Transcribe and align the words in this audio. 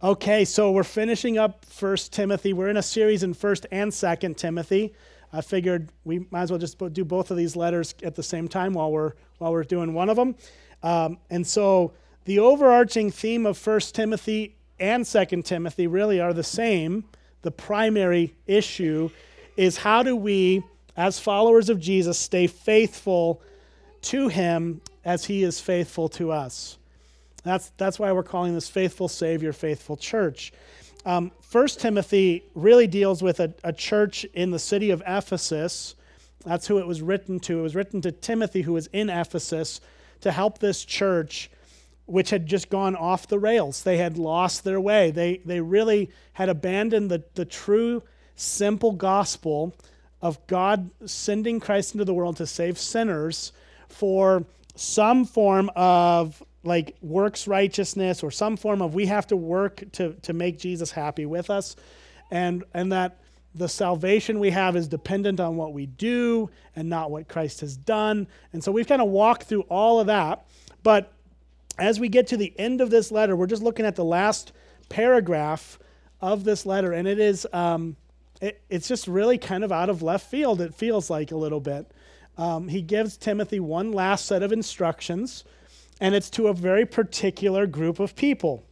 Okay, 0.00 0.44
so 0.44 0.70
we're 0.70 0.84
finishing 0.84 1.38
up 1.38 1.64
First 1.64 2.12
Timothy. 2.12 2.52
We're 2.52 2.68
in 2.68 2.76
a 2.76 2.82
series 2.82 3.24
in 3.24 3.34
First 3.34 3.66
and 3.72 3.92
Second 3.92 4.36
Timothy. 4.36 4.94
I 5.32 5.40
figured 5.40 5.90
we 6.04 6.24
might 6.30 6.42
as 6.42 6.52
well 6.52 6.60
just 6.60 6.78
do 6.92 7.04
both 7.04 7.32
of 7.32 7.36
these 7.36 7.56
letters 7.56 7.96
at 8.04 8.14
the 8.14 8.22
same 8.22 8.46
time 8.46 8.74
while 8.74 8.92
we're 8.92 9.14
while 9.38 9.50
we're 9.50 9.64
doing 9.64 9.94
one 9.94 10.08
of 10.08 10.14
them. 10.14 10.36
Um, 10.84 11.18
and 11.30 11.44
so 11.44 11.94
the 12.26 12.38
overarching 12.38 13.10
theme 13.10 13.44
of 13.44 13.58
First 13.58 13.96
Timothy 13.96 14.54
and 14.78 15.04
Second 15.04 15.44
Timothy 15.44 15.88
really 15.88 16.20
are 16.20 16.32
the 16.32 16.44
same. 16.44 17.02
The 17.42 17.50
primary 17.50 18.36
issue 18.46 19.10
is 19.56 19.78
how 19.78 20.04
do 20.04 20.14
we, 20.14 20.62
as 20.96 21.18
followers 21.18 21.68
of 21.70 21.80
Jesus, 21.80 22.20
stay 22.20 22.46
faithful 22.46 23.42
to 24.02 24.28
Him 24.28 24.80
as 25.04 25.24
He 25.24 25.42
is 25.42 25.60
faithful 25.60 26.08
to 26.10 26.30
us. 26.30 26.77
That's, 27.44 27.70
that's 27.76 27.98
why 27.98 28.12
we're 28.12 28.22
calling 28.22 28.54
this 28.54 28.68
Faithful 28.68 29.08
Savior, 29.08 29.52
Faithful 29.52 29.96
Church. 29.96 30.52
Um, 31.04 31.30
1 31.50 31.68
Timothy 31.68 32.44
really 32.54 32.86
deals 32.86 33.22
with 33.22 33.40
a, 33.40 33.54
a 33.64 33.72
church 33.72 34.24
in 34.34 34.50
the 34.50 34.58
city 34.58 34.90
of 34.90 35.02
Ephesus. 35.06 35.94
That's 36.44 36.66
who 36.66 36.78
it 36.78 36.86
was 36.86 37.00
written 37.00 37.40
to. 37.40 37.58
It 37.58 37.62
was 37.62 37.74
written 37.74 38.00
to 38.02 38.12
Timothy, 38.12 38.62
who 38.62 38.72
was 38.72 38.88
in 38.88 39.08
Ephesus, 39.08 39.80
to 40.20 40.32
help 40.32 40.58
this 40.58 40.84
church, 40.84 41.50
which 42.06 42.30
had 42.30 42.46
just 42.46 42.68
gone 42.68 42.96
off 42.96 43.28
the 43.28 43.38
rails. 43.38 43.82
They 43.82 43.98
had 43.98 44.18
lost 44.18 44.64
their 44.64 44.80
way. 44.80 45.10
They, 45.10 45.40
they 45.44 45.60
really 45.60 46.10
had 46.32 46.48
abandoned 46.48 47.10
the, 47.10 47.22
the 47.34 47.44
true, 47.44 48.02
simple 48.34 48.92
gospel 48.92 49.74
of 50.20 50.44
God 50.46 50.90
sending 51.06 51.60
Christ 51.60 51.94
into 51.94 52.04
the 52.04 52.14
world 52.14 52.36
to 52.38 52.46
save 52.46 52.78
sinners 52.78 53.52
for 53.88 54.44
some 54.74 55.24
form 55.24 55.70
of 55.76 56.42
like 56.68 56.96
works 57.02 57.48
righteousness 57.48 58.22
or 58.22 58.30
some 58.30 58.56
form 58.56 58.80
of 58.80 58.94
we 58.94 59.06
have 59.06 59.26
to 59.26 59.36
work 59.36 59.82
to, 59.92 60.12
to 60.22 60.32
make 60.32 60.58
Jesus 60.58 60.92
happy 60.92 61.26
with 61.26 61.50
us 61.50 61.74
and 62.30 62.64
and 62.74 62.92
that 62.92 63.18
the 63.54 63.68
salvation 63.68 64.38
we 64.38 64.50
have 64.50 64.76
is 64.76 64.86
dependent 64.88 65.40
on 65.40 65.56
what 65.56 65.72
we 65.72 65.86
do 65.86 66.50
and 66.76 66.88
not 66.88 67.10
what 67.10 67.28
Christ 67.28 67.60
has 67.60 67.76
done. 67.76 68.28
And 68.52 68.62
so 68.62 68.70
we've 68.70 68.86
kind 68.86 69.02
of 69.02 69.08
walked 69.08 69.44
through 69.44 69.62
all 69.62 69.98
of 69.98 70.06
that. 70.06 70.44
But 70.82 71.12
as 71.78 71.98
we 71.98 72.08
get 72.08 72.28
to 72.28 72.36
the 72.36 72.52
end 72.58 72.80
of 72.80 72.90
this 72.90 73.10
letter, 73.10 73.34
we're 73.34 73.46
just 73.46 73.62
looking 73.62 73.86
at 73.86 73.96
the 73.96 74.04
last 74.04 74.52
paragraph 74.88 75.78
of 76.20 76.44
this 76.44 76.66
letter, 76.66 76.92
and 76.92 77.06
it 77.06 77.18
is 77.18 77.46
um, 77.52 77.96
it, 78.40 78.60
it's 78.68 78.88
just 78.88 79.06
really 79.06 79.38
kind 79.38 79.64
of 79.64 79.72
out 79.72 79.88
of 79.90 80.02
left 80.02 80.28
field. 80.28 80.60
It 80.60 80.74
feels 80.74 81.10
like 81.10 81.30
a 81.30 81.36
little 81.36 81.60
bit. 81.60 81.90
Um, 82.36 82.68
he 82.68 82.82
gives 82.82 83.16
Timothy 83.16 83.60
one 83.60 83.92
last 83.92 84.26
set 84.26 84.42
of 84.42 84.52
instructions 84.52 85.44
and 86.00 86.14
it's 86.14 86.30
to 86.30 86.48
a 86.48 86.54
very 86.54 86.86
particular 86.86 87.66
group 87.66 88.00
of 88.00 88.14
people. 88.14 88.64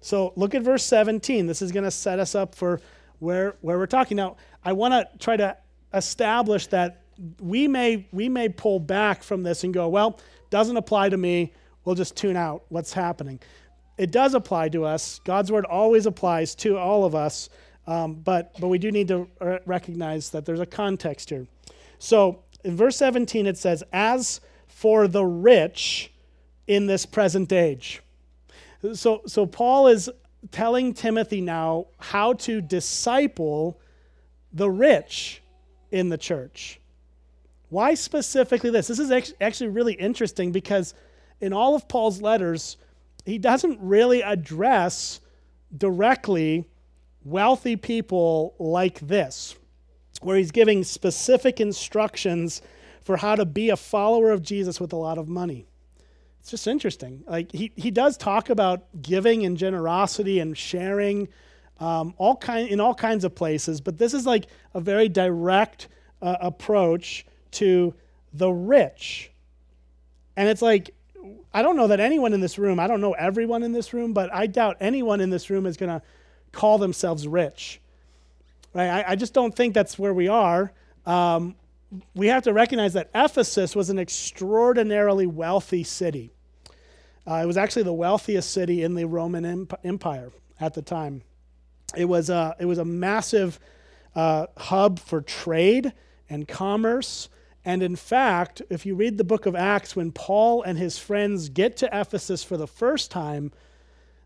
So 0.00 0.32
look 0.36 0.54
at 0.54 0.62
verse 0.62 0.84
17. 0.84 1.46
This 1.46 1.62
is 1.62 1.72
going 1.72 1.84
to 1.84 1.90
set 1.90 2.18
us 2.18 2.34
up 2.34 2.54
for 2.54 2.80
where, 3.18 3.56
where 3.60 3.78
we're 3.78 3.86
talking. 3.86 4.16
Now, 4.16 4.36
I 4.64 4.72
want 4.72 4.92
to 4.92 5.08
try 5.18 5.36
to 5.36 5.56
establish 5.92 6.66
that 6.68 7.02
we 7.40 7.68
may, 7.68 8.06
we 8.12 8.28
may 8.28 8.48
pull 8.48 8.80
back 8.80 9.22
from 9.22 9.42
this 9.42 9.64
and 9.64 9.72
go, 9.72 9.88
well, 9.88 10.20
doesn't 10.50 10.76
apply 10.76 11.08
to 11.10 11.16
me. 11.16 11.52
We'll 11.84 11.94
just 11.94 12.16
tune 12.16 12.36
out 12.36 12.64
what's 12.68 12.92
happening. 12.92 13.40
It 13.96 14.10
does 14.10 14.34
apply 14.34 14.70
to 14.70 14.84
us. 14.84 15.20
God's 15.24 15.52
word 15.52 15.64
always 15.64 16.06
applies 16.06 16.54
to 16.56 16.76
all 16.76 17.04
of 17.04 17.14
us, 17.14 17.48
um, 17.86 18.14
but, 18.14 18.52
but 18.58 18.68
we 18.68 18.78
do 18.78 18.90
need 18.90 19.08
to 19.08 19.28
recognize 19.66 20.30
that 20.30 20.44
there's 20.44 20.60
a 20.60 20.66
context 20.66 21.30
here. 21.30 21.46
So 21.98 22.42
in 22.64 22.76
verse 22.76 22.96
17, 22.96 23.46
it 23.46 23.56
says, 23.56 23.84
As 23.92 24.40
for 24.66 25.06
the 25.06 25.24
rich, 25.24 26.12
in 26.66 26.86
this 26.86 27.06
present 27.06 27.52
age. 27.52 28.02
So, 28.92 29.22
so 29.26 29.46
Paul 29.46 29.88
is 29.88 30.10
telling 30.50 30.92
Timothy 30.92 31.40
now 31.40 31.86
how 31.98 32.34
to 32.34 32.60
disciple 32.60 33.80
the 34.52 34.70
rich 34.70 35.42
in 35.90 36.08
the 36.08 36.18
church. 36.18 36.80
Why 37.70 37.94
specifically 37.94 38.70
this? 38.70 38.86
This 38.88 38.98
is 38.98 39.10
actually 39.40 39.68
really 39.68 39.94
interesting 39.94 40.52
because 40.52 40.94
in 41.40 41.52
all 41.52 41.74
of 41.74 41.88
Paul's 41.88 42.20
letters, 42.20 42.76
he 43.24 43.38
doesn't 43.38 43.78
really 43.80 44.22
address 44.22 45.20
directly 45.76 46.68
wealthy 47.24 47.74
people 47.74 48.54
like 48.58 49.00
this, 49.00 49.56
where 50.20 50.36
he's 50.36 50.52
giving 50.52 50.84
specific 50.84 51.58
instructions 51.58 52.60
for 53.02 53.16
how 53.16 53.34
to 53.34 53.44
be 53.44 53.70
a 53.70 53.76
follower 53.76 54.30
of 54.30 54.42
Jesus 54.42 54.78
with 54.78 54.92
a 54.92 54.96
lot 54.96 55.18
of 55.18 55.26
money 55.26 55.66
it's 56.44 56.50
just 56.50 56.66
interesting. 56.66 57.24
Like 57.26 57.50
he, 57.52 57.72
he 57.74 57.90
does 57.90 58.18
talk 58.18 58.50
about 58.50 58.84
giving 59.00 59.46
and 59.46 59.56
generosity 59.56 60.40
and 60.40 60.54
sharing 60.54 61.28
um, 61.80 62.12
all 62.18 62.36
kind, 62.36 62.68
in 62.68 62.80
all 62.80 62.94
kinds 62.94 63.24
of 63.24 63.34
places, 63.34 63.80
but 63.80 63.96
this 63.96 64.12
is 64.12 64.26
like 64.26 64.48
a 64.74 64.80
very 64.80 65.08
direct 65.08 65.88
uh, 66.20 66.36
approach 66.42 67.24
to 67.52 67.94
the 68.34 68.50
rich. 68.50 69.30
And 70.36 70.46
it's 70.50 70.60
like, 70.60 70.90
I 71.54 71.62
don't 71.62 71.76
know 71.76 71.86
that 71.86 71.98
anyone 71.98 72.34
in 72.34 72.42
this 72.42 72.58
room, 72.58 72.78
I 72.78 72.88
don't 72.88 73.00
know 73.00 73.14
everyone 73.14 73.62
in 73.62 73.72
this 73.72 73.94
room, 73.94 74.12
but 74.12 74.30
I 74.30 74.46
doubt 74.46 74.76
anyone 74.80 75.22
in 75.22 75.30
this 75.30 75.48
room 75.48 75.64
is 75.64 75.78
going 75.78 75.98
to 75.98 76.02
call 76.52 76.76
themselves 76.76 77.26
rich. 77.26 77.80
Right? 78.74 78.90
I, 78.90 79.12
I, 79.12 79.16
just 79.16 79.32
don't 79.32 79.56
think 79.56 79.72
that's 79.72 79.98
where 79.98 80.12
we 80.12 80.28
are. 80.28 80.72
Um, 81.06 81.54
we 82.14 82.26
have 82.26 82.42
to 82.42 82.52
recognize 82.52 82.92
that 82.92 83.08
Ephesus 83.14 83.74
was 83.74 83.88
an 83.88 83.98
extraordinarily 83.98 85.26
wealthy 85.26 85.84
city. 85.84 86.33
Uh, 87.26 87.34
it 87.36 87.46
was 87.46 87.56
actually 87.56 87.82
the 87.82 87.92
wealthiest 87.92 88.50
city 88.50 88.82
in 88.82 88.94
the 88.94 89.06
Roman 89.06 89.66
Empire 89.82 90.30
at 90.60 90.74
the 90.74 90.82
time. 90.82 91.22
It 91.96 92.04
was 92.06 92.28
a, 92.30 92.54
it 92.58 92.66
was 92.66 92.78
a 92.78 92.84
massive 92.84 93.58
uh, 94.14 94.46
hub 94.56 94.98
for 94.98 95.20
trade 95.20 95.92
and 96.28 96.46
commerce. 96.46 97.28
And 97.64 97.82
in 97.82 97.96
fact, 97.96 98.60
if 98.68 98.84
you 98.84 98.94
read 98.94 99.16
the 99.16 99.24
book 99.24 99.46
of 99.46 99.56
Acts, 99.56 99.96
when 99.96 100.12
Paul 100.12 100.62
and 100.62 100.76
his 100.76 100.98
friends 100.98 101.48
get 101.48 101.78
to 101.78 101.88
Ephesus 101.92 102.44
for 102.44 102.56
the 102.56 102.66
first 102.66 103.10
time, 103.10 103.52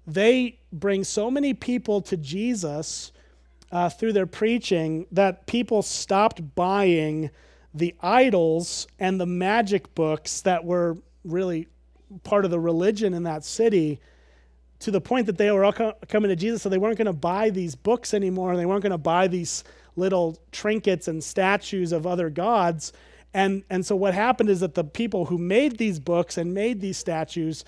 they 0.07 0.59
bring 0.73 1.05
so 1.05 1.31
many 1.31 1.55
people 1.55 2.01
to 2.03 2.17
Jesus 2.17 3.13
uh, 3.71 3.89
through 3.89 4.15
their 4.15 4.27
preaching 4.27 5.07
that 5.13 5.47
people 5.47 5.83
stopped 5.83 6.55
buying 6.55 7.31
the 7.75 7.95
idols 8.01 8.87
and 8.99 9.21
the 9.21 9.27
magic 9.27 9.95
books 9.95 10.41
that 10.41 10.65
were 10.65 10.97
really 11.25 11.69
part 12.25 12.45
of 12.45 12.51
the 12.51 12.61
religion 12.61 13.15
in 13.15 13.25
that 13.25 13.45
city 13.45 14.01
to 14.81 14.91
the 14.91 15.01
point 15.01 15.27
that 15.27 15.37
they 15.39 15.51
were 15.51 15.65
all 15.65 15.73
co- 15.73 15.95
coming 16.09 16.29
to 16.29 16.37
Jesus, 16.37 16.63
so 16.63 16.69
they 16.69 16.79
weren't 16.79 16.99
going 16.99 17.07
to 17.07 17.13
buy 17.13 17.51
these 17.51 17.75
books 17.75 18.15
anymore. 18.15 18.51
And 18.51 18.61
they 18.61 18.67
weren't 18.67 18.83
going 18.83 18.93
to 18.93 18.99
buy 18.99 19.27
these 19.27 19.65
little 19.97 20.39
trinkets 20.53 21.09
and 21.09 21.23
statues 21.23 21.93
of 21.93 22.07
other 22.07 22.31
gods. 22.31 22.93
And, 23.35 23.65
and 23.69 23.85
so 23.85 23.97
what 23.97 24.15
happened 24.15 24.49
is 24.49 24.61
that 24.61 24.75
the 24.75 24.85
people 24.85 25.27
who 25.27 25.37
made 25.39 25.79
these 25.79 25.99
books 25.99 26.39
and 26.39 26.55
made 26.55 26.81
these 26.81 26.97
statues 26.97 27.65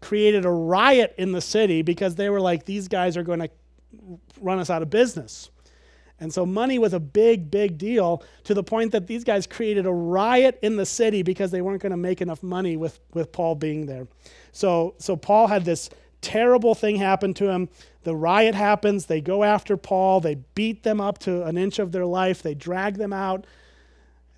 created 0.00 0.44
a 0.44 0.50
riot 0.50 1.14
in 1.18 1.32
the 1.32 1.40
city 1.40 1.82
because 1.82 2.14
they 2.14 2.30
were 2.30 2.40
like, 2.40 2.64
these 2.64 2.88
guys 2.88 3.16
are 3.16 3.22
going 3.22 3.40
to 3.40 3.50
run 4.40 4.58
us 4.58 4.70
out 4.70 4.82
of 4.82 4.90
business. 4.90 5.50
And 6.22 6.32
so 6.32 6.46
money 6.46 6.78
was 6.78 6.92
a 6.92 7.00
big, 7.00 7.50
big 7.50 7.78
deal 7.78 8.22
to 8.44 8.54
the 8.54 8.62
point 8.62 8.92
that 8.92 9.08
these 9.08 9.24
guys 9.24 9.44
created 9.44 9.86
a 9.86 9.92
riot 9.92 10.56
in 10.62 10.76
the 10.76 10.86
city 10.86 11.24
because 11.24 11.50
they 11.50 11.62
weren't 11.62 11.82
going 11.82 11.90
to 11.90 11.96
make 11.96 12.20
enough 12.20 12.44
money 12.44 12.76
with, 12.76 13.00
with 13.12 13.32
Paul 13.32 13.56
being 13.56 13.86
there. 13.86 14.06
So, 14.52 14.94
so 14.98 15.16
Paul 15.16 15.48
had 15.48 15.64
this 15.64 15.90
terrible 16.20 16.76
thing 16.76 16.94
happen 16.94 17.34
to 17.34 17.48
him. 17.48 17.68
The 18.04 18.14
riot 18.14 18.54
happens. 18.54 19.06
They 19.06 19.20
go 19.20 19.42
after 19.42 19.76
Paul. 19.76 20.20
They 20.20 20.36
beat 20.54 20.84
them 20.84 21.00
up 21.00 21.18
to 21.20 21.42
an 21.42 21.58
inch 21.58 21.80
of 21.80 21.90
their 21.90 22.06
life. 22.06 22.40
They 22.40 22.54
drag 22.54 22.98
them 22.98 23.12
out. 23.12 23.44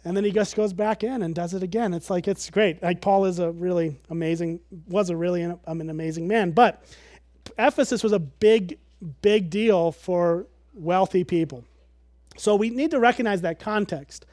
And 0.07 0.17
then 0.17 0.25
he 0.25 0.31
just 0.31 0.57
goes 0.57 0.73
back 0.73 1.05
in 1.05 1.21
and 1.21 1.35
does 1.35 1.53
it 1.53 1.63
again. 1.63 1.93
It's 1.93 2.09
like, 2.09 2.27
it's 2.27 2.49
great. 2.49 2.83
Like, 2.83 3.03
Paul 3.03 3.27
is 3.27 3.41
a 3.41 3.51
really 3.51 4.01
amazing, 4.09 4.61
was 4.89 5.11
a 5.11 5.17
really 5.17 5.43
an, 5.43 5.59
an 5.67 5.91
amazing 5.91 6.29
man. 6.29 6.53
But 6.53 6.83
Ephesus 7.59 8.03
was 8.03 8.13
a 8.13 8.19
big, 8.19 8.79
big 9.21 9.51
deal 9.51 9.93
for 9.93 10.47
wealthy 10.73 11.25
people. 11.25 11.63
So 12.37 12.57
we 12.57 12.71
need 12.71 12.91
to 12.93 13.01
recognize 13.01 13.43
that 13.43 13.59
context. 13.59 14.27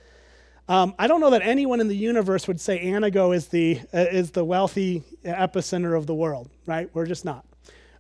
Um, 0.67 0.95
I 0.97 1.07
don't 1.07 1.19
know 1.19 1.31
that 1.31 1.41
anyone 1.41 1.81
in 1.81 1.87
the 1.87 1.95
universe 1.95 2.47
would 2.47 2.61
say 2.61 2.85
Antigo 2.85 3.35
is 3.35 3.47
the, 3.47 3.79
uh, 3.93 4.05
is 4.11 4.31
the 4.31 4.45
wealthy 4.45 5.03
epicenter 5.25 5.97
of 5.97 6.07
the 6.07 6.15
world, 6.15 6.49
right? 6.65 6.89
We're 6.93 7.05
just 7.05 7.25
not. 7.25 7.45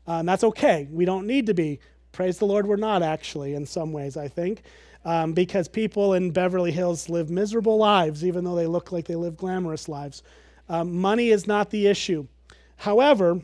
And 0.07 0.27
that's 0.27 0.43
okay. 0.43 0.87
We 0.91 1.05
don't 1.05 1.27
need 1.27 1.45
to 1.47 1.53
be. 1.53 1.79
Praise 2.11 2.37
the 2.37 2.45
Lord, 2.45 2.67
we're 2.67 2.75
not 2.75 3.01
actually, 3.03 3.55
in 3.55 3.65
some 3.65 3.93
ways, 3.93 4.17
I 4.17 4.27
think, 4.27 4.63
um, 5.05 5.33
because 5.33 5.67
people 5.67 6.13
in 6.13 6.31
Beverly 6.31 6.71
Hills 6.71 7.09
live 7.09 7.29
miserable 7.29 7.77
lives, 7.77 8.25
even 8.25 8.43
though 8.43 8.55
they 8.55 8.67
look 8.67 8.91
like 8.91 9.05
they 9.05 9.15
live 9.15 9.37
glamorous 9.37 9.87
lives. 9.87 10.21
Um, 10.67 10.93
money 10.93 11.29
is 11.29 11.47
not 11.47 11.69
the 11.69 11.87
issue. 11.87 12.27
However, 12.75 13.41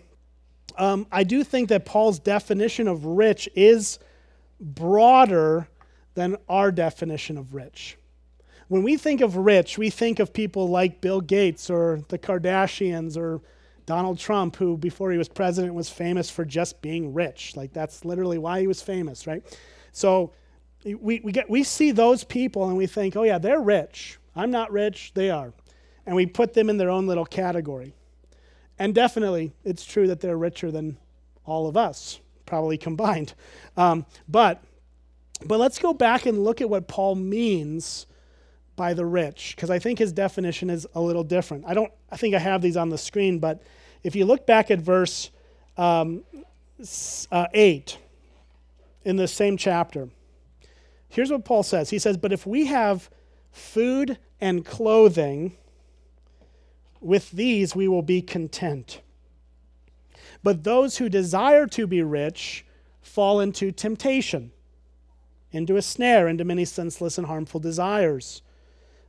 um, 0.77 1.07
I 1.11 1.23
do 1.23 1.43
think 1.43 1.69
that 1.69 1.85
Paul's 1.85 2.19
definition 2.19 2.87
of 2.87 3.05
rich 3.05 3.47
is 3.55 3.99
broader 4.59 5.67
than 6.17 6.35
our 6.49 6.71
definition 6.71 7.37
of 7.37 7.53
rich. 7.53 7.95
When 8.69 8.81
we 8.81 8.97
think 8.97 9.21
of 9.21 9.37
rich, 9.37 9.77
we 9.77 9.91
think 9.91 10.17
of 10.17 10.33
people 10.33 10.67
like 10.67 10.99
Bill 10.99 11.21
Gates 11.21 11.69
or 11.69 12.01
the 12.07 12.17
Kardashians 12.17 13.15
or 13.15 13.39
Donald 13.85 14.17
Trump, 14.17 14.55
who 14.55 14.77
before 14.77 15.11
he 15.11 15.17
was 15.19 15.29
president 15.29 15.75
was 15.75 15.91
famous 15.91 16.31
for 16.31 16.43
just 16.43 16.81
being 16.81 17.13
rich. 17.13 17.55
Like 17.55 17.71
that's 17.71 18.03
literally 18.03 18.39
why 18.39 18.59
he 18.59 18.65
was 18.65 18.81
famous, 18.81 19.27
right? 19.27 19.43
So 19.91 20.33
we, 20.83 21.19
we, 21.19 21.31
get, 21.31 21.51
we 21.51 21.63
see 21.63 21.91
those 21.91 22.23
people 22.23 22.67
and 22.67 22.75
we 22.75 22.87
think, 22.87 23.15
oh, 23.15 23.21
yeah, 23.21 23.37
they're 23.37 23.61
rich. 23.61 24.17
I'm 24.35 24.49
not 24.49 24.71
rich, 24.71 25.11
they 25.13 25.29
are. 25.29 25.53
And 26.07 26.15
we 26.15 26.25
put 26.25 26.55
them 26.55 26.67
in 26.71 26.77
their 26.77 26.89
own 26.89 27.05
little 27.05 27.25
category. 27.25 27.93
And 28.79 28.95
definitely, 28.95 29.53
it's 29.63 29.85
true 29.85 30.07
that 30.07 30.19
they're 30.19 30.37
richer 30.37 30.71
than 30.71 30.97
all 31.45 31.67
of 31.67 31.77
us, 31.77 32.19
probably 32.47 32.79
combined. 32.79 33.35
Um, 33.75 34.07
but, 34.27 34.63
but 35.45 35.59
let's 35.59 35.79
go 35.79 35.93
back 35.93 36.25
and 36.25 36.43
look 36.43 36.61
at 36.61 36.69
what 36.69 36.87
Paul 36.87 37.15
means 37.15 38.07
by 38.75 38.93
the 38.93 39.05
rich, 39.05 39.53
because 39.55 39.69
I 39.69 39.79
think 39.79 39.99
his 39.99 40.13
definition 40.13 40.69
is 40.69 40.87
a 40.93 41.01
little 41.01 41.23
different. 41.23 41.65
I 41.67 41.73
don't, 41.73 41.91
I 42.11 42.17
think 42.17 42.35
I 42.35 42.39
have 42.39 42.61
these 42.61 42.77
on 42.77 42.89
the 42.89 42.97
screen, 42.97 43.39
but 43.39 43.61
if 44.03 44.15
you 44.15 44.25
look 44.25 44.45
back 44.45 44.69
at 44.71 44.79
verse 44.79 45.31
um, 45.77 46.23
uh, 47.31 47.47
8 47.53 47.97
in 49.03 49.15
the 49.15 49.27
same 49.27 49.57
chapter, 49.57 50.09
here's 51.09 51.31
what 51.31 51.43
Paul 51.43 51.63
says. 51.63 51.89
He 51.89 51.99
says, 51.99 52.17
But 52.17 52.31
if 52.31 52.45
we 52.45 52.67
have 52.67 53.09
food 53.51 54.19
and 54.39 54.63
clothing, 54.63 55.57
with 57.01 57.31
these 57.31 57.75
we 57.75 57.87
will 57.87 58.03
be 58.03 58.21
content. 58.21 59.01
But 60.43 60.63
those 60.63 60.97
who 60.97 61.09
desire 61.09 61.65
to 61.67 61.87
be 61.87 62.01
rich 62.01 62.65
fall 63.01 63.39
into 63.39 63.71
temptation, 63.71 64.51
into 65.51 65.77
a 65.77 65.81
snare, 65.81 66.27
into 66.27 66.43
many 66.43 66.65
senseless 66.65 67.17
and 67.17 67.27
harmful 67.27 67.59
desires 67.59 68.41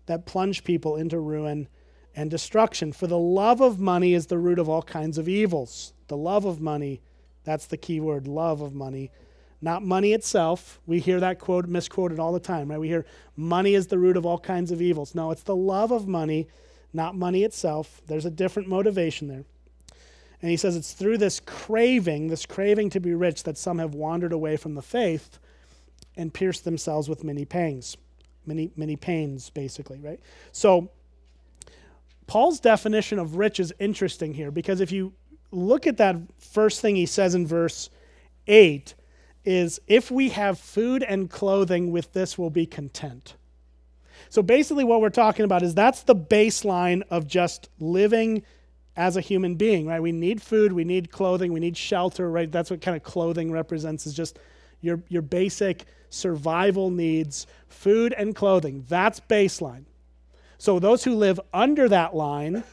that 0.06 0.26
plunge 0.26 0.64
people 0.64 0.96
into 0.96 1.18
ruin 1.18 1.68
and 2.14 2.30
destruction. 2.30 2.92
For 2.92 3.06
the 3.06 3.18
love 3.18 3.60
of 3.60 3.78
money 3.78 4.14
is 4.14 4.26
the 4.26 4.38
root 4.38 4.58
of 4.58 4.68
all 4.68 4.82
kinds 4.82 5.18
of 5.18 5.28
evils. 5.28 5.92
The 6.08 6.16
love 6.16 6.44
of 6.44 6.60
money, 6.60 7.02
that's 7.44 7.66
the 7.66 7.76
key 7.76 8.00
word, 8.00 8.26
love 8.26 8.60
of 8.60 8.74
money 8.74 9.10
not 9.60 9.82
money 9.82 10.12
itself. 10.12 10.80
We 10.86 11.00
hear 11.00 11.20
that 11.20 11.38
quote 11.38 11.66
misquoted 11.66 12.18
all 12.18 12.32
the 12.32 12.40
time, 12.40 12.70
right? 12.70 12.80
We 12.80 12.88
hear 12.88 13.06
money 13.36 13.74
is 13.74 13.88
the 13.88 13.98
root 13.98 14.16
of 14.16 14.24
all 14.24 14.38
kinds 14.38 14.70
of 14.70 14.80
evils. 14.80 15.14
No, 15.14 15.30
it's 15.30 15.42
the 15.42 15.56
love 15.56 15.90
of 15.90 16.06
money, 16.06 16.48
not 16.92 17.16
money 17.16 17.42
itself. 17.44 18.00
There's 18.06 18.24
a 18.24 18.30
different 18.30 18.68
motivation 18.68 19.28
there. 19.28 19.44
And 20.40 20.50
he 20.50 20.56
says 20.56 20.76
it's 20.76 20.92
through 20.92 21.18
this 21.18 21.40
craving, 21.40 22.28
this 22.28 22.46
craving 22.46 22.90
to 22.90 23.00
be 23.00 23.12
rich, 23.14 23.42
that 23.42 23.58
some 23.58 23.78
have 23.78 23.94
wandered 23.94 24.32
away 24.32 24.56
from 24.56 24.74
the 24.74 24.82
faith 24.82 25.40
and 26.18 26.34
pierced 26.34 26.64
themselves 26.64 27.08
with 27.08 27.24
many 27.24 27.46
pangs. 27.46 27.96
Many, 28.44 28.70
many 28.76 28.96
pains, 28.96 29.50
basically, 29.50 30.00
right? 30.00 30.20
So, 30.52 30.90
Paul's 32.26 32.60
definition 32.60 33.18
of 33.18 33.36
rich 33.36 33.58
is 33.58 33.72
interesting 33.78 34.34
here 34.34 34.50
because 34.50 34.82
if 34.82 34.92
you 34.92 35.14
look 35.50 35.86
at 35.86 35.96
that 35.96 36.16
first 36.38 36.80
thing 36.82 36.96
he 36.96 37.06
says 37.06 37.34
in 37.34 37.46
verse 37.46 37.88
8, 38.46 38.94
is 39.48 39.80
if 39.86 40.10
we 40.10 40.28
have 40.28 40.58
food 40.58 41.02
and 41.02 41.30
clothing, 41.30 41.90
with 41.90 42.12
this 42.12 42.36
we'll 42.36 42.50
be 42.50 42.66
content. 42.66 43.34
So 44.28 44.42
basically, 44.42 44.84
what 44.84 45.00
we're 45.00 45.08
talking 45.08 45.46
about 45.46 45.62
is 45.62 45.74
that's 45.74 46.02
the 46.02 46.14
baseline 46.14 47.02
of 47.10 47.26
just 47.26 47.70
living 47.78 48.42
as 48.94 49.16
a 49.16 49.22
human 49.22 49.54
being, 49.54 49.86
right? 49.86 50.02
We 50.02 50.12
need 50.12 50.42
food, 50.42 50.72
we 50.72 50.84
need 50.84 51.10
clothing, 51.10 51.52
we 51.52 51.60
need 51.60 51.78
shelter, 51.78 52.30
right? 52.30 52.50
That's 52.50 52.70
what 52.70 52.82
kind 52.82 52.96
of 52.96 53.02
clothing 53.02 53.50
represents 53.50 54.06
is 54.06 54.12
just 54.12 54.38
your, 54.80 55.02
your 55.08 55.22
basic 55.22 55.84
survival 56.10 56.90
needs, 56.90 57.46
food 57.68 58.14
and 58.16 58.34
clothing. 58.34 58.84
That's 58.88 59.20
baseline. 59.20 59.84
So 60.58 60.78
those 60.78 61.04
who 61.04 61.14
live 61.14 61.40
under 61.52 61.88
that 61.88 62.14
line 62.14 62.64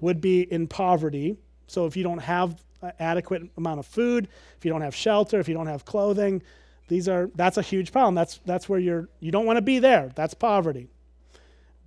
would 0.00 0.20
be 0.20 0.42
in 0.42 0.66
poverty. 0.68 1.36
So 1.66 1.86
if 1.86 1.96
you 1.96 2.02
don't 2.02 2.18
have 2.18 2.62
adequate 2.98 3.42
amount 3.56 3.80
of 3.80 3.86
food, 3.86 4.28
if 4.56 4.64
you 4.64 4.70
don't 4.70 4.82
have 4.82 4.94
shelter, 4.94 5.40
if 5.40 5.48
you 5.48 5.54
don't 5.54 5.66
have 5.66 5.84
clothing, 5.84 6.42
these 6.88 7.08
are 7.08 7.30
that's 7.34 7.56
a 7.56 7.62
huge 7.62 7.92
problem. 7.92 8.14
That's 8.14 8.40
that's 8.44 8.68
where 8.68 8.78
you're 8.78 9.08
you 9.20 9.30
don't 9.30 9.46
want 9.46 9.56
to 9.56 9.62
be 9.62 9.78
there. 9.78 10.10
That's 10.14 10.34
poverty. 10.34 10.88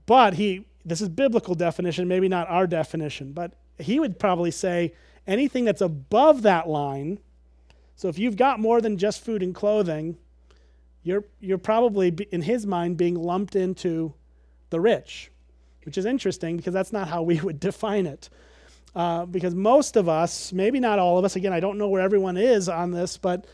But 0.06 0.36
he 0.36 0.66
this 0.86 1.01
is 1.01 1.10
biblical 1.10 1.56
definition, 1.56 2.07
maybe 2.07 2.27
not 2.27 2.48
our 2.50 2.68
definition, 2.68 3.33
but 3.33 3.54
he 3.77 4.00
would 4.00 4.19
probably 4.19 4.51
say 4.51 4.94
anything 5.27 5.66
that's 5.66 5.81
above 5.81 6.44
that 6.44 6.68
line. 6.68 7.19
So 7.95 8.09
if 8.09 8.19
you've 8.19 8.36
got 8.36 8.59
more 8.59 8.81
than 8.81 8.97
just 8.97 9.24
food 9.24 9.42
and 9.42 9.56
clothing, 9.56 10.18
you're 11.03 11.24
you're 11.39 11.57
probably 11.57 12.09
in 12.31 12.42
his 12.42 12.65
mind 12.65 12.97
being 12.97 13.15
lumped 13.15 13.56
into 13.56 14.13
the 14.69 14.80
rich, 14.80 15.31
which 15.86 15.97
is 15.97 16.06
interesting 16.06 16.57
because 16.57 16.74
that's 16.74 16.92
not 16.92 17.07
how 17.07 17.21
we 17.21 17.39
would 17.42 17.59
define 17.59 18.06
it. 18.06 18.30
Uh, 18.95 19.25
because 19.25 19.53
most 19.53 19.97
of 19.97 20.07
us, 20.07 20.53
maybe 20.53 20.80
not 20.80 21.00
all 21.00 21.18
of 21.18 21.25
us, 21.25 21.36
again, 21.36 21.51
I 21.51 21.59
don't 21.59 21.77
know 21.77 21.89
where 21.89 22.01
everyone 22.01 22.38
is 22.38 22.69
on 22.69 22.92
this, 22.92 23.18
but 23.18 23.45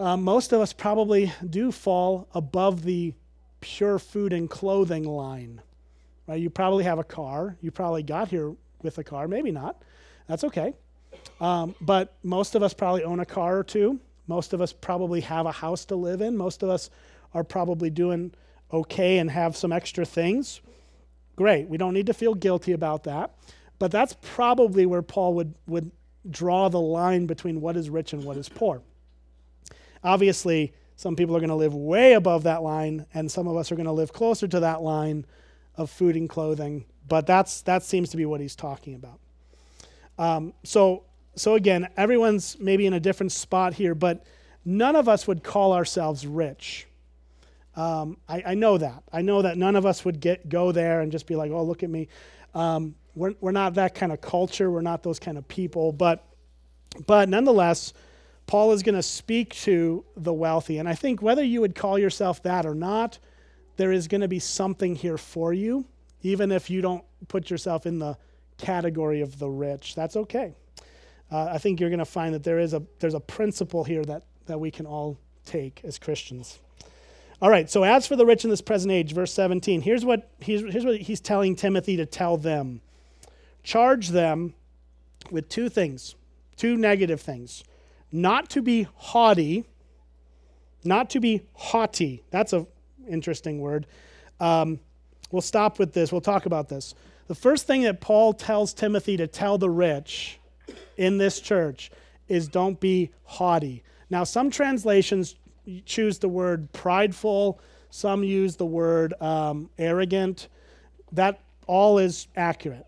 uh, 0.00 0.16
most 0.16 0.52
of 0.52 0.60
us 0.60 0.72
probably 0.72 1.32
do 1.48 1.70
fall 1.70 2.28
above 2.34 2.82
the 2.82 3.14
pure 3.60 3.98
food 3.98 4.32
and 4.32 4.50
clothing 4.50 5.04
line. 5.04 5.60
Right? 6.26 6.40
You 6.40 6.50
probably 6.50 6.84
have 6.84 6.98
a 6.98 7.04
car. 7.04 7.56
You 7.60 7.70
probably 7.70 8.02
got 8.02 8.28
here 8.28 8.54
with 8.82 8.98
a 8.98 9.04
car. 9.04 9.28
Maybe 9.28 9.50
not. 9.52 9.82
That's 10.26 10.44
okay. 10.44 10.74
Um, 11.40 11.74
but 11.80 12.14
most 12.22 12.54
of 12.54 12.62
us 12.62 12.74
probably 12.74 13.04
own 13.04 13.20
a 13.20 13.26
car 13.26 13.58
or 13.58 13.64
two. 13.64 14.00
Most 14.26 14.52
of 14.52 14.60
us 14.60 14.72
probably 14.72 15.20
have 15.22 15.46
a 15.46 15.52
house 15.52 15.84
to 15.86 15.96
live 15.96 16.20
in. 16.20 16.36
Most 16.36 16.62
of 16.62 16.68
us 16.68 16.90
are 17.32 17.44
probably 17.44 17.90
doing 17.90 18.32
okay 18.72 19.18
and 19.18 19.30
have 19.30 19.56
some 19.56 19.72
extra 19.72 20.04
things. 20.04 20.60
Great. 21.36 21.68
We 21.68 21.78
don't 21.78 21.94
need 21.94 22.06
to 22.06 22.14
feel 22.14 22.34
guilty 22.34 22.72
about 22.72 23.04
that. 23.04 23.30
But 23.78 23.90
that's 23.92 24.16
probably 24.20 24.86
where 24.86 25.02
Paul 25.02 25.34
would, 25.34 25.54
would 25.66 25.90
draw 26.28 26.68
the 26.68 26.80
line 26.80 27.26
between 27.26 27.60
what 27.60 27.76
is 27.76 27.88
rich 27.88 28.12
and 28.12 28.24
what 28.24 28.36
is 28.36 28.48
poor. 28.48 28.82
Obviously, 30.02 30.72
some 30.96 31.14
people 31.14 31.36
are 31.36 31.40
going 31.40 31.48
to 31.48 31.54
live 31.54 31.74
way 31.74 32.14
above 32.14 32.42
that 32.42 32.62
line, 32.62 33.06
and 33.14 33.30
some 33.30 33.46
of 33.46 33.56
us 33.56 33.70
are 33.70 33.76
going 33.76 33.86
to 33.86 33.92
live 33.92 34.12
closer 34.12 34.48
to 34.48 34.60
that 34.60 34.82
line 34.82 35.24
of 35.76 35.90
food 35.90 36.16
and 36.16 36.28
clothing. 36.28 36.86
But 37.06 37.26
that's, 37.26 37.62
that 37.62 37.84
seems 37.84 38.10
to 38.10 38.16
be 38.16 38.26
what 38.26 38.40
he's 38.40 38.56
talking 38.56 38.94
about. 38.94 39.20
Um, 40.18 40.52
so, 40.64 41.04
so 41.36 41.54
again, 41.54 41.88
everyone's 41.96 42.58
maybe 42.58 42.86
in 42.86 42.92
a 42.92 43.00
different 43.00 43.32
spot 43.32 43.74
here, 43.74 43.94
but 43.94 44.24
none 44.64 44.96
of 44.96 45.08
us 45.08 45.26
would 45.26 45.42
call 45.42 45.72
ourselves 45.72 46.26
rich. 46.26 46.86
Um, 47.76 48.16
I, 48.28 48.42
I, 48.44 48.54
know 48.54 48.78
that. 48.78 49.04
I 49.12 49.22
know 49.22 49.42
that 49.42 49.56
none 49.56 49.76
of 49.76 49.86
us 49.86 50.04
would 50.04 50.20
get 50.20 50.48
go 50.48 50.72
there 50.72 51.00
and 51.00 51.12
just 51.12 51.26
be 51.28 51.36
like, 51.36 51.52
"Oh, 51.52 51.62
look 51.62 51.84
at 51.84 51.90
me." 51.90 52.08
Um, 52.52 52.96
we're, 53.14 53.34
we're 53.40 53.52
not 53.52 53.74
that 53.74 53.94
kind 53.94 54.12
of 54.12 54.20
culture. 54.20 54.70
We're 54.70 54.80
not 54.80 55.02
those 55.02 55.18
kind 55.18 55.36
of 55.36 55.46
people. 55.48 55.92
But, 55.92 56.24
but 57.06 57.28
nonetheless, 57.28 57.92
Paul 58.46 58.72
is 58.72 58.82
going 58.82 58.94
to 58.94 59.02
speak 59.02 59.54
to 59.56 60.04
the 60.16 60.32
wealthy. 60.32 60.78
And 60.78 60.88
I 60.88 60.94
think 60.94 61.20
whether 61.20 61.42
you 61.42 61.60
would 61.60 61.74
call 61.74 61.98
yourself 61.98 62.42
that 62.44 62.64
or 62.64 62.74
not, 62.74 63.18
there 63.76 63.92
is 63.92 64.08
going 64.08 64.22
to 64.22 64.28
be 64.28 64.38
something 64.38 64.94
here 64.94 65.18
for 65.18 65.52
you, 65.52 65.84
even 66.22 66.50
if 66.50 66.70
you 66.70 66.80
don't 66.80 67.04
put 67.28 67.50
yourself 67.50 67.86
in 67.86 67.98
the 67.98 68.16
category 68.58 69.20
of 69.20 69.38
the 69.38 69.48
rich. 69.48 69.94
That's 69.94 70.16
okay. 70.16 70.54
Uh, 71.30 71.48
I 71.52 71.58
think 71.58 71.80
you're 71.80 71.90
going 71.90 71.98
to 71.98 72.04
find 72.04 72.34
that 72.34 72.44
there 72.44 72.58
is 72.58 72.74
a 72.74 72.82
there's 73.00 73.14
a 73.14 73.20
principle 73.20 73.84
here 73.84 74.04
that 74.04 74.24
that 74.46 74.58
we 74.58 74.70
can 74.70 74.86
all 74.86 75.18
take 75.44 75.80
as 75.84 75.98
Christians. 75.98 76.58
All 77.40 77.50
right. 77.50 77.70
So 77.70 77.84
as 77.84 78.06
for 78.06 78.16
the 78.16 78.26
rich 78.26 78.44
in 78.44 78.50
this 78.50 78.60
present 78.60 78.92
age, 78.92 79.12
verse 79.12 79.32
17. 79.32 79.80
Here's 79.82 80.04
what 80.04 80.30
he's 80.40 80.60
here's 80.60 80.84
what 80.84 80.96
he's 80.96 81.20
telling 81.20 81.54
Timothy 81.54 81.96
to 81.96 82.06
tell 82.06 82.36
them 82.36 82.80
charge 83.62 84.08
them 84.08 84.54
with 85.30 85.48
two 85.48 85.68
things, 85.68 86.14
two 86.56 86.76
negative 86.76 87.20
things. 87.20 87.64
Not 88.10 88.48
to 88.50 88.62
be 88.62 88.88
haughty, 88.94 89.64
not 90.84 91.10
to 91.10 91.20
be 91.20 91.42
haughty. 91.52 92.22
That's 92.30 92.54
an 92.54 92.66
interesting 93.06 93.60
word. 93.60 93.86
Um, 94.40 94.80
we'll 95.30 95.42
stop 95.42 95.78
with 95.78 95.92
this. 95.92 96.10
We'll 96.10 96.20
talk 96.22 96.46
about 96.46 96.68
this. 96.68 96.94
The 97.28 97.34
first 97.34 97.66
thing 97.66 97.82
that 97.82 98.00
Paul 98.00 98.32
tells 98.32 98.72
Timothy 98.72 99.18
to 99.18 99.26
tell 99.26 99.58
the 99.58 99.68
rich 99.68 100.40
in 100.96 101.18
this 101.18 101.40
church 101.40 101.90
is 102.26 102.48
don't 102.48 102.80
be 102.80 103.10
haughty. 103.24 103.82
Now, 104.08 104.24
some 104.24 104.50
translations 104.50 105.36
choose 105.84 106.18
the 106.18 106.28
word 106.28 106.72
prideful, 106.72 107.60
some 107.90 108.24
use 108.24 108.56
the 108.56 108.66
word 108.66 109.12
um, 109.20 109.68
arrogant. 109.78 110.48
That 111.12 111.40
all 111.66 111.98
is 111.98 112.28
accurate. 112.34 112.86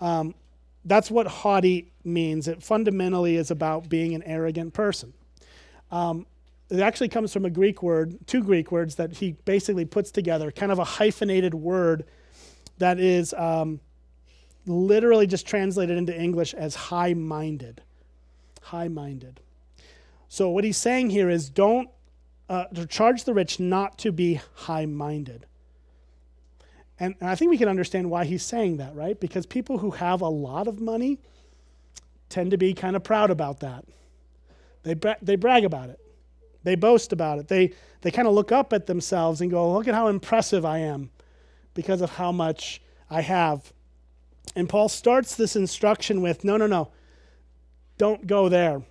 Um, 0.00 0.34
that's 0.86 1.10
what 1.10 1.26
haughty 1.26 1.92
means. 2.04 2.48
It 2.48 2.62
fundamentally 2.62 3.36
is 3.36 3.50
about 3.50 3.90
being 3.90 4.14
an 4.14 4.22
arrogant 4.22 4.72
person. 4.72 5.12
Um, 5.90 6.26
it 6.70 6.80
actually 6.80 7.08
comes 7.08 7.34
from 7.34 7.44
a 7.44 7.50
Greek 7.50 7.82
word, 7.82 8.26
two 8.26 8.42
Greek 8.42 8.72
words 8.72 8.94
that 8.94 9.12
he 9.12 9.32
basically 9.44 9.84
puts 9.84 10.10
together, 10.10 10.50
kind 10.50 10.72
of 10.72 10.78
a 10.78 10.84
hyphenated 10.84 11.52
word 11.52 12.04
that 12.78 12.98
is 12.98 13.32
um, 13.34 13.80
literally 14.66 15.26
just 15.26 15.46
translated 15.46 15.96
into 15.96 16.18
English 16.18 16.54
as 16.54 16.74
high 16.74 17.14
minded. 17.14 17.82
High 18.62 18.88
minded. 18.88 19.40
So, 20.28 20.50
what 20.50 20.64
he's 20.64 20.76
saying 20.76 21.10
here 21.10 21.28
is 21.30 21.48
don't 21.48 21.88
uh, 22.48 22.64
charge 22.88 23.24
the 23.24 23.34
rich 23.34 23.60
not 23.60 23.98
to 23.98 24.12
be 24.12 24.40
high 24.54 24.86
minded. 24.86 25.46
And, 26.98 27.14
and 27.20 27.28
I 27.28 27.34
think 27.34 27.50
we 27.50 27.58
can 27.58 27.68
understand 27.68 28.10
why 28.10 28.24
he's 28.24 28.42
saying 28.42 28.76
that, 28.76 28.94
right? 28.94 29.18
Because 29.18 29.46
people 29.46 29.78
who 29.78 29.92
have 29.92 30.20
a 30.20 30.28
lot 30.28 30.68
of 30.68 30.80
money 30.80 31.20
tend 32.28 32.52
to 32.52 32.56
be 32.56 32.72
kind 32.72 32.96
of 32.96 33.02
proud 33.02 33.30
about 33.30 33.60
that. 33.60 33.84
They, 34.82 34.94
bra- 34.94 35.16
they 35.20 35.36
brag 35.36 35.64
about 35.64 35.90
it. 35.90 35.98
They 36.62 36.76
boast 36.76 37.12
about 37.12 37.38
it. 37.38 37.48
They, 37.48 37.72
they 38.02 38.10
kind 38.10 38.28
of 38.28 38.34
look 38.34 38.52
up 38.52 38.72
at 38.72 38.86
themselves 38.86 39.40
and 39.40 39.50
go, 39.50 39.72
look 39.72 39.88
at 39.88 39.94
how 39.94 40.08
impressive 40.08 40.64
I 40.64 40.78
am 40.78 41.10
because 41.74 42.00
of 42.00 42.10
how 42.10 42.32
much 42.32 42.80
I 43.10 43.20
have. 43.20 43.72
And 44.56 44.68
Paul 44.68 44.88
starts 44.88 45.34
this 45.34 45.56
instruction 45.56 46.22
with 46.22 46.44
no, 46.44 46.56
no, 46.56 46.66
no, 46.66 46.90
don't 47.98 48.26
go 48.26 48.48
there. 48.48 48.82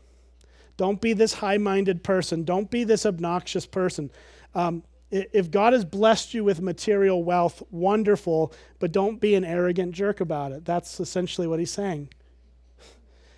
Don't 0.78 1.00
be 1.00 1.14
this 1.14 1.34
high 1.36 1.58
minded 1.58 2.04
person. 2.04 2.44
Don't 2.44 2.70
be 2.70 2.84
this 2.84 3.06
obnoxious 3.06 3.66
person. 3.66 4.10
Um, 4.56 4.84
if 5.12 5.52
God 5.52 5.74
has 5.74 5.86
blessed 5.86 6.34
you 6.34 6.44
with 6.44 6.60
material 6.60 7.24
wealth, 7.24 7.62
wonderful, 7.70 8.52
but 8.80 8.92
don't 8.92 9.22
be 9.22 9.36
an 9.36 9.46
arrogant 9.46 9.92
jerk 9.92 10.22
about 10.22 10.52
it. 10.52 10.66
That's 10.66 11.00
essentially 11.00 11.46
what 11.46 11.60
he's 11.60 11.72
saying. 11.72 12.10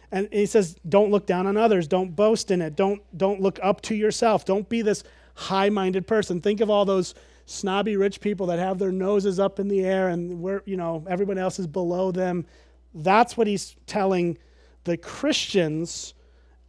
And 0.09 0.29
he 0.31 0.45
says, 0.45 0.77
don't 0.87 1.11
look 1.11 1.25
down 1.25 1.47
on 1.47 1.57
others. 1.57 1.89
Don't 1.89 2.15
boast 2.15 2.49
in 2.49 2.61
it. 2.61 2.77
Don't, 2.77 3.01
don't 3.17 3.41
look 3.41 3.59
up 3.61 3.81
to 3.81 3.95
yourself. 3.95 4.45
Don't 4.45 4.69
be 4.69 4.81
this 4.81 5.03
high 5.33 5.69
minded 5.69 6.07
person. 6.07 6.39
Think 6.39 6.61
of 6.61 6.69
all 6.69 6.85
those 6.85 7.13
snobby 7.45 7.95
rich 7.95 8.21
people 8.21 8.47
that 8.47 8.59
have 8.59 8.79
their 8.79 8.91
noses 8.91 9.39
up 9.39 9.59
in 9.59 9.67
the 9.67 9.85
air 9.85 10.09
and 10.09 10.41
where, 10.41 10.63
you 10.65 10.77
know, 10.77 11.05
everyone 11.07 11.37
else 11.37 11.59
is 11.59 11.67
below 11.67 12.11
them. 12.11 12.45
That's 12.93 13.37
what 13.37 13.47
he's 13.47 13.75
telling 13.85 14.37
the 14.83 14.97
Christians 14.97 16.13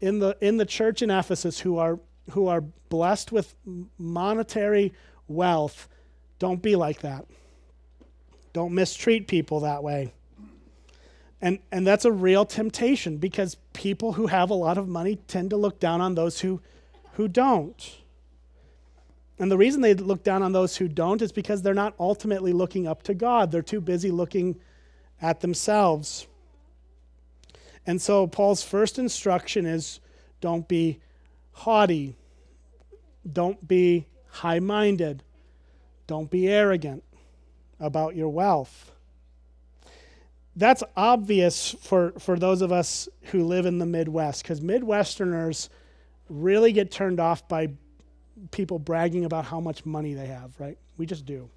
in 0.01 0.19
the, 0.19 0.37
in 0.41 0.59
the 0.59 0.67
church 0.67 1.03
in 1.03 1.11
Ephesus 1.11 1.61
who 1.61 1.79
are, 1.79 1.99
who 2.31 2.49
are 2.49 2.61
blessed 2.61 3.33
with 3.33 3.55
monetary 3.99 4.93
wealth. 5.29 5.89
Don't 6.39 6.61
be 6.61 6.77
like 6.77 7.01
that. 7.01 7.27
Don't 8.53 8.75
mistreat 8.75 9.29
people 9.29 9.61
that 9.61 9.83
way. 9.83 10.13
And, 11.41 11.59
and 11.71 11.87
that's 11.87 12.05
a 12.05 12.13
real 12.13 12.45
temptation 12.45 13.19
because 13.19 13.57
people 13.73 14.15
who 14.15 14.27
have 14.27 14.51
a 14.51 14.55
lot 14.55 14.79
of 14.79 14.89
money 14.89 15.17
tend 15.29 15.51
to 15.51 15.57
look 15.57 15.79
down 15.79 16.01
on 16.01 16.15
those 16.15 16.41
who, 16.41 16.61
who 17.13 17.29
don't. 17.29 17.99
And 19.39 19.51
the 19.51 19.59
reason 19.59 19.81
they 19.81 19.95
look 19.95 20.25
down 20.25 20.43
on 20.43 20.53
those 20.53 20.77
who 20.77 20.89
don't 20.89 21.21
is 21.21 21.33
because 21.33 21.63
they're 21.63 21.75
not 21.75 21.95
ultimately 22.01 22.53
looking 22.53 22.87
up 22.87 23.03
to 23.05 23.15
God. 23.15 23.51
They're 23.51 23.63
too 23.63 23.81
busy 23.81 24.11
looking 24.11 24.57
at 25.21 25.41
themselves. 25.41 26.27
And 27.87 28.01
so 28.01 28.27
Paul's 28.27 28.63
first 28.63 28.99
instruction 28.99 29.67
is 29.67 30.01
don't 30.41 30.67
be 30.67 31.01
haughty, 31.53 32.17
don't 33.31 33.67
be 33.67 34.07
high 34.29 34.61
minded, 34.61 35.23
don't 36.07 36.31
be 36.31 36.49
arrogant 36.49 37.05
about 37.79 38.17
your 38.17 38.29
wealth 38.29 38.93
that's 40.57 40.83
obvious 40.97 41.77
for, 41.83 42.13
for 42.19 42.39
those 42.39 42.63
of 42.63 42.73
us 42.73 43.09
who 43.25 43.45
live 43.45 43.67
in 43.67 43.79
the 43.79 43.87
Midwest, 43.87 44.43
because 44.43 44.61
Midwesterners 44.61 45.69
really 46.31 46.73
get 46.73 46.91
turned 46.91 47.21
off 47.21 47.47
by 47.47 47.69
people 48.51 48.79
bragging 48.79 49.25
about 49.25 49.45
how 49.45 49.61
much 49.61 49.85
money 49.85 50.15
they 50.15 50.27
have, 50.27 50.59
right? 50.59 50.79
We 50.97 51.07
just 51.07 51.27
do. 51.27 51.49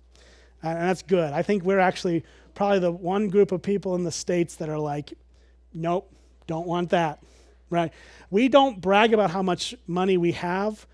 And 0.62 0.78
that's 0.78 1.02
good. 1.02 1.34
I 1.34 1.42
think 1.42 1.64
we're 1.64 1.80
actually 1.80 2.24
probably 2.54 2.80
the 2.80 2.92
one 2.92 3.30
group 3.30 3.52
of 3.52 3.62
people 3.62 3.96
in 3.96 4.04
the 4.04 4.12
States 4.12 4.56
that 4.56 4.70
are 4.70 4.80
like, 4.80 5.14
nope, 5.74 6.12
don't 6.48 6.68
want 6.68 6.90
that, 6.90 7.24
right? 7.70 7.94
We 8.30 8.50
don't 8.50 8.82
brag 8.82 9.14
about 9.14 9.32
how 9.32 9.42
much 9.42 9.76
money 9.88 10.18
we 10.18 10.34
have, 10.34 10.86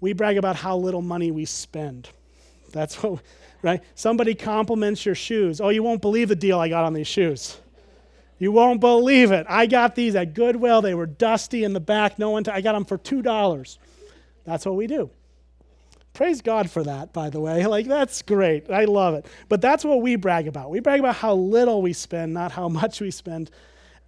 we 0.00 0.14
brag 0.14 0.38
about 0.38 0.56
how 0.56 0.76
little 0.78 1.02
money 1.02 1.30
we 1.30 1.44
spend. 1.44 2.08
That's 2.72 3.02
what 3.02 3.20
right? 3.62 3.82
Somebody 3.94 4.34
compliments 4.34 5.04
your 5.04 5.14
shoes. 5.14 5.60
Oh, 5.60 5.68
you 5.68 5.82
won't 5.82 6.00
believe 6.00 6.28
the 6.28 6.36
deal 6.36 6.58
I 6.58 6.68
got 6.68 6.84
on 6.84 6.92
these 6.92 7.06
shoes. 7.06 7.58
You 8.38 8.52
won't 8.52 8.80
believe 8.80 9.32
it. 9.32 9.46
I 9.48 9.66
got 9.66 9.94
these 9.94 10.14
at 10.14 10.32
Goodwill. 10.32 10.80
They 10.80 10.94
were 10.94 11.06
dusty 11.06 11.62
in 11.64 11.74
the 11.74 11.80
back. 11.80 12.18
No 12.18 12.30
one. 12.30 12.44
T- 12.44 12.50
I 12.50 12.62
got 12.62 12.72
them 12.72 12.86
for 12.86 12.96
two 12.96 13.20
dollars. 13.20 13.78
That's 14.44 14.64
what 14.64 14.76
we 14.76 14.86
do. 14.86 15.10
Praise 16.12 16.42
God 16.42 16.70
for 16.70 16.82
that, 16.82 17.12
by 17.12 17.30
the 17.30 17.40
way. 17.40 17.66
Like 17.70 17.86
that's 17.86 18.22
great. 18.22 18.70
I 18.70 18.84
love 18.84 19.14
it. 19.14 19.26
But 19.48 19.60
that's 19.60 19.84
what 19.84 20.02
we 20.02 20.16
brag 20.16 20.48
about. 20.48 20.70
We 20.70 20.80
brag 20.80 21.00
about 21.00 21.16
how 21.16 21.34
little 21.34 21.82
we 21.82 21.92
spend, 21.92 22.34
not 22.34 22.52
how 22.52 22.68
much 22.80 23.00
we 23.00 23.10
spend. 23.10 23.50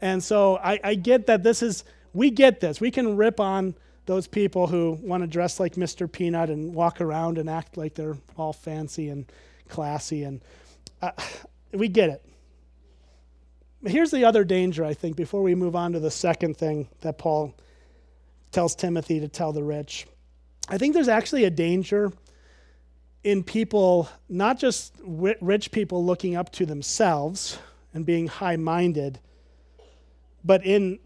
And 0.00 0.22
so 0.22 0.56
I, 0.58 0.80
I 0.82 0.94
get 0.94 1.26
that 1.26 1.42
this 1.42 1.62
is. 1.62 1.84
We 2.14 2.30
get 2.30 2.60
this. 2.60 2.78
We 2.78 2.90
can 2.90 3.16
rip 3.16 3.40
on 3.40 3.74
those 4.04 4.26
people 4.26 4.66
who 4.66 4.98
want 5.00 5.22
to 5.22 5.26
dress 5.26 5.60
like 5.60 5.76
Mr. 5.76 6.10
Peanut 6.10 6.50
and 6.50 6.74
walk 6.74 7.00
around 7.00 7.38
and 7.38 7.48
act 7.48 7.76
like 7.76 7.94
they're 7.94 8.16
all 8.36 8.52
fancy 8.52 9.08
and 9.08 9.24
classy. 9.68 10.24
And 10.24 10.42
uh, 11.00 11.12
we 11.72 11.88
get 11.88 12.10
it. 12.10 12.24
Here's 13.84 14.10
the 14.10 14.24
other 14.24 14.44
danger, 14.44 14.84
I 14.84 14.94
think, 14.94 15.16
before 15.16 15.42
we 15.42 15.54
move 15.54 15.74
on 15.74 15.92
to 15.92 16.00
the 16.00 16.10
second 16.10 16.56
thing 16.56 16.88
that 17.00 17.18
Paul 17.18 17.54
tells 18.52 18.76
Timothy 18.76 19.20
to 19.20 19.28
tell 19.28 19.52
the 19.52 19.64
rich. 19.64 20.06
I 20.72 20.78
think 20.78 20.94
there's 20.94 21.06
actually 21.06 21.44
a 21.44 21.50
danger 21.50 22.14
in 23.22 23.44
people, 23.44 24.08
not 24.30 24.58
just 24.58 24.94
rich 25.04 25.70
people 25.70 26.02
looking 26.02 26.34
up 26.34 26.50
to 26.52 26.64
themselves 26.64 27.58
and 27.92 28.06
being 28.06 28.26
high 28.26 28.56
minded, 28.56 29.20
but 30.42 30.64
in 30.64 30.98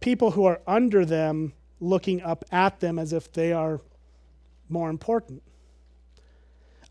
people 0.00 0.32
who 0.32 0.44
are 0.44 0.60
under 0.66 1.06
them 1.06 1.54
looking 1.80 2.20
up 2.20 2.44
at 2.52 2.80
them 2.80 2.98
as 2.98 3.14
if 3.14 3.32
they 3.32 3.50
are 3.50 3.80
more 4.68 4.90
important. 4.90 5.42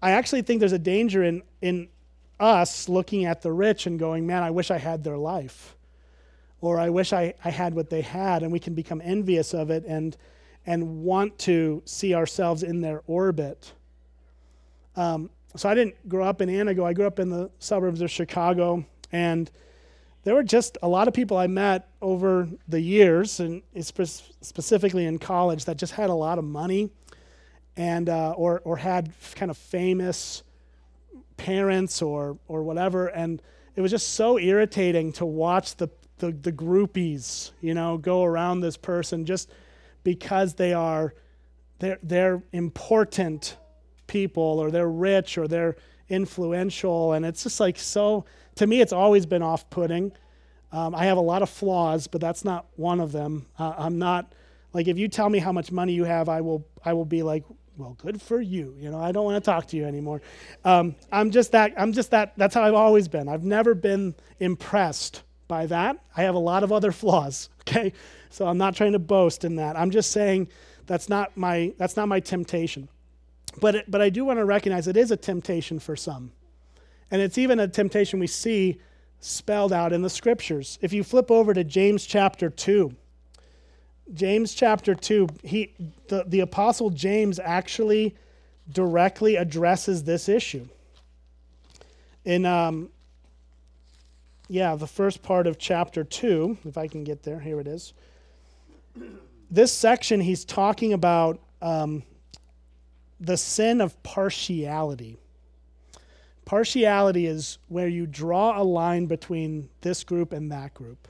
I 0.02 0.12
actually 0.12 0.42
think 0.42 0.60
there's 0.60 0.72
a 0.72 0.80
danger 0.80 1.24
in, 1.24 1.44
in 1.62 1.88
us 2.40 2.90
looking 2.90 3.26
at 3.26 3.44
the 3.44 3.52
rich 3.52 3.86
and 3.86 4.00
going, 4.00 4.26
man, 4.26 4.42
I 4.42 4.50
wish 4.50 4.72
I 4.72 4.80
had 4.80 5.04
their 5.04 5.18
life. 5.18 5.76
Or 6.62 6.80
I 6.80 6.90
wish 6.90 7.14
I, 7.14 7.36
I 7.46 7.52
had 7.52 7.76
what 7.76 7.92
they 7.92 8.02
had, 8.02 8.42
and 8.42 8.52
we 8.52 8.60
can 8.60 8.74
become 8.74 9.04
envious 9.06 9.54
of 9.54 9.70
it 9.70 9.86
and, 9.86 10.18
and 10.68 11.04
want 11.04 11.40
to 11.40 11.82
see 11.86 12.14
ourselves 12.14 12.62
in 12.62 12.82
their 12.82 13.02
orbit. 13.08 13.72
Um, 14.98 15.30
so 15.56 15.70
I 15.70 15.74
didn't 15.74 16.08
grow 16.08 16.26
up 16.26 16.42
in 16.42 16.50
Antigo. 16.50 16.86
I 16.86 16.94
grew 16.94 17.08
up 17.08 17.20
in 17.20 17.30
the 17.30 17.50
suburbs 17.60 18.02
of 18.02 18.12
Chicago, 18.12 18.86
and 19.12 19.50
there 20.24 20.36
were 20.36 20.44
just 20.44 20.78
a 20.84 20.88
lot 20.88 21.08
of 21.08 21.14
people 21.14 21.38
I 21.38 21.48
met 21.48 21.88
over 22.02 22.50
the 22.68 22.82
years, 22.82 23.40
and 23.40 23.64
specifically 23.80 25.06
in 25.06 25.20
college, 25.20 25.66
that 25.66 25.78
just 25.78 25.94
had 25.94 26.10
a 26.10 26.14
lot 26.14 26.38
of 26.38 26.44
money, 26.44 26.92
and 27.78 28.10
uh, 28.10 28.32
or 28.32 28.62
or 28.66 28.76
had 28.76 29.14
kind 29.36 29.50
of 29.50 29.58
famous 29.58 30.44
parents 31.38 32.02
or 32.02 32.38
or 32.50 32.62
whatever, 32.64 33.08
and 33.08 33.42
it 33.76 33.82
was 33.82 33.92
just 33.92 34.16
so 34.16 34.38
irritating 34.38 35.14
to 35.14 35.26
watch 35.26 35.78
the 35.78 35.90
the, 36.20 36.32
the 36.32 36.52
groupies, 36.52 37.52
you 37.62 37.74
know, 37.74 37.98
go 37.98 38.24
around 38.24 38.60
this 38.60 38.76
person 38.76 39.24
just 39.26 39.50
because 40.08 40.54
they 40.54 40.72
are 40.72 41.14
they're 41.80 42.00
they're 42.02 42.42
important 42.54 43.58
people 44.08 44.42
or 44.42 44.72
they're 44.72 44.90
rich 44.90 45.38
or 45.38 45.50
they're 45.50 45.76
influential, 46.08 47.12
and 47.12 47.26
it's 47.26 47.44
just 47.44 47.60
like 47.60 47.78
so 47.78 48.24
to 48.56 48.66
me, 48.66 48.80
it's 48.80 48.94
always 48.94 49.26
been 49.26 49.42
off 49.44 49.70
putting. 49.70 50.14
Um, 50.72 50.96
I 50.96 51.08
have 51.08 51.18
a 51.18 51.22
lot 51.34 51.42
of 51.42 51.50
flaws, 51.50 52.08
but 52.08 52.22
that's 52.22 52.46
not 52.46 52.68
one 52.78 53.02
of 53.02 53.12
them. 53.12 53.48
Uh, 53.60 53.74
I'm 53.78 54.00
not 54.00 54.32
like 54.72 54.88
if 54.88 54.98
you 54.98 55.10
tell 55.10 55.30
me 55.30 55.40
how 55.40 55.52
much 55.52 55.74
money 55.74 55.92
you 55.92 56.06
have, 56.06 56.30
I 56.30 56.40
will 56.40 56.66
I 56.86 56.94
will 56.94 57.04
be 57.04 57.22
like, 57.22 57.44
well, 57.76 57.98
good 58.00 58.22
for 58.22 58.40
you. 58.40 58.78
You 58.80 58.90
know, 58.90 59.00
I 59.00 59.12
don't 59.12 59.26
want 59.26 59.44
to 59.44 59.46
talk 59.46 59.68
to 59.68 59.76
you 59.76 59.84
anymore. 59.84 60.22
Um, 60.64 60.96
I'm 61.12 61.32
just 61.32 61.52
that. 61.52 61.74
I'm 61.76 61.92
just 61.92 62.12
that. 62.12 62.32
That's 62.38 62.56
how 62.56 62.64
I've 62.64 62.76
always 62.76 63.10
been. 63.10 63.28
I've 63.28 63.44
never 63.44 63.76
been 63.76 64.16
impressed 64.40 65.24
by 65.50 65.66
that. 65.66 65.98
I 66.16 66.24
have 66.24 66.36
a 66.36 66.40
lot 66.40 66.64
of 66.64 66.72
other 66.72 66.92
flaws. 67.02 67.50
Okay, 67.68 67.92
so 68.30 68.48
I'm 68.48 68.58
not 68.58 68.76
trying 68.76 68.94
to 68.94 69.00
boast 69.00 69.44
in 69.44 69.56
that. 69.58 69.78
I'm 69.78 69.92
just 69.92 70.12
saying 70.12 70.50
that's 70.86 71.10
not 71.10 71.36
my 71.38 71.74
that's 71.78 71.96
not 71.96 72.08
my 72.08 72.20
temptation. 72.20 72.90
But 73.60 73.76
it, 73.76 73.92
but 73.92 74.02
I 74.02 74.10
do 74.10 74.26
want 74.26 74.40
to 74.40 74.46
recognize 74.46 74.88
it 74.88 74.98
is 74.98 75.12
a 75.12 75.18
temptation 75.18 75.80
for 75.80 75.96
some. 75.96 76.32
And 77.10 77.22
it's 77.22 77.38
even 77.38 77.60
a 77.60 77.68
temptation 77.68 78.20
we 78.20 78.28
see 78.28 78.80
spelled 79.20 79.74
out 79.74 79.94
in 79.94 80.02
the 80.02 80.10
scriptures. 80.10 80.78
If 80.82 80.94
you 80.94 81.04
flip 81.04 81.32
over 81.32 81.54
to 81.54 81.64
James 81.64 82.06
chapter 82.06 82.50
2, 82.50 82.96
James 84.14 84.54
chapter 84.54 84.96
2, 84.96 85.28
he, 85.44 85.74
the, 86.08 86.24
the 86.28 86.42
apostle 86.42 86.90
James 86.90 87.40
actually 87.40 88.16
directly 88.72 89.36
addresses 89.36 90.04
this 90.04 90.30
issue. 90.30 90.68
In, 92.26 92.46
um, 92.46 92.90
yeah, 94.48 94.76
the 94.76 94.88
first 94.88 95.24
part 95.24 95.48
of 95.48 95.58
chapter 95.58 96.04
2, 96.04 96.58
if 96.66 96.78
I 96.78 96.88
can 96.88 97.04
get 97.04 97.24
there, 97.24 97.40
here 97.40 97.60
it 97.60 97.68
is. 97.68 97.94
This 99.50 99.72
section, 99.72 100.20
he's 100.20 100.44
talking 100.44 100.94
about 100.94 101.40
um, 101.62 102.04
the 103.20 103.38
sin 103.38 103.82
of 103.82 104.02
partiality. 104.04 105.18
Partiality 106.46 107.26
is 107.26 107.58
where 107.68 107.88
you 107.88 108.06
draw 108.06 108.62
a 108.62 108.64
line 108.64 109.06
between 109.06 109.70
this 109.82 110.04
group 110.04 110.34
and 110.34 110.52
that 110.52 110.74
group, 110.74 111.08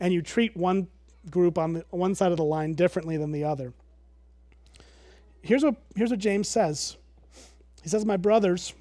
and 0.00 0.12
you 0.12 0.22
treat 0.22 0.56
one 0.56 0.88
group 1.30 1.58
on 1.58 1.74
the, 1.74 1.84
one 1.90 2.14
side 2.14 2.30
of 2.32 2.36
the 2.36 2.44
line 2.44 2.74
differently 2.74 3.16
than 3.16 3.32
the 3.32 3.44
other. 3.44 3.72
Here's 5.40 5.64
what, 5.64 5.76
here's 5.96 6.10
what 6.10 6.20
James 6.20 6.48
says 6.48 6.96
He 7.82 7.88
says, 7.88 8.04
My 8.04 8.16
brothers, 8.16 8.72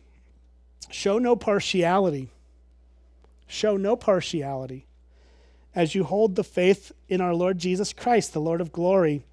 show 0.90 1.18
no 1.18 1.36
partiality. 1.36 2.30
Show 3.48 3.76
no 3.76 3.96
partiality. 3.96 4.86
As 5.76 5.96
you 5.96 6.04
hold 6.04 6.36
the 6.36 6.44
faith 6.44 6.92
in 7.08 7.22
our 7.22 7.34
Lord 7.34 7.58
Jesus 7.58 7.94
Christ, 7.94 8.34
the 8.34 8.42
Lord 8.42 8.62
of 8.62 8.72
glory. 8.72 9.24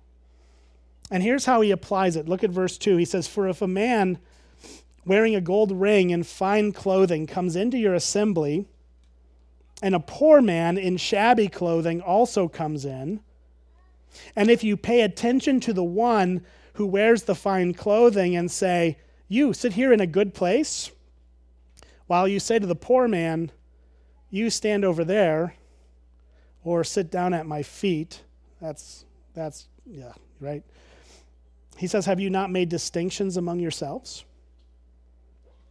And 1.10 1.22
here's 1.22 1.46
how 1.46 1.60
he 1.60 1.70
applies 1.70 2.16
it. 2.16 2.28
Look 2.28 2.44
at 2.44 2.50
verse 2.50 2.78
2. 2.78 2.96
He 2.96 3.04
says, 3.04 3.26
For 3.26 3.48
if 3.48 3.62
a 3.62 3.66
man 3.66 4.18
wearing 5.04 5.34
a 5.34 5.40
gold 5.40 5.72
ring 5.72 6.12
and 6.12 6.26
fine 6.26 6.72
clothing 6.72 7.26
comes 7.26 7.56
into 7.56 7.78
your 7.78 7.94
assembly, 7.94 8.66
and 9.82 9.94
a 9.94 10.00
poor 10.00 10.42
man 10.42 10.76
in 10.76 10.96
shabby 10.96 11.48
clothing 11.48 12.00
also 12.00 12.48
comes 12.48 12.84
in, 12.84 13.20
and 14.34 14.50
if 14.50 14.64
you 14.64 14.76
pay 14.76 15.02
attention 15.02 15.60
to 15.60 15.72
the 15.72 15.84
one 15.84 16.44
who 16.74 16.86
wears 16.86 17.24
the 17.24 17.34
fine 17.34 17.74
clothing 17.74 18.36
and 18.36 18.50
say, 18.50 18.98
You 19.28 19.52
sit 19.52 19.74
here 19.74 19.92
in 19.92 20.00
a 20.00 20.06
good 20.06 20.34
place, 20.34 20.90
while 22.06 22.28
you 22.28 22.40
say 22.40 22.58
to 22.58 22.66
the 22.66 22.74
poor 22.74 23.08
man, 23.08 23.50
You 24.30 24.50
stand 24.50 24.84
over 24.84 25.04
there, 25.04 25.54
or 26.64 26.84
sit 26.84 27.10
down 27.10 27.34
at 27.34 27.46
my 27.46 27.62
feet, 27.62 28.22
that's, 28.60 29.04
that's, 29.34 29.68
yeah, 29.86 30.12
right? 30.40 30.62
He 31.76 31.86
says, 31.86 32.06
Have 32.06 32.20
you 32.20 32.30
not 32.30 32.50
made 32.50 32.68
distinctions 32.68 33.36
among 33.36 33.60
yourselves 33.60 34.24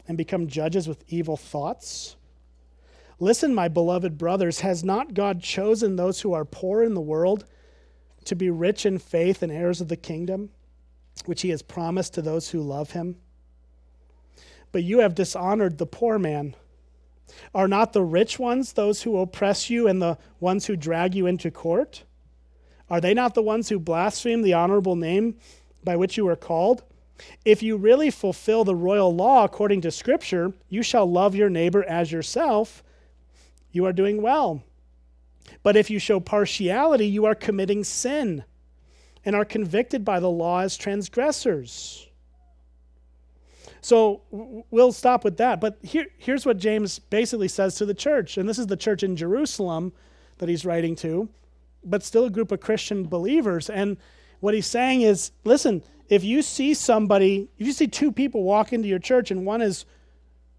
and 0.07 0.17
become 0.17 0.47
judges 0.47 0.87
with 0.87 1.03
evil 1.07 1.37
thoughts? 1.37 2.15
Listen, 3.19 3.53
my 3.53 3.67
beloved 3.67 4.17
brothers, 4.17 4.59
has 4.61 4.83
not 4.83 5.13
God 5.13 5.41
chosen 5.41 5.95
those 5.95 6.21
who 6.21 6.33
are 6.33 6.45
poor 6.45 6.83
in 6.83 6.93
the 6.93 7.01
world 7.01 7.45
to 8.25 8.35
be 8.35 8.49
rich 8.49 8.85
in 8.85 8.99
faith 8.99 9.41
and 9.41 9.51
heirs 9.51 9.81
of 9.81 9.87
the 9.87 9.95
kingdom, 9.97 10.49
which 11.25 11.41
he 11.41 11.49
has 11.49 11.61
promised 11.61 12.13
to 12.13 12.21
those 12.21 12.49
who 12.49 12.61
love 12.61 12.91
him? 12.91 13.15
But 14.71 14.83
you 14.83 14.99
have 14.99 15.15
dishonored 15.15 15.77
the 15.77 15.87
poor 15.87 16.19
man. 16.19 16.55
Are 17.53 17.67
not 17.67 17.93
the 17.93 18.03
rich 18.03 18.39
ones 18.39 18.73
those 18.73 19.03
who 19.03 19.17
oppress 19.17 19.69
you 19.69 19.87
and 19.87 20.01
the 20.01 20.17
ones 20.39 20.65
who 20.65 20.75
drag 20.75 21.15
you 21.15 21.27
into 21.27 21.51
court? 21.51 22.03
Are 22.89 23.01
they 23.01 23.13
not 23.13 23.33
the 23.33 23.41
ones 23.41 23.69
who 23.69 23.79
blaspheme 23.79 24.41
the 24.41 24.53
honorable 24.53 24.95
name 24.95 25.35
by 25.83 25.95
which 25.95 26.17
you 26.17 26.27
are 26.27 26.35
called? 26.35 26.83
If 27.43 27.63
you 27.63 27.77
really 27.77 28.11
fulfill 28.11 28.63
the 28.63 28.75
royal 28.75 29.13
law 29.13 29.43
according 29.43 29.81
to 29.81 29.91
Scripture, 29.91 30.53
you 30.69 30.83
shall 30.83 31.09
love 31.09 31.35
your 31.35 31.49
neighbor 31.49 31.83
as 31.83 32.11
yourself. 32.11 32.83
You 33.71 33.85
are 33.85 33.93
doing 33.93 34.21
well. 34.21 34.63
But 35.63 35.75
if 35.75 35.89
you 35.89 35.99
show 35.99 36.19
partiality, 36.19 37.07
you 37.07 37.25
are 37.25 37.35
committing 37.35 37.83
sin 37.83 38.43
and 39.25 39.35
are 39.35 39.45
convicted 39.45 40.05
by 40.05 40.19
the 40.19 40.29
law 40.29 40.59
as 40.59 40.77
transgressors. 40.77 42.06
So 43.81 44.21
we'll 44.31 44.91
stop 44.91 45.23
with 45.23 45.37
that. 45.37 45.61
But 45.61 45.77
here, 45.81 46.07
here's 46.17 46.45
what 46.45 46.57
James 46.57 46.99
basically 46.99 47.47
says 47.47 47.75
to 47.75 47.85
the 47.85 47.93
church. 47.93 48.37
And 48.37 48.47
this 48.47 48.59
is 48.59 48.67
the 48.67 48.77
church 48.77 49.03
in 49.03 49.15
Jerusalem 49.15 49.93
that 50.39 50.49
he's 50.49 50.65
writing 50.65 50.95
to, 50.97 51.29
but 51.83 52.03
still 52.03 52.25
a 52.25 52.29
group 52.29 52.51
of 52.51 52.59
Christian 52.59 53.05
believers. 53.05 53.69
And 53.69 53.97
what 54.39 54.53
he's 54.53 54.67
saying 54.67 55.01
is 55.01 55.31
listen, 55.43 55.83
if 56.09 56.23
you 56.23 56.41
see 56.41 56.73
somebody, 56.73 57.49
if 57.57 57.67
you 57.67 57.73
see 57.73 57.87
two 57.87 58.11
people 58.11 58.43
walk 58.43 58.73
into 58.73 58.87
your 58.87 58.99
church 58.99 59.31
and 59.31 59.45
one 59.45 59.61
is 59.61 59.85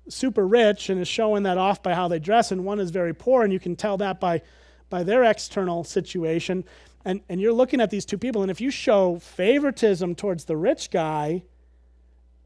super 0.08 0.46
rich 0.46 0.88
and 0.88 1.00
is 1.00 1.08
showing 1.08 1.42
that 1.44 1.58
off 1.58 1.82
by 1.82 1.94
how 1.94 2.08
they 2.08 2.18
dress, 2.18 2.50
and 2.50 2.64
one 2.64 2.80
is 2.80 2.90
very 2.90 3.14
poor, 3.14 3.42
and 3.42 3.52
you 3.52 3.60
can 3.60 3.76
tell 3.76 3.96
that 3.98 4.20
by, 4.20 4.40
by 4.90 5.02
their 5.02 5.24
external 5.24 5.84
situation, 5.84 6.64
and, 7.04 7.20
and 7.28 7.40
you're 7.40 7.52
looking 7.52 7.80
at 7.80 7.90
these 7.90 8.04
two 8.04 8.18
people, 8.18 8.42
and 8.42 8.50
if 8.50 8.60
you 8.60 8.70
show 8.70 9.18
favoritism 9.18 10.14
towards 10.14 10.44
the 10.44 10.56
rich 10.56 10.90
guy 10.90 11.42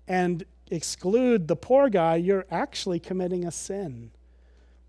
and 0.06 0.44
exclude 0.72 1.48
the 1.48 1.56
poor 1.56 1.88
guy, 1.88 2.16
you're 2.16 2.46
actually 2.50 2.98
committing 2.98 3.44
a 3.44 3.50
sin. 3.50 4.10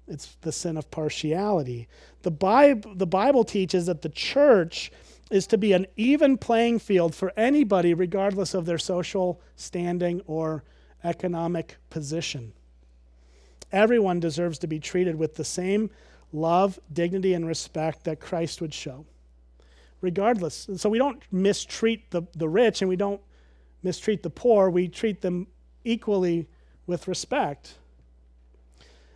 It's 0.07 0.35
the 0.41 0.51
sin 0.51 0.77
of 0.77 0.89
partiality. 0.91 1.87
The 2.23 2.31
Bible, 2.31 2.95
the 2.95 3.07
Bible 3.07 3.43
teaches 3.43 3.85
that 3.85 4.01
the 4.01 4.09
church 4.09 4.91
is 5.29 5.47
to 5.47 5.57
be 5.57 5.73
an 5.73 5.87
even 5.95 6.37
playing 6.37 6.79
field 6.79 7.15
for 7.15 7.33
anybody, 7.37 7.93
regardless 7.93 8.53
of 8.53 8.65
their 8.65 8.77
social 8.77 9.41
standing 9.55 10.21
or 10.27 10.63
economic 11.03 11.77
position. 11.89 12.53
Everyone 13.71 14.19
deserves 14.19 14.59
to 14.59 14.67
be 14.67 14.79
treated 14.79 15.15
with 15.15 15.35
the 15.35 15.43
same 15.43 15.89
love, 16.31 16.79
dignity, 16.91 17.33
and 17.33 17.47
respect 17.47 18.03
that 18.03 18.19
Christ 18.19 18.61
would 18.61 18.73
show, 18.73 19.05
regardless. 20.01 20.67
so 20.75 20.89
we 20.89 20.97
don't 20.97 21.21
mistreat 21.31 22.11
the, 22.11 22.23
the 22.35 22.49
rich 22.49 22.81
and 22.81 22.89
we 22.89 22.95
don't 22.95 23.21
mistreat 23.81 24.23
the 24.23 24.29
poor, 24.29 24.69
we 24.69 24.87
treat 24.87 25.21
them 25.21 25.47
equally 25.83 26.47
with 26.87 27.07
respect. 27.07 27.75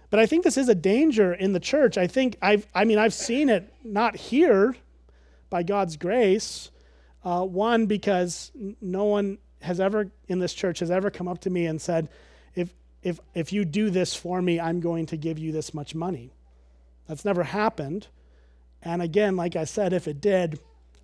But 0.09 0.19
I 0.19 0.25
think 0.25 0.43
this 0.43 0.57
is 0.57 0.69
a 0.69 0.75
danger 0.75 1.33
in 1.33 1.53
the 1.53 1.59
church. 1.59 1.97
I 1.97 2.07
think 2.07 2.37
I've, 2.41 2.65
I 2.73 2.85
mean, 2.85 2.97
I've 2.97 3.13
seen 3.13 3.49
it 3.49 3.73
not 3.83 4.15
here, 4.15 4.75
by 5.49 5.63
God's 5.63 5.97
grace. 5.97 6.71
Uh, 7.23 7.43
one, 7.43 7.85
because 7.87 8.51
no 8.81 9.05
one 9.05 9.37
has 9.61 9.79
ever 9.79 10.11
in 10.27 10.39
this 10.39 10.53
church 10.53 10.79
has 10.79 10.91
ever 10.91 11.09
come 11.09 11.27
up 11.27 11.39
to 11.41 11.49
me 11.49 11.65
and 11.65 11.81
said, 11.81 12.09
if, 12.55 12.73
if, 13.01 13.19
if 13.33 13.51
you 13.51 13.65
do 13.65 13.89
this 13.89 14.15
for 14.15 14.41
me, 14.41 14.59
I'm 14.59 14.79
going 14.79 15.07
to 15.07 15.17
give 15.17 15.39
you 15.39 15.51
this 15.51 15.73
much 15.73 15.95
money. 15.95 16.31
That's 17.07 17.25
never 17.25 17.43
happened. 17.43 18.07
And 18.81 19.01
again, 19.01 19.35
like 19.35 19.55
I 19.55 19.63
said, 19.65 19.93
if 19.93 20.07
it 20.07 20.21
did, 20.21 20.59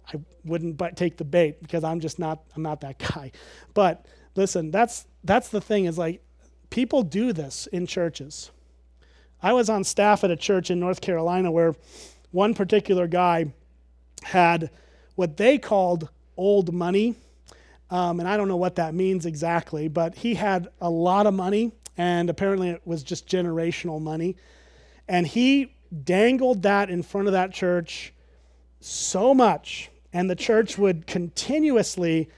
I 0.07 0.19
wouldn't 0.45 0.77
but 0.77 0.95
take 0.95 1.17
the 1.17 1.25
bait 1.25 1.61
because 1.61 1.83
I'm 1.83 1.99
just 1.99 2.19
not 2.19 2.43
I'm 2.55 2.61
not 2.61 2.81
that 2.81 2.99
guy. 3.13 3.31
But 3.73 4.05
listen, 4.35 4.71
that's 4.71 5.05
that's 5.23 5.49
the 5.49 5.61
thing 5.61 5.85
is 5.85 5.97
like 5.97 6.21
people 6.69 7.03
do 7.03 7.33
this 7.33 7.67
in 7.67 7.87
churches. 7.87 8.51
I 9.41 9.53
was 9.53 9.69
on 9.69 9.83
staff 9.83 10.23
at 10.23 10.31
a 10.31 10.35
church 10.35 10.71
in 10.71 10.79
North 10.79 11.01
Carolina 11.01 11.51
where 11.51 11.75
one 12.31 12.53
particular 12.53 13.07
guy 13.07 13.53
had 14.23 14.71
what 15.15 15.37
they 15.37 15.57
called 15.57 16.09
old 16.37 16.73
money. 16.73 17.15
Um, 17.89 18.19
and 18.19 18.27
I 18.27 18.37
don't 18.37 18.47
know 18.47 18.57
what 18.57 18.75
that 18.75 18.95
means 18.95 19.25
exactly, 19.25 19.87
but 19.87 20.15
he 20.15 20.33
had 20.33 20.67
a 20.81 20.89
lot 20.89 21.27
of 21.27 21.33
money, 21.33 21.71
and 21.95 22.29
apparently 22.29 22.69
it 22.69 22.81
was 22.85 23.03
just 23.03 23.27
generational 23.27 24.01
money. 24.01 24.35
And 25.07 25.27
he 25.27 25.75
dangled 26.03 26.63
that 26.63 26.89
in 26.89 27.03
front 27.03 27.27
of 27.27 27.33
that 27.33 27.51
church 27.51 28.13
so 28.79 29.33
much, 29.33 29.91
and 30.11 30.29
the 30.29 30.35
church 30.35 30.77
would 30.77 31.05
continuously 31.05 32.29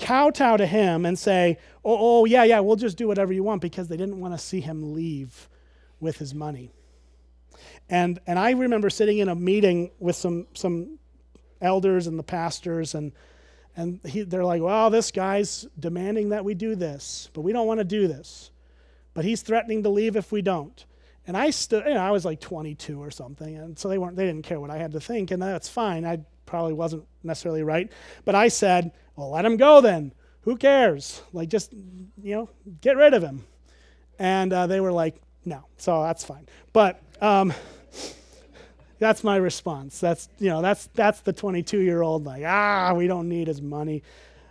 kowtow 0.00 0.56
to 0.56 0.66
him 0.66 1.06
and 1.06 1.18
say, 1.18 1.58
oh, 1.84 1.96
oh, 2.22 2.24
yeah, 2.24 2.44
yeah, 2.44 2.60
we'll 2.60 2.76
just 2.76 2.96
do 2.96 3.06
whatever 3.06 3.32
you 3.32 3.42
want 3.42 3.62
because 3.62 3.88
they 3.88 3.96
didn't 3.96 4.18
want 4.20 4.34
to 4.34 4.38
see 4.38 4.60
him 4.60 4.94
leave 4.94 5.48
with 6.00 6.18
his 6.18 6.34
money. 6.34 6.72
And, 7.88 8.18
and 8.26 8.38
I 8.38 8.50
remember 8.52 8.90
sitting 8.90 9.18
in 9.18 9.28
a 9.28 9.34
meeting 9.34 9.90
with 9.98 10.16
some, 10.16 10.46
some 10.54 10.98
elders 11.60 12.06
and 12.06 12.18
the 12.18 12.22
pastors 12.22 12.94
and 12.94 13.12
and 13.76 14.00
he, 14.04 14.22
they're 14.22 14.44
like, 14.44 14.62
well, 14.62 14.90
this 14.90 15.10
guy's 15.10 15.66
demanding 15.78 16.30
that 16.30 16.44
we 16.44 16.54
do 16.54 16.74
this, 16.74 17.30
but 17.32 17.42
we 17.42 17.52
don't 17.52 17.66
want 17.66 17.78
to 17.78 17.84
do 17.84 18.08
this. 18.08 18.50
But 19.14 19.24
he's 19.24 19.42
threatening 19.42 19.82
to 19.84 19.88
leave 19.88 20.16
if 20.16 20.32
we 20.32 20.42
don't. 20.42 20.84
And 21.26 21.36
I 21.36 21.50
stood, 21.50 21.84
you 21.86 21.94
know, 21.94 22.00
I 22.00 22.10
was 22.10 22.24
like 22.24 22.40
22 22.40 23.00
or 23.00 23.10
something, 23.10 23.56
and 23.56 23.78
so 23.78 23.88
they 23.88 23.98
weren't, 23.98 24.16
they 24.16 24.26
didn't 24.26 24.44
care 24.44 24.58
what 24.58 24.70
I 24.70 24.78
had 24.78 24.92
to 24.92 25.00
think, 25.00 25.30
and 25.30 25.40
that's 25.40 25.68
fine. 25.68 26.04
I 26.04 26.20
probably 26.50 26.74
wasn't 26.74 27.04
necessarily 27.22 27.62
right, 27.62 27.90
but 28.24 28.34
I 28.34 28.48
said, 28.48 28.92
well, 29.16 29.30
let 29.30 29.44
him 29.44 29.56
go 29.56 29.80
then. 29.80 30.12
Who 30.42 30.56
cares? 30.56 31.22
Like, 31.32 31.48
just 31.48 31.72
you 31.72 32.34
know, 32.34 32.50
get 32.80 32.96
rid 32.96 33.14
of 33.14 33.22
him. 33.22 33.44
And 34.18 34.52
uh, 34.52 34.66
they 34.66 34.80
were 34.80 34.92
like, 34.92 35.20
no, 35.44 35.64
so 35.78 36.02
that's 36.02 36.24
fine. 36.24 36.46
But 36.72 37.00
um, 37.20 37.54
that's 38.98 39.24
my 39.24 39.36
response. 39.36 39.98
That's 39.98 40.28
you 40.38 40.48
know 40.48 40.60
that's 40.60 40.88
that's 40.94 41.20
the 41.20 41.32
22 41.32 41.78
year 41.78 42.02
old 42.02 42.26
like 42.26 42.44
ah 42.46 42.92
we 42.94 43.06
don't 43.06 43.28
need 43.28 43.48
his 43.48 43.62
money. 43.62 44.02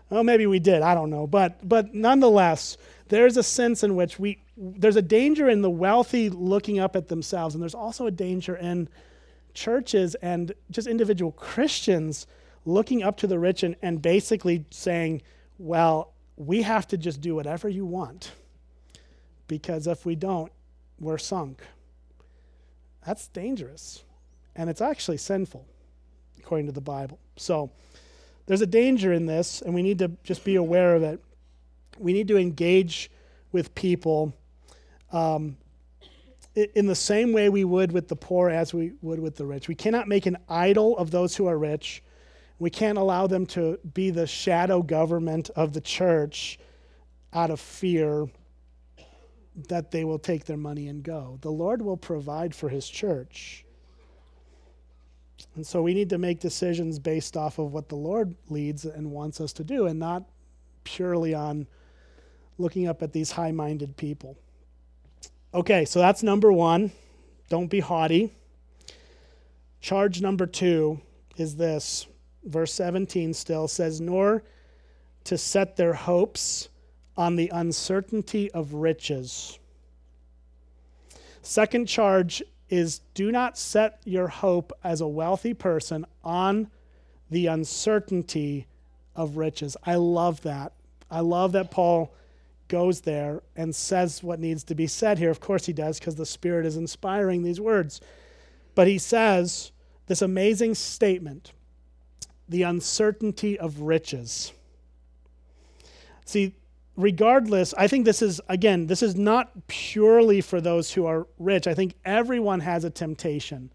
Well, 0.10 0.24
maybe 0.24 0.48
we 0.48 0.58
did. 0.58 0.82
I 0.82 0.96
don't 0.96 1.12
know. 1.12 1.28
But 1.28 1.68
but 1.68 1.94
nonetheless, 1.94 2.78
there's 3.10 3.38
a 3.38 3.44
sense 3.44 3.84
in 3.84 3.96
which 3.96 4.20
we 4.20 4.42
there's 4.58 4.96
a 4.96 5.02
danger 5.02 5.48
in 5.50 5.62
the 5.62 5.70
wealthy 5.70 6.30
looking 6.30 6.80
up 6.80 6.96
at 6.96 7.08
themselves, 7.08 7.54
and 7.54 7.62
there's 7.62 7.76
also 7.76 8.08
a 8.08 8.12
danger 8.12 8.56
in 8.56 8.90
churches 9.54 10.16
and 10.16 10.54
just 10.72 10.88
individual 10.88 11.32
Christians 11.32 12.28
looking 12.66 13.04
up 13.04 13.18
to 13.18 13.28
the 13.28 13.40
rich 13.40 13.64
and, 13.64 13.76
and 13.82 14.02
basically 14.02 14.66
saying, 14.70 15.22
well, 15.58 16.14
we 16.38 16.62
have 16.62 16.88
to 16.88 16.98
just 16.98 17.22
do 17.22 17.36
whatever 17.36 17.68
you 17.68 17.86
want. 17.86 18.32
Because 19.48 19.88
if 19.88 20.06
we 20.06 20.16
don't, 20.16 20.52
we're 21.00 21.18
sunk. 21.18 21.62
That's 23.06 23.28
dangerous 23.28 24.04
and 24.60 24.70
it's 24.70 24.82
actually 24.82 25.16
sinful, 25.16 25.66
according 26.38 26.66
to 26.66 26.74
the 26.74 26.82
Bible. 26.82 27.18
So 27.38 27.72
there's 28.46 28.60
a 28.60 28.68
danger 28.68 29.14
in 29.14 29.26
this, 29.26 29.62
and 29.62 29.74
we 29.74 29.82
need 29.82 30.00
to 30.00 30.12
just 30.24 30.44
be 30.44 30.56
aware 30.56 30.96
of 30.96 31.04
it. 31.04 31.24
We 31.98 32.12
need 32.12 32.28
to 32.28 32.38
engage 32.38 33.10
with 33.54 33.74
people 33.74 34.36
um, 35.14 35.56
in 36.76 36.86
the 36.86 36.95
same 36.95 37.32
way 37.32 37.50
we 37.50 37.63
would 37.63 37.91
with 37.91 38.08
the 38.08 38.15
poor 38.15 38.50
as 38.50 38.74
we 38.74 38.93
would 39.02 39.19
with 39.19 39.36
the 39.36 39.45
rich. 39.45 39.67
We 39.67 39.76
cannot 39.76 40.08
make 40.08 40.26
an 40.26 40.38
idol 40.48 40.98
of 40.98 41.12
those 41.12 41.36
who 41.36 41.48
are 41.48 41.58
rich. 41.58 42.04
We 42.60 42.69
can't 42.69 42.98
allow 42.98 43.28
them 43.28 43.45
to 43.48 43.80
be 43.93 44.10
the 44.10 44.28
shadow 44.28 44.82
government 44.82 45.50
of 45.56 45.74
the 45.74 45.82
church 45.82 46.60
out 47.34 47.52
of 47.52 47.60
fear 47.60 48.28
that 49.67 49.91
they 49.91 50.04
will 50.04 50.19
take 50.19 50.45
their 50.45 50.58
money 50.58 50.88
and 50.88 51.04
go. 51.04 51.38
The 51.41 51.52
Lord 51.52 51.82
will 51.82 51.98
provide 51.98 52.54
for 52.56 52.69
his 52.69 52.88
church. 52.88 53.65
And 55.56 55.65
so 55.65 55.82
we 55.82 55.93
need 55.93 56.10
to 56.10 56.17
make 56.17 56.39
decisions 56.39 57.00
based 57.00 57.38
off 57.38 57.60
of 57.60 57.72
what 57.72 57.89
the 57.89 57.95
Lord 57.95 58.36
leads 58.50 58.86
and 58.86 59.12
wants 59.12 59.39
us 59.41 59.54
to 59.54 59.63
do 59.63 59.88
and 59.88 60.00
not 60.00 60.24
purely 60.84 61.34
on 61.34 61.67
looking 62.58 62.88
up 62.88 63.02
at 63.02 63.13
these 63.13 63.32
high 63.32 63.52
minded 63.52 63.95
people. 63.95 64.38
Okay, 65.52 65.86
so 65.86 66.00
that's 66.00 66.22
number 66.22 66.52
one. 66.52 66.92
Don't 67.50 67.70
be 67.70 67.80
haughty. 67.80 68.32
Charge 69.82 70.22
number 70.22 70.46
two 70.46 71.02
is 71.38 71.56
this. 71.56 72.06
Verse 72.44 72.72
17 72.74 73.34
still 73.34 73.68
says, 73.68 74.00
Nor 74.00 74.44
to 75.24 75.38
set 75.38 75.76
their 75.76 75.94
hopes 75.94 76.70
on 77.18 77.36
the 77.36 77.50
uncertainty 77.50 78.52
of 78.52 78.74
riches. 78.74 79.58
Second 81.42 81.88
charge 81.88 82.44
is 82.70 83.00
do 83.16 83.32
not 83.32 83.58
set 83.58 84.00
your 84.06 84.28
hope 84.28 84.72
as 84.84 85.02
a 85.02 85.08
wealthy 85.08 85.56
person 85.56 86.06
on 86.24 86.70
the 87.32 87.48
uncertainty 87.48 88.68
of 89.16 89.38
riches. 89.38 89.76
I 89.84 89.96
love 89.96 90.42
that. 90.42 90.74
I 91.10 91.22
love 91.22 91.54
that 91.54 91.72
Paul 91.72 92.14
goes 92.69 93.01
there 93.01 93.41
and 93.55 93.75
says 93.75 94.23
what 94.23 94.39
needs 94.39 94.63
to 94.63 94.75
be 94.75 94.88
said 94.88 95.17
here. 95.17 95.29
Of 95.29 95.41
course, 95.41 95.65
he 95.65 95.73
does 95.73 95.99
because 95.99 96.15
the 96.15 96.25
Spirit 96.25 96.65
is 96.65 96.77
inspiring 96.77 97.43
these 97.43 97.60
words. 97.60 97.99
But 98.75 98.88
he 98.88 98.97
says 98.97 99.71
this 100.08 100.21
amazing 100.21 100.75
statement 100.75 101.51
the 102.47 102.63
uncertainty 102.63 103.60
of 103.60 103.82
riches. 103.82 104.53
See, 106.25 106.55
regardless, 106.97 107.75
I 107.77 107.88
think 107.88 108.05
this 108.05 108.23
is, 108.23 108.41
again, 108.49 108.88
this 108.88 109.03
is 109.03 109.15
not 109.15 109.67
purely 109.67 110.41
for 110.41 110.60
those 110.60 110.91
who 110.91 111.05
are 111.05 111.27
rich. 111.38 111.67
I 111.67 111.75
think 111.75 111.93
everyone 112.03 112.62
has 112.62 112.84
a 112.84 112.89
temptation 112.89 113.71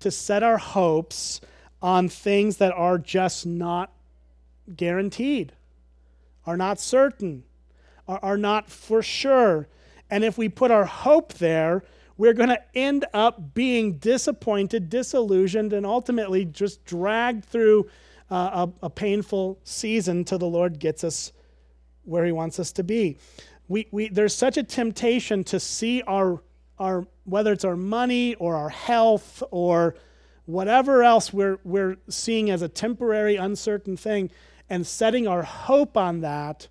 to 0.00 0.10
set 0.10 0.42
our 0.42 0.58
hopes 0.58 1.40
on 1.80 2.10
things 2.10 2.58
that 2.58 2.72
are 2.72 2.98
just 2.98 3.46
not 3.46 3.90
guaranteed, 4.76 5.52
are 6.46 6.56
not 6.58 6.78
certain, 6.78 7.42
are, 8.08 8.20
are 8.22 8.36
not 8.36 8.70
for 8.70 9.02
sure. 9.02 9.68
And 10.10 10.24
if 10.24 10.38
we 10.38 10.48
put 10.48 10.70
our 10.70 10.84
hope 10.84 11.34
there, 11.34 11.82
we're 12.16 12.34
going 12.34 12.50
to 12.50 12.62
end 12.74 13.04
up 13.12 13.54
being 13.54 13.94
disappointed, 13.94 14.88
disillusioned, 14.88 15.72
and 15.72 15.84
ultimately 15.84 16.44
just 16.44 16.84
dragged 16.84 17.44
through 17.44 17.88
uh, 18.30 18.66
a, 18.82 18.86
a 18.86 18.90
painful 18.90 19.58
season 19.64 20.24
till 20.24 20.38
the 20.38 20.46
Lord 20.46 20.78
gets 20.78 21.02
us 21.04 21.32
where 22.04 22.24
he 22.24 22.32
wants 22.32 22.60
us 22.60 22.72
to 22.72 22.84
be. 22.84 23.18
We, 23.68 23.88
we, 23.90 24.08
there's 24.08 24.34
such 24.34 24.56
a 24.56 24.62
temptation 24.62 25.42
to 25.44 25.58
see 25.58 26.02
our, 26.02 26.42
our, 26.78 27.06
whether 27.24 27.52
it's 27.52 27.64
our 27.64 27.76
money 27.76 28.34
or 28.36 28.56
our 28.56 28.68
health 28.68 29.42
or 29.50 29.96
whatever 30.46 31.02
else 31.02 31.32
we're, 31.32 31.58
we're 31.64 31.96
seeing 32.08 32.50
as 32.50 32.62
a 32.62 32.68
temporary, 32.68 33.36
uncertain 33.36 33.96
thing, 33.96 34.30
and 34.68 34.86
setting 34.86 35.26
our 35.26 35.42
hope 35.42 35.96
on 35.96 36.20
that. 36.20 36.68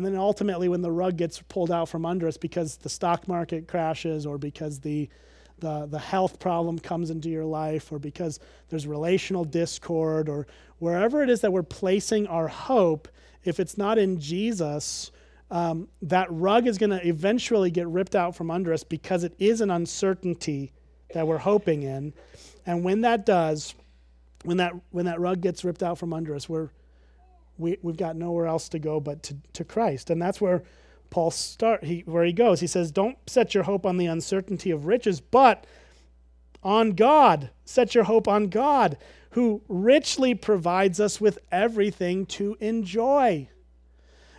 And 0.00 0.06
then 0.06 0.16
ultimately, 0.16 0.66
when 0.66 0.80
the 0.80 0.90
rug 0.90 1.18
gets 1.18 1.42
pulled 1.42 1.70
out 1.70 1.86
from 1.86 2.06
under 2.06 2.26
us 2.26 2.38
because 2.38 2.78
the 2.78 2.88
stock 2.88 3.28
market 3.28 3.68
crashes 3.68 4.24
or 4.24 4.38
because 4.38 4.80
the, 4.80 5.10
the, 5.58 5.84
the 5.84 5.98
health 5.98 6.38
problem 6.38 6.78
comes 6.78 7.10
into 7.10 7.28
your 7.28 7.44
life 7.44 7.92
or 7.92 7.98
because 7.98 8.40
there's 8.70 8.86
relational 8.86 9.44
discord 9.44 10.30
or 10.30 10.46
wherever 10.78 11.22
it 11.22 11.28
is 11.28 11.42
that 11.42 11.52
we're 11.52 11.62
placing 11.62 12.26
our 12.28 12.48
hope, 12.48 13.08
if 13.44 13.60
it's 13.60 13.76
not 13.76 13.98
in 13.98 14.18
Jesus, 14.18 15.10
um, 15.50 15.86
that 16.00 16.28
rug 16.30 16.66
is 16.66 16.78
going 16.78 16.98
to 16.98 17.06
eventually 17.06 17.70
get 17.70 17.86
ripped 17.86 18.16
out 18.16 18.34
from 18.34 18.50
under 18.50 18.72
us 18.72 18.82
because 18.82 19.22
it 19.22 19.34
is 19.38 19.60
an 19.60 19.70
uncertainty 19.70 20.72
that 21.12 21.26
we're 21.26 21.36
hoping 21.36 21.82
in. 21.82 22.14
And 22.64 22.84
when 22.84 23.02
that 23.02 23.26
does, 23.26 23.74
when 24.44 24.56
that 24.56 24.72
when 24.92 25.04
that 25.04 25.20
rug 25.20 25.42
gets 25.42 25.62
ripped 25.62 25.82
out 25.82 25.98
from 25.98 26.14
under 26.14 26.34
us, 26.34 26.48
we're 26.48 26.70
we, 27.60 27.78
we've 27.82 27.96
got 27.96 28.16
nowhere 28.16 28.46
else 28.46 28.68
to 28.70 28.78
go 28.78 28.98
but 28.98 29.22
to, 29.24 29.36
to 29.52 29.64
Christ. 29.64 30.10
And 30.10 30.20
that's 30.20 30.40
where 30.40 30.62
Paul 31.10 31.30
start 31.30 31.84
he 31.84 32.00
where 32.06 32.24
he 32.24 32.32
goes. 32.32 32.60
He 32.60 32.66
says, 32.66 32.90
Don't 32.90 33.18
set 33.28 33.54
your 33.54 33.64
hope 33.64 33.84
on 33.84 33.96
the 33.96 34.06
uncertainty 34.06 34.70
of 34.70 34.86
riches, 34.86 35.20
but 35.20 35.66
on 36.62 36.92
God. 36.92 37.50
Set 37.64 37.94
your 37.94 38.04
hope 38.04 38.28
on 38.28 38.48
God, 38.48 38.96
who 39.30 39.62
richly 39.68 40.34
provides 40.34 41.00
us 41.00 41.20
with 41.20 41.38
everything 41.50 42.26
to 42.26 42.56
enjoy. 42.60 43.48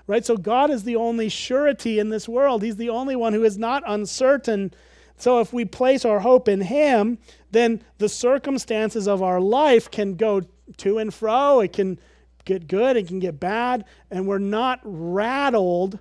Right? 0.08 0.26
So 0.26 0.36
God 0.36 0.72
is 0.72 0.84
the 0.84 0.96
only 0.96 1.30
surety 1.30 2.00
in 2.00 2.10
this 2.10 2.28
world. 2.28 2.64
He's 2.64 2.76
the 2.76 2.90
only 2.90 3.16
one 3.16 3.34
who 3.34 3.44
is 3.44 3.58
not 3.58 3.84
uncertain. 3.86 4.74
So 5.18 5.40
if 5.40 5.54
we 5.54 5.66
place 5.66 6.04
our 6.04 6.20
hope 6.20 6.48
in 6.48 6.62
Him, 6.62 7.18
then 7.52 7.82
the 7.98 8.10
circumstances 8.10 9.08
of 9.08 9.22
our 9.22 9.40
life 9.40 9.90
can 9.92 10.16
go 10.16 10.42
to 10.78 10.98
and 10.98 11.14
fro. 11.14 11.60
It 11.60 11.74
can 11.74 12.00
get 12.46 12.68
good, 12.68 12.98
it 12.98 13.08
can 13.08 13.20
get 13.20 13.40
bad, 13.40 13.86
and 14.10 14.28
we're 14.28 14.38
not 14.38 14.80
rattled 14.84 16.00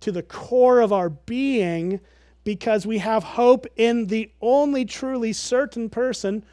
to 0.00 0.12
the 0.12 0.22
core 0.22 0.80
of 0.80 0.92
our 0.92 1.08
being 1.08 2.00
because 2.44 2.86
we 2.86 2.98
have 2.98 3.24
hope 3.24 3.66
in 3.76 4.06
the 4.06 4.30
only 4.40 4.84
truly 4.84 5.32
certain 5.32 5.88
person 5.90 6.44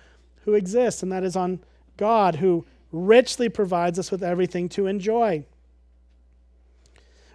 who 0.46 0.54
exists, 0.54 1.04
and 1.04 1.12
that 1.12 1.24
is 1.24 1.36
on 1.36 1.60
God, 1.98 2.36
who 2.36 2.66
richly 2.92 3.50
provides 3.50 4.00
us 4.00 4.12
with 4.12 4.24
everything 4.24 4.70
to 4.70 4.88
enjoy. 4.88 5.46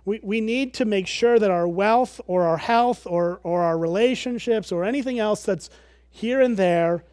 We, 0.05 0.21
we 0.23 0.41
need 0.41 0.75
to 0.75 0.85
make 0.85 1.07
sure 1.07 1.39
that 1.39 1.51
our 1.51 1.69
wealth 1.69 2.21
or 2.27 2.45
our 2.45 2.57
health 2.57 3.07
or, 3.07 3.41
or 3.43 3.63
our 3.63 3.77
relationships 3.77 4.73
or 4.73 4.85
anything 4.85 5.19
else 5.19 5.43
that's 5.43 5.69
here 6.11 6.41
and 6.41 6.57
there 6.57 7.05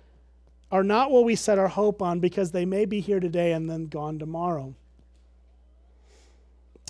are 0.72 0.84
not 0.84 1.12
what 1.12 1.26
we 1.26 1.36
set 1.36 1.60
our 1.60 1.68
hope 1.68 2.02
on 2.02 2.20
because 2.20 2.52
they 2.52 2.66
may 2.66 2.86
be 2.86 3.00
here 3.00 3.20
today 3.20 3.54
and 3.54 3.70
then 3.70 3.86
gone 3.86 4.20
tomorrow. 4.20 4.76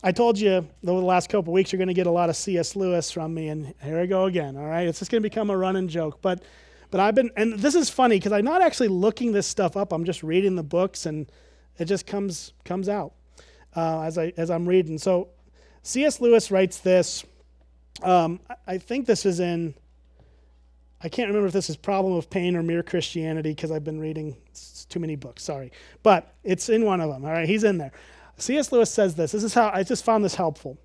I 0.04 0.12
told 0.12 0.38
you 0.38 0.52
over 0.52 0.68
the 0.84 0.94
last 1.06 1.30
couple 1.30 1.52
weeks 1.52 1.72
you're 1.72 1.80
going 1.80 1.88
to 1.88 1.94
get 1.94 2.06
a 2.06 2.12
lot 2.12 2.30
of 2.30 2.36
C.S. 2.36 2.76
Lewis 2.76 3.10
from 3.10 3.34
me, 3.34 3.48
and 3.48 3.74
here 3.82 4.00
I 4.00 4.06
go 4.06 4.26
again. 4.26 4.56
All 4.56 4.66
right, 4.66 4.88
it's 4.88 5.00
just 5.00 5.10
going 5.10 5.22
to 5.22 5.28
become 5.28 5.50
a 5.50 5.58
running 5.58 5.88
joke. 5.88 6.22
But, 6.22 6.44
but 6.92 7.00
I've 7.00 7.16
been, 7.16 7.32
and 7.36 7.54
this 7.54 7.74
is 7.74 7.90
funny 7.90 8.18
because 8.18 8.32
I'm 8.32 8.46
not 8.46 8.62
actually 8.62 8.90
looking 8.90 9.32
this 9.32 9.48
stuff 9.48 9.76
up. 9.76 9.92
I'm 9.92 10.06
just 10.06 10.22
reading 10.22 10.56
the 10.56 10.64
books, 10.64 11.06
and 11.08 11.32
it 11.80 11.86
just 11.86 12.06
comes 12.06 12.54
comes 12.64 12.88
out 12.88 13.14
uh, 13.76 14.02
as 14.02 14.18
I 14.18 14.32
as 14.38 14.52
I'm 14.52 14.68
reading. 14.68 14.98
So, 14.98 15.30
C.S. 15.82 16.22
Lewis 16.22 16.52
writes 16.52 16.78
this. 16.78 17.24
Um, 18.04 18.42
I 18.68 18.78
think 18.78 19.08
this 19.08 19.26
is 19.26 19.40
in. 19.40 19.74
I 21.02 21.10
can't 21.10 21.28
remember 21.28 21.48
if 21.48 21.54
this 21.54 21.70
is 21.70 21.78
Problem 21.78 22.14
of 22.14 22.30
Pain 22.30 22.56
or 22.56 22.64
Mere 22.64 22.84
Christianity 22.84 23.52
because 23.52 23.72
I've 23.72 23.84
been 23.84 24.00
reading 24.00 24.36
too 24.90 25.00
many 25.00 25.16
books. 25.16 25.44
Sorry, 25.44 25.72
but 26.04 26.34
it's 26.44 26.70
in 26.70 26.86
one 26.86 27.02
of 27.02 27.10
them. 27.10 27.26
All 27.26 27.32
right, 27.32 27.48
he's 27.48 27.64
in 27.64 27.78
there. 27.78 27.92
C.S. 28.38 28.72
Lewis 28.72 28.92
says 28.92 29.16
this. 29.16 29.32
This 29.32 29.44
is 29.44 29.54
how 29.54 29.72
I 29.74 29.84
just 29.84 30.04
found 30.04 30.24
this 30.24 30.36
helpful. 30.36 30.78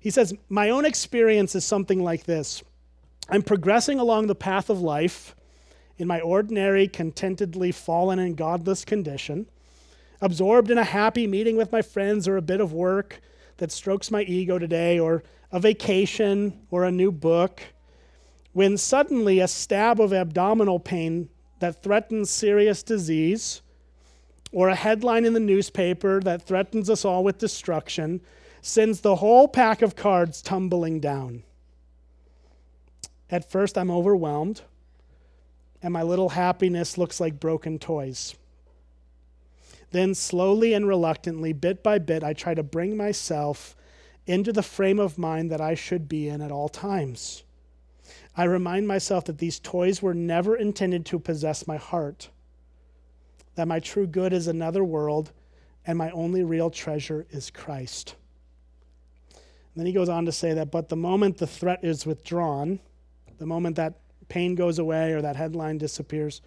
He 0.00 0.10
says, 0.10 0.34
My 0.48 0.70
own 0.70 0.84
experience 0.84 1.54
is 1.54 1.64
something 1.64 2.02
like 2.02 2.24
this 2.24 2.62
I'm 3.28 3.42
progressing 3.42 3.98
along 3.98 4.26
the 4.26 4.34
path 4.34 4.70
of 4.70 4.80
life 4.80 5.34
in 5.98 6.06
my 6.06 6.20
ordinary, 6.20 6.86
contentedly 6.86 7.72
fallen 7.72 8.18
and 8.18 8.36
godless 8.36 8.84
condition, 8.84 9.46
absorbed 10.20 10.70
in 10.70 10.78
a 10.78 10.84
happy 10.84 11.26
meeting 11.26 11.56
with 11.56 11.72
my 11.72 11.82
friends 11.82 12.28
or 12.28 12.36
a 12.36 12.42
bit 12.42 12.60
of 12.60 12.72
work 12.72 13.20
that 13.56 13.72
strokes 13.72 14.10
my 14.10 14.22
ego 14.22 14.58
today, 14.58 14.98
or 14.98 15.22
a 15.50 15.58
vacation 15.58 16.66
or 16.70 16.84
a 16.84 16.92
new 16.92 17.10
book, 17.10 17.62
when 18.56 18.78
suddenly 18.78 19.38
a 19.38 19.46
stab 19.46 20.00
of 20.00 20.14
abdominal 20.14 20.80
pain 20.80 21.28
that 21.58 21.82
threatens 21.82 22.30
serious 22.30 22.82
disease 22.82 23.60
or 24.50 24.70
a 24.70 24.74
headline 24.74 25.26
in 25.26 25.34
the 25.34 25.38
newspaper 25.38 26.20
that 26.22 26.40
threatens 26.40 26.88
us 26.88 27.04
all 27.04 27.22
with 27.22 27.36
destruction 27.36 28.18
sends 28.62 29.02
the 29.02 29.16
whole 29.16 29.46
pack 29.46 29.82
of 29.82 29.94
cards 29.94 30.40
tumbling 30.40 31.00
down. 31.00 31.42
At 33.30 33.50
first, 33.50 33.76
I'm 33.76 33.90
overwhelmed, 33.90 34.62
and 35.82 35.92
my 35.92 36.02
little 36.02 36.30
happiness 36.30 36.96
looks 36.96 37.20
like 37.20 37.38
broken 37.38 37.78
toys. 37.78 38.36
Then, 39.90 40.14
slowly 40.14 40.72
and 40.72 40.88
reluctantly, 40.88 41.52
bit 41.52 41.82
by 41.82 41.98
bit, 41.98 42.24
I 42.24 42.32
try 42.32 42.54
to 42.54 42.62
bring 42.62 42.96
myself 42.96 43.76
into 44.24 44.50
the 44.50 44.62
frame 44.62 44.98
of 44.98 45.18
mind 45.18 45.50
that 45.50 45.60
I 45.60 45.74
should 45.74 46.08
be 46.08 46.26
in 46.26 46.40
at 46.40 46.50
all 46.50 46.70
times. 46.70 47.42
I 48.36 48.44
remind 48.44 48.86
myself 48.86 49.24
that 49.24 49.38
these 49.38 49.58
toys 49.58 50.02
were 50.02 50.14
never 50.14 50.56
intended 50.56 51.06
to 51.06 51.18
possess 51.18 51.66
my 51.66 51.76
heart 51.76 52.30
that 53.56 53.66
my 53.66 53.80
true 53.80 54.06
good 54.06 54.32
is 54.32 54.46
another 54.46 54.84
world 54.84 55.32
and 55.86 55.98
my 55.98 56.10
only 56.10 56.44
real 56.44 56.70
treasure 56.70 57.26
is 57.30 57.50
Christ. 57.50 58.14
And 59.32 59.80
then 59.80 59.86
he 59.86 59.92
goes 59.92 60.08
on 60.08 60.24
to 60.26 60.32
say 60.32 60.54
that, 60.54 60.70
but 60.70 60.88
the 60.88 60.96
moment 60.96 61.38
the 61.38 61.46
threat 61.46 61.80
is 61.82 62.06
withdrawn, 62.06 62.80
the 63.38 63.46
moment 63.46 63.76
that 63.76 63.94
pain 64.28 64.54
goes 64.54 64.78
away 64.78 65.12
or 65.12 65.22
that 65.22 65.36
headline 65.36 65.78
disappears, 65.78 66.42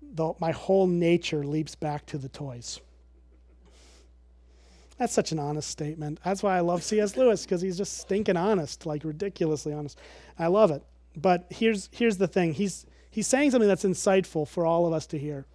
the, 0.00 0.32
my 0.38 0.52
whole 0.52 0.86
nature 0.86 1.44
leaps 1.44 1.74
back 1.74 2.06
to 2.06 2.18
the 2.18 2.28
toys. 2.28 2.80
That's 4.98 5.12
such 5.12 5.32
an 5.32 5.38
honest 5.38 5.68
statement. 5.68 6.20
That's 6.24 6.42
why 6.42 6.56
I 6.56 6.60
love 6.60 6.82
C.S. 6.82 7.16
Lewis 7.16 7.44
because 7.44 7.60
he's 7.60 7.76
just 7.76 7.98
stinking 7.98 8.36
honest, 8.36 8.86
like 8.86 9.04
ridiculously 9.04 9.72
honest. 9.72 9.98
I 10.38 10.46
love 10.46 10.70
it. 10.70 10.82
But 11.16 11.46
here's 11.50 11.88
here's 11.92 12.16
the 12.16 12.28
thing. 12.28 12.54
He's 12.54 12.86
he's 13.10 13.26
saying 13.26 13.50
something 13.50 13.68
that's 13.68 13.84
insightful 13.84 14.48
for 14.48 14.64
all 14.64 14.86
of 14.86 14.92
us 14.92 15.06
to 15.08 15.18
hear. 15.18 15.46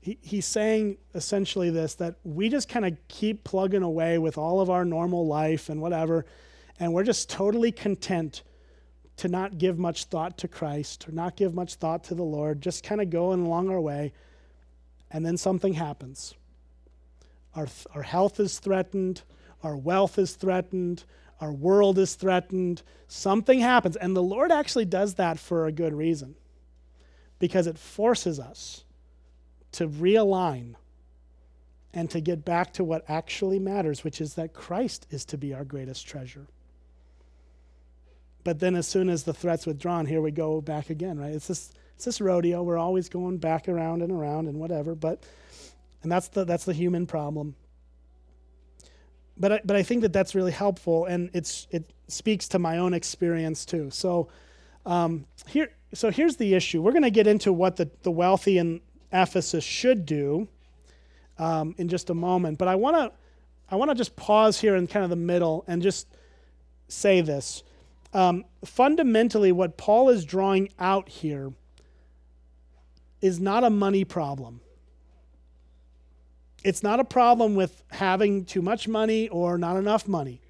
He, 0.00 0.18
he's 0.22 0.46
saying 0.46 0.96
essentially 1.14 1.70
this 1.70 1.94
that 1.96 2.16
we 2.24 2.48
just 2.48 2.68
kind 2.68 2.86
of 2.86 2.96
keep 3.08 3.44
plugging 3.44 3.82
away 3.82 4.18
with 4.18 4.38
all 4.38 4.60
of 4.60 4.70
our 4.70 4.84
normal 4.84 5.26
life 5.26 5.68
and 5.68 5.80
whatever, 5.80 6.24
and 6.78 6.92
we're 6.92 7.04
just 7.04 7.28
totally 7.28 7.72
content 7.72 8.42
to 9.18 9.28
not 9.28 9.58
give 9.58 9.78
much 9.78 10.04
thought 10.04 10.38
to 10.38 10.48
Christ 10.48 11.06
or 11.06 11.12
not 11.12 11.36
give 11.36 11.54
much 11.54 11.74
thought 11.74 12.04
to 12.04 12.14
the 12.14 12.22
Lord, 12.22 12.62
just 12.62 12.82
kind 12.82 13.02
of 13.02 13.10
going 13.10 13.44
along 13.44 13.68
our 13.68 13.80
way, 13.80 14.12
and 15.10 15.26
then 15.26 15.36
something 15.36 15.74
happens. 15.74 16.34
Our, 17.54 17.66
our 17.94 18.02
health 18.02 18.40
is 18.40 18.58
threatened, 18.58 19.22
our 19.62 19.76
wealth 19.76 20.18
is 20.18 20.34
threatened, 20.34 21.04
our 21.40 21.52
world 21.52 21.98
is 21.98 22.14
threatened, 22.14 22.82
something 23.08 23.60
happens. 23.60 23.96
And 23.96 24.14
the 24.14 24.22
Lord 24.22 24.52
actually 24.52 24.84
does 24.84 25.14
that 25.14 25.38
for 25.38 25.66
a 25.66 25.72
good 25.72 25.94
reason 25.94 26.34
because 27.38 27.66
it 27.66 27.78
forces 27.78 28.38
us 28.38 28.84
to 29.72 29.88
realign 29.88 30.74
and 31.92 32.08
to 32.10 32.20
get 32.20 32.44
back 32.44 32.72
to 32.74 32.84
what 32.84 33.04
actually 33.08 33.58
matters, 33.58 34.04
which 34.04 34.20
is 34.20 34.34
that 34.34 34.52
Christ 34.52 35.06
is 35.10 35.24
to 35.26 35.38
be 35.38 35.52
our 35.52 35.64
greatest 35.64 36.06
treasure. 36.06 36.46
But 38.44 38.60
then, 38.60 38.74
as 38.74 38.86
soon 38.86 39.08
as 39.08 39.24
the 39.24 39.34
threat's 39.34 39.66
withdrawn, 39.66 40.06
here 40.06 40.20
we 40.20 40.30
go 40.30 40.60
back 40.60 40.88
again, 40.88 41.18
right? 41.18 41.32
It's 41.32 41.48
this, 41.48 41.72
it's 41.96 42.04
this 42.04 42.20
rodeo. 42.20 42.62
We're 42.62 42.78
always 42.78 43.08
going 43.08 43.38
back 43.38 43.68
around 43.68 44.02
and 44.02 44.12
around 44.12 44.46
and 44.46 44.58
whatever. 44.58 44.94
But, 44.94 45.22
and 46.02 46.10
that's 46.10 46.28
the, 46.28 46.44
that's 46.44 46.64
the 46.64 46.72
human 46.72 47.06
problem 47.06 47.54
but 49.40 49.52
I, 49.52 49.60
but 49.64 49.74
I 49.74 49.82
think 49.82 50.02
that 50.02 50.12
that's 50.12 50.34
really 50.34 50.52
helpful, 50.52 51.06
and 51.06 51.30
it's 51.32 51.66
it 51.70 51.90
speaks 52.08 52.46
to 52.48 52.58
my 52.58 52.76
own 52.76 52.92
experience 52.92 53.64
too. 53.64 53.90
So 53.90 54.28
um, 54.84 55.24
here, 55.48 55.70
so 55.94 56.10
here's 56.10 56.36
the 56.36 56.54
issue. 56.54 56.82
We're 56.82 56.92
going 56.92 57.02
to 57.02 57.10
get 57.10 57.26
into 57.26 57.52
what 57.52 57.76
the, 57.76 57.90
the 58.02 58.10
wealthy 58.10 58.58
in 58.58 58.82
Ephesus 59.12 59.64
should 59.64 60.04
do 60.04 60.46
um, 61.38 61.74
in 61.78 61.88
just 61.88 62.10
a 62.10 62.14
moment, 62.14 62.58
but 62.58 62.68
I 62.68 62.74
want 62.74 62.96
to 62.96 63.12
I 63.70 63.76
want 63.76 63.90
to 63.90 63.94
just 63.94 64.14
pause 64.14 64.60
here 64.60 64.76
in 64.76 64.86
kind 64.86 65.04
of 65.04 65.10
the 65.10 65.16
middle 65.16 65.64
and 65.66 65.80
just 65.80 66.06
say 66.88 67.22
this. 67.22 67.62
Um, 68.12 68.44
fundamentally, 68.64 69.52
what 69.52 69.78
Paul 69.78 70.10
is 70.10 70.24
drawing 70.24 70.68
out 70.78 71.08
here 71.08 71.52
is 73.22 73.40
not 73.40 73.64
a 73.64 73.70
money 73.70 74.04
problem 74.04 74.60
it's 76.62 76.82
not 76.82 77.00
a 77.00 77.04
problem 77.04 77.54
with 77.54 77.82
having 77.90 78.44
too 78.44 78.62
much 78.62 78.86
money 78.86 79.28
or 79.28 79.58
not 79.58 79.76
enough 79.76 80.06
money. 80.06 80.40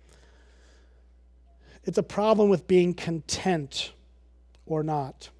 It's 1.84 1.98
a 1.98 2.02
problem 2.02 2.48
with 2.48 2.66
being 2.66 2.94
content 2.94 3.92
or 4.66 4.82
not. 4.82 5.30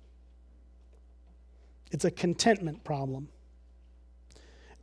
It's 1.90 2.04
a 2.04 2.10
contentment 2.10 2.84
problem. 2.84 3.28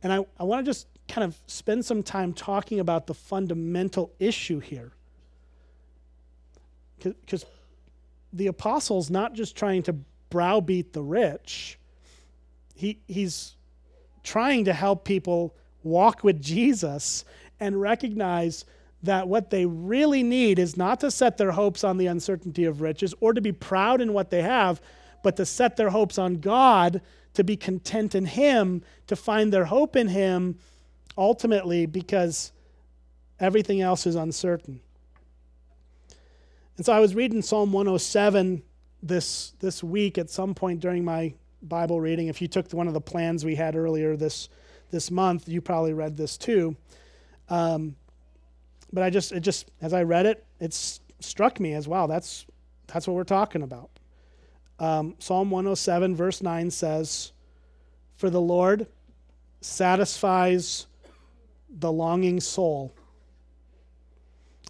And 0.02 0.12
I, 0.12 0.26
I 0.38 0.44
want 0.44 0.64
to 0.64 0.68
just 0.68 0.86
kind 1.08 1.24
of 1.24 1.36
spend 1.46 1.84
some 1.84 2.02
time 2.02 2.32
talking 2.32 2.80
about 2.80 3.06
the 3.06 3.14
fundamental 3.14 4.12
issue 4.18 4.60
here. 4.60 4.92
Because 6.98 7.46
the 8.32 8.48
apostle's 8.48 9.10
not 9.10 9.32
just 9.32 9.56
trying 9.56 9.82
to 9.84 9.94
browbeat 10.30 10.92
the 10.92 11.02
rich, 11.02 11.78
he, 12.74 13.00
he's 13.08 13.56
trying 14.22 14.66
to 14.66 14.72
help 14.72 15.04
people 15.04 15.54
walk 15.82 16.24
with 16.24 16.40
Jesus 16.40 17.24
and 17.60 17.80
recognize 17.80 18.64
that 19.02 19.28
what 19.28 19.50
they 19.50 19.64
really 19.64 20.22
need 20.22 20.58
is 20.58 20.76
not 20.76 21.00
to 21.00 21.10
set 21.10 21.38
their 21.38 21.52
hopes 21.52 21.84
on 21.84 21.98
the 21.98 22.06
uncertainty 22.06 22.64
of 22.64 22.80
riches 22.80 23.14
or 23.20 23.32
to 23.32 23.40
be 23.40 23.52
proud 23.52 24.00
in 24.00 24.12
what 24.12 24.30
they 24.30 24.42
have, 24.42 24.80
but 25.22 25.36
to 25.36 25.46
set 25.46 25.76
their 25.76 25.90
hopes 25.90 26.18
on 26.18 26.36
God, 26.36 27.00
to 27.34 27.44
be 27.44 27.56
content 27.56 28.14
in 28.14 28.26
Him, 28.26 28.82
to 29.06 29.14
find 29.14 29.52
their 29.52 29.66
hope 29.66 29.94
in 29.94 30.08
Him 30.08 30.58
ultimately 31.16 31.86
because 31.86 32.52
everything 33.38 33.80
else 33.80 34.06
is 34.06 34.16
uncertain. 34.16 34.80
And 36.76 36.86
so 36.86 36.92
I 36.92 37.00
was 37.00 37.14
reading 37.14 37.42
Psalm 37.42 37.72
107 37.72 38.62
this, 39.02 39.52
this 39.60 39.82
week 39.82 40.18
at 40.18 40.30
some 40.30 40.54
point 40.54 40.80
during 40.80 41.04
my 41.04 41.34
Bible 41.62 42.00
reading. 42.00 42.28
If 42.28 42.40
you 42.40 42.48
took 42.48 42.72
one 42.72 42.88
of 42.88 42.94
the 42.94 43.00
plans 43.00 43.44
we 43.44 43.56
had 43.56 43.74
earlier 43.76 44.16
this 44.16 44.48
this 44.90 45.10
month. 45.10 45.48
You 45.48 45.60
probably 45.60 45.92
read 45.92 46.16
this 46.16 46.36
too. 46.36 46.76
Um, 47.48 47.96
but 48.92 49.02
I 49.02 49.10
just, 49.10 49.32
it 49.32 49.40
just, 49.40 49.70
as 49.80 49.92
I 49.92 50.02
read 50.02 50.26
it, 50.26 50.44
it 50.60 50.74
struck 51.20 51.60
me 51.60 51.74
as 51.74 51.86
wow, 51.86 52.06
that's, 52.06 52.46
that's 52.86 53.06
what 53.06 53.14
we're 53.14 53.24
talking 53.24 53.62
about. 53.62 53.90
Um, 54.78 55.16
Psalm 55.18 55.50
107, 55.50 56.14
verse 56.14 56.42
9 56.42 56.70
says, 56.70 57.32
For 58.16 58.30
the 58.30 58.40
Lord 58.40 58.86
satisfies 59.60 60.86
the 61.68 61.92
longing 61.92 62.40
soul, 62.40 62.94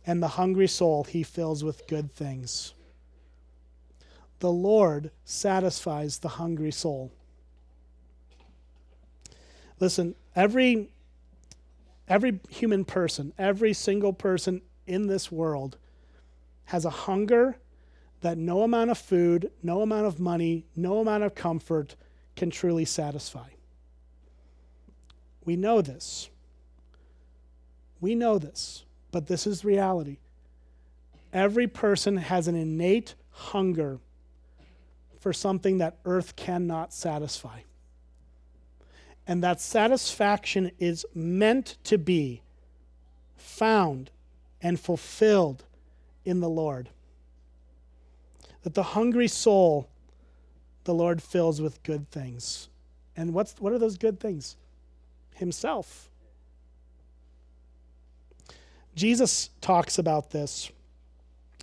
and 0.06 0.22
the 0.22 0.28
hungry 0.28 0.66
soul 0.66 1.04
he 1.04 1.22
fills 1.22 1.62
with 1.62 1.86
good 1.86 2.12
things. 2.12 2.72
The 4.40 4.50
Lord 4.50 5.10
satisfies 5.24 6.18
the 6.18 6.28
hungry 6.28 6.70
soul. 6.70 7.12
Listen, 9.80 10.14
every 10.34 10.88
every 12.08 12.40
human 12.48 12.84
person, 12.84 13.32
every 13.38 13.72
single 13.72 14.12
person 14.12 14.62
in 14.86 15.06
this 15.06 15.30
world 15.30 15.76
has 16.66 16.84
a 16.84 16.90
hunger 16.90 17.56
that 18.20 18.36
no 18.36 18.62
amount 18.62 18.90
of 18.90 18.98
food, 18.98 19.50
no 19.62 19.82
amount 19.82 20.06
of 20.06 20.18
money, 20.18 20.64
no 20.74 21.00
amount 21.00 21.22
of 21.22 21.34
comfort 21.34 21.94
can 22.34 22.50
truly 22.50 22.84
satisfy. 22.84 23.48
We 25.44 25.56
know 25.56 25.80
this. 25.80 26.28
We 28.00 28.14
know 28.14 28.38
this, 28.38 28.84
but 29.10 29.26
this 29.26 29.46
is 29.46 29.64
reality. 29.64 30.18
Every 31.32 31.66
person 31.66 32.16
has 32.16 32.48
an 32.48 32.54
innate 32.54 33.14
hunger 33.30 33.98
for 35.20 35.32
something 35.32 35.78
that 35.78 35.98
earth 36.04 36.36
cannot 36.36 36.92
satisfy. 36.92 37.60
And 39.28 39.44
that 39.44 39.60
satisfaction 39.60 40.72
is 40.78 41.04
meant 41.14 41.76
to 41.84 41.98
be 41.98 42.40
found 43.36 44.10
and 44.62 44.80
fulfilled 44.80 45.64
in 46.24 46.40
the 46.40 46.48
Lord. 46.48 46.88
That 48.62 48.72
the 48.72 48.82
hungry 48.82 49.28
soul 49.28 49.88
the 50.84 50.94
Lord 50.94 51.22
fills 51.22 51.60
with 51.60 51.82
good 51.82 52.10
things. 52.10 52.70
And 53.14 53.34
what's, 53.34 53.54
what 53.60 53.74
are 53.74 53.78
those 53.78 53.98
good 53.98 54.18
things? 54.18 54.56
Himself. 55.34 56.08
Jesus 58.94 59.50
talks 59.60 59.98
about 59.98 60.30
this 60.30 60.72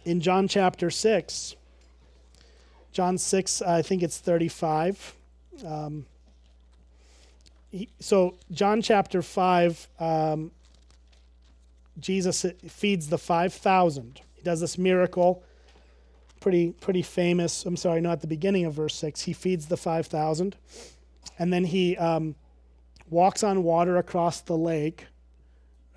in 0.06 0.22
John 0.22 0.48
chapter 0.48 0.92
6. 0.92 1.56
John 2.92 3.18
6, 3.18 3.62
I 3.64 3.82
think 3.82 4.04
it's 4.04 4.20
35. 4.20 5.16
Um, 5.66 6.06
so 8.00 8.36
John 8.52 8.82
chapter 8.82 9.22
5, 9.22 9.88
um, 10.00 10.52
Jesus 12.00 12.46
feeds 12.68 13.10
the 13.10 13.18
5,000. 13.18 14.22
He 14.34 14.42
does 14.42 14.62
this 14.62 14.78
miracle, 14.78 15.44
pretty, 16.40 16.72
pretty 16.72 17.02
famous. 17.02 17.66
I'm 17.66 17.78
sorry, 17.78 18.02
not 18.02 18.14
at 18.14 18.22
the 18.22 18.28
beginning 18.28 18.66
of 18.66 18.74
verse 18.74 18.96
6. 18.96 19.22
He 19.22 19.34
feeds 19.34 19.68
the 19.68 19.78
5,000. 19.78 20.56
And 21.40 21.52
then 21.52 21.66
he 21.66 21.98
um, 21.98 22.36
walks 23.10 23.44
on 23.44 23.64
water 23.64 23.98
across 23.98 24.42
the 24.42 24.58
lake. 24.58 25.08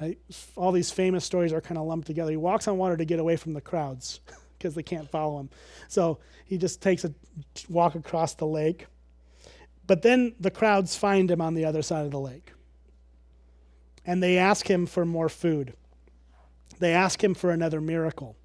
Right? 0.00 0.18
All 0.56 0.72
these 0.72 0.90
famous 0.90 1.24
stories 1.24 1.52
are 1.52 1.60
kind 1.60 1.78
of 1.78 1.86
lumped 1.86 2.06
together. 2.06 2.30
He 2.30 2.36
walks 2.36 2.68
on 2.68 2.78
water 2.78 2.96
to 2.96 3.04
get 3.04 3.18
away 3.18 3.36
from 3.36 3.52
the 3.52 3.60
crowds 3.60 4.20
because 4.58 4.74
they 4.74 4.82
can't 4.82 5.10
follow 5.10 5.40
him. 5.40 5.50
So 5.88 6.18
he 6.44 6.58
just 6.58 6.80
takes 6.80 7.04
a 7.04 7.12
walk 7.68 7.94
across 7.94 8.34
the 8.34 8.46
lake. 8.46 8.86
But 9.88 10.03
then 10.03 10.35
the 10.38 10.51
crowds 10.51 10.96
find 10.96 11.29
him 11.29 11.40
on 11.40 11.55
the 11.55 11.64
other 11.64 11.83
side 11.83 12.05
of 12.05 12.12
the 12.12 12.20
lake. 12.20 12.53
And 14.05 14.22
they 14.22 14.38
ask 14.38 14.68
him 14.68 14.87
for 14.87 15.05
more 15.05 15.29
food. 15.29 15.72
They 16.79 16.92
ask 16.92 17.24
him 17.24 17.35
for 17.35 17.51
another 17.51 17.81
miracle. 17.81 18.37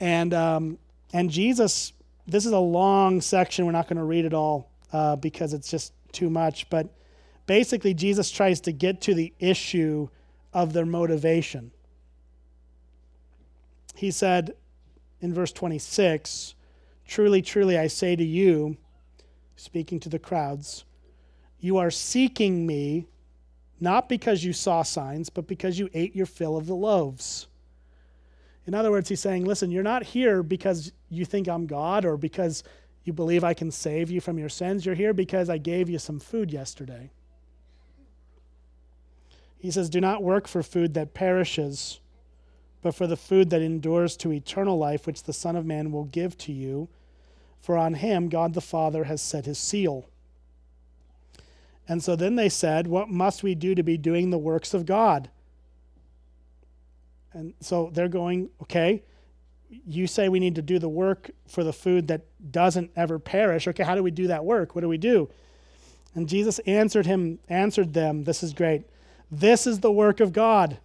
And, 0.00 0.34
um, 0.34 0.78
and 1.12 1.30
Jesus, 1.30 1.92
this 2.26 2.44
is 2.44 2.52
a 2.52 2.58
long 2.58 3.20
section. 3.20 3.64
We're 3.64 3.72
not 3.72 3.88
going 3.88 3.98
to 3.98 4.04
read 4.04 4.24
it 4.24 4.34
all 4.34 4.70
uh, 4.92 5.14
because 5.16 5.54
it's 5.54 5.70
just 5.70 5.92
too 6.10 6.28
much. 6.28 6.68
But 6.70 6.92
basically, 7.46 7.94
Jesus 7.94 8.32
tries 8.32 8.60
to 8.62 8.72
get 8.72 9.00
to 9.02 9.14
the 9.14 9.32
issue 9.38 10.08
of 10.52 10.72
their 10.72 10.86
motivation. 10.86 11.70
He 13.94 14.10
said 14.10 14.54
in 15.20 15.32
verse 15.32 15.52
26 15.52 16.54
Truly, 17.06 17.42
truly, 17.42 17.78
I 17.78 17.86
say 17.88 18.14
to 18.16 18.24
you, 18.24 18.76
speaking 19.60 20.00
to 20.00 20.08
the 20.08 20.18
crowds, 20.18 20.84
You 21.60 21.76
are 21.76 21.90
seeking 21.90 22.66
me 22.66 23.06
not 23.80 24.08
because 24.08 24.44
you 24.44 24.52
saw 24.52 24.82
signs, 24.82 25.30
but 25.30 25.46
because 25.46 25.78
you 25.78 25.88
ate 25.94 26.14
your 26.14 26.26
fill 26.26 26.56
of 26.56 26.66
the 26.66 26.74
loaves. 26.74 27.46
In 28.66 28.74
other 28.74 28.90
words, 28.90 29.08
he's 29.08 29.20
saying, 29.20 29.44
Listen, 29.44 29.70
you're 29.70 29.82
not 29.82 30.02
here 30.02 30.42
because 30.42 30.92
you 31.08 31.24
think 31.24 31.48
I'm 31.48 31.66
God 31.66 32.04
or 32.04 32.16
because 32.16 32.62
You 33.04 33.12
believe 33.14 33.42
I 33.44 33.54
can 33.54 33.70
save 33.70 34.10
you 34.10 34.20
from 34.20 34.38
your 34.38 34.50
sins? 34.50 34.84
You're 34.84 34.94
here 34.94 35.14
because 35.14 35.48
I 35.48 35.58
gave 35.58 35.88
you 35.88 35.98
some 35.98 36.20
food 36.20 36.52
yesterday. 36.52 37.10
He 39.58 39.70
says, 39.70 39.88
Do 39.88 40.00
not 40.00 40.22
work 40.22 40.46
for 40.46 40.62
food 40.62 40.94
that 40.94 41.14
perishes, 41.14 42.00
but 42.82 42.94
for 42.94 43.06
the 43.06 43.16
food 43.16 43.50
that 43.50 43.62
endures 43.62 44.16
to 44.18 44.32
eternal 44.32 44.78
life, 44.78 45.06
which 45.06 45.22
the 45.22 45.32
Son 45.32 45.56
of 45.56 45.66
Man 45.66 45.92
will 45.92 46.04
give 46.04 46.36
to 46.38 46.52
you. 46.52 46.88
For 47.60 47.76
on 47.76 47.94
him 47.94 48.28
God 48.28 48.54
the 48.54 48.60
Father 48.60 49.04
has 49.04 49.20
set 49.20 49.44
his 49.44 49.58
seal. 49.58 50.08
And 51.88 52.02
so 52.02 52.16
then 52.16 52.36
they 52.36 52.48
said, 52.48 52.86
What 52.86 53.08
must 53.08 53.42
we 53.42 53.54
do 53.54 53.74
to 53.74 53.82
be 53.82 53.96
doing 53.96 54.30
the 54.30 54.38
works 54.38 54.74
of 54.74 54.86
God? 54.86 55.28
And 57.32 57.54
so 57.60 57.90
they're 57.92 58.08
going, 58.08 58.50
Okay, 58.62 59.02
you 59.86 60.06
say 60.06 60.28
we 60.28 60.40
need 60.40 60.56
to 60.56 60.62
do 60.62 60.78
the 60.78 60.88
work 60.88 61.30
for 61.46 61.62
the 61.62 61.72
food 61.72 62.08
that 62.08 62.22
doesn't 62.50 62.90
ever 62.96 63.18
perish. 63.18 63.68
Okay, 63.68 63.84
how 63.84 63.94
do 63.94 64.02
we 64.02 64.10
do 64.10 64.26
that 64.28 64.44
work? 64.44 64.74
What 64.74 64.80
do 64.82 64.88
we 64.88 64.98
do? 64.98 65.30
And 66.14 66.28
Jesus 66.28 66.58
answered 66.60 67.06
him, 67.06 67.38
answered 67.48 67.94
them, 67.94 68.24
this 68.24 68.42
is 68.42 68.52
great. 68.52 68.82
This 69.30 69.66
is 69.66 69.80
the 69.80 69.92
work 69.92 70.20
of 70.20 70.32
God. 70.32 70.78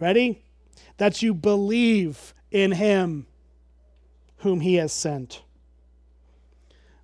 Ready? 0.00 0.42
That 0.96 1.22
you 1.22 1.34
believe 1.34 2.32
in 2.50 2.72
him 2.72 3.26
whom 4.38 4.60
he 4.60 4.76
has 4.76 4.92
sent. 4.92 5.42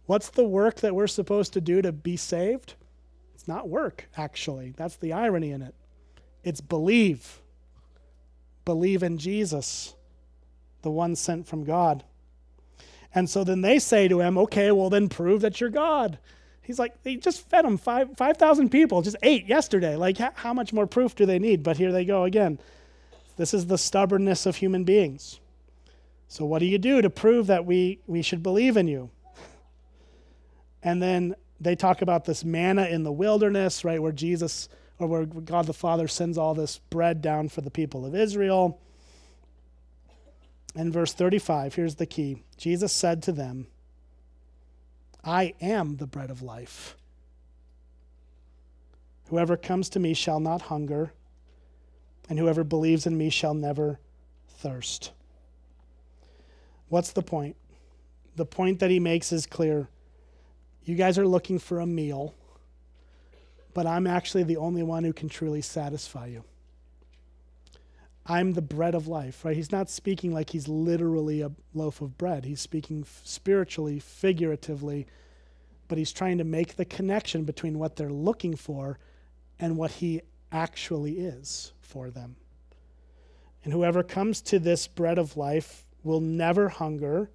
What's 0.09 0.31
the 0.31 0.45
work 0.45 0.77
that 0.77 0.95
we're 0.95 1.07
supposed 1.07 1.53
to 1.53 1.61
do 1.61 1.83
to 1.83 1.93
be 1.93 2.17
saved? 2.17 2.77
It's 3.35 3.47
not 3.47 3.69
work, 3.69 4.09
actually. 4.17 4.73
That's 4.75 4.97
the 4.97 5.13
irony 5.13 5.51
in 5.51 5.61
it. 5.61 5.75
It's 6.43 6.63
believe. 6.63 7.43
Believe 8.65 9.03
in 9.03 9.19
Jesus 9.19 9.95
the 10.81 10.91
one 10.91 11.15
sent 11.15 11.47
from 11.47 11.65
God. 11.65 12.05
And 13.15 13.29
so 13.29 13.45
then 13.45 13.61
they 13.61 13.79
say 13.79 14.09
to 14.09 14.21
him, 14.21 14.39
okay, 14.39 14.73
well, 14.73 14.89
then 14.89 15.11
prove 15.11 15.43
that 15.43 15.61
you're 15.61 15.69
God. 15.69 16.19
He's 16.63 16.79
like, 16.79 17.03
they 17.03 17.17
just 17.17 17.47
fed 17.51 17.67
them 17.67 17.77
5,000 17.77 18.17
5, 18.17 18.71
people, 18.71 19.03
just 19.03 19.17
ate 19.23 19.47
yesterday. 19.47 19.95
Like, 19.95 20.17
how 20.17 20.55
much 20.55 20.73
more 20.73 20.87
proof 20.87 21.15
do 21.15 21.27
they 21.27 21.39
need? 21.39 21.63
But 21.63 21.77
here 21.77 21.93
they 21.93 22.07
go 22.07 22.25
again. 22.25 22.59
This 23.37 23.53
is 23.53 23.67
the 23.67 23.77
stubbornness 23.77 24.47
of 24.47 24.57
human 24.57 24.85
beings. 24.85 25.39
So, 26.29 26.47
what 26.47 26.61
do 26.61 26.67
you 26.67 26.79
do 26.79 27.03
to 27.03 27.11
prove 27.11 27.49
that 27.49 27.67
we, 27.67 28.01
we 28.07 28.23
should 28.23 28.43
believe 28.43 28.79
in 28.79 28.89
you? 28.89 29.11
And 30.83 31.03
then 31.03 31.35
they 31.61 31.75
talk 31.75 32.03
about 32.03 32.25
this 32.25 32.45
manna 32.45 32.87
in 32.87 33.03
the 33.03 33.13
wilderness, 33.13 33.85
right, 33.85 34.01
where 34.01 34.13
Jesus 34.13 34.69
or 34.99 35.07
where 35.07 35.25
God 35.27 35.67
the 35.67 35.73
Father 35.73 36.09
sends 36.09 36.39
all 36.39 36.55
this 36.55 36.79
bread 36.91 37.23
down 37.23 37.49
for 37.49 37.61
the 37.61 37.71
people 37.71 38.05
of 38.05 38.15
Israel. 38.15 38.81
In 40.75 40.93
verse 40.93 41.13
35, 41.13 41.75
here's 41.75 41.97
the 41.97 42.07
key 42.07 42.43
Jesus 42.57 42.93
said 42.93 43.23
to 43.25 43.33
them, 43.33 43.67
I 45.25 45.55
am 45.61 45.97
the 45.97 46.07
bread 46.07 46.31
of 46.31 46.43
life. 46.43 46.97
Whoever 49.29 49.57
comes 49.57 49.89
to 49.91 50.01
me 50.01 50.15
shall 50.15 50.41
not 50.41 50.63
hunger, 50.63 51.13
and 52.29 52.39
whoever 52.39 52.65
believes 52.65 53.07
in 53.07 53.17
me 53.17 53.31
shall 53.31 53.55
never 53.55 53.99
thirst. 54.49 55.13
What's 56.89 57.13
the 57.13 57.23
point? 57.23 57.57
The 58.37 58.47
point 58.47 58.79
that 58.81 58.91
he 58.91 59.01
makes 59.01 59.33
is 59.33 59.47
clear. 59.47 59.89
You 60.89 60.95
guys 60.95 61.19
are 61.19 61.27
looking 61.27 61.59
for 61.59 61.81
a 61.81 61.87
meal, 61.87 62.35
but 63.75 63.87
I'm 63.87 64.07
actually 64.07 64.45
the 64.45 64.57
only 64.57 64.83
one 64.83 65.05
who 65.05 65.13
can 65.13 65.29
truly 65.29 65.61
satisfy 65.61 66.29
you. 66.29 66.45
I'm 68.25 68.55
the 68.55 68.63
bread 68.63 68.95
of 68.95 69.07
life, 69.07 69.45
right? 69.45 69.55
He's 69.55 69.71
not 69.71 69.91
speaking 69.91 70.33
like 70.33 70.49
he's 70.49 70.67
literally 70.67 71.43
a 71.43 71.53
loaf 71.75 72.01
of 72.01 72.17
bread. 72.17 72.47
He's 72.47 72.63
speaking 72.63 73.05
spiritually, 73.23 73.99
figuratively, 74.01 75.07
but 75.89 75.99
he's 75.99 76.13
trying 76.13 76.39
to 76.39 76.45
make 76.45 76.77
the 76.77 76.87
connection 76.87 77.45
between 77.45 77.79
what 77.79 77.97
they're 77.97 78.09
looking 78.09 78.57
for 78.57 78.99
and 79.59 79.77
what 79.77 79.91
he 79.91 80.23
actually 80.51 81.19
is 81.19 81.75
for 81.83 82.09
them. 82.09 82.37
And 83.63 83.75
whoever 83.75 84.03
comes 84.03 84.41
to 84.41 84.59
this 84.59 84.87
bread 84.87 85.19
of 85.19 85.37
life 85.37 85.85
will 86.03 86.21
never 86.23 86.71
hunger 86.71 87.31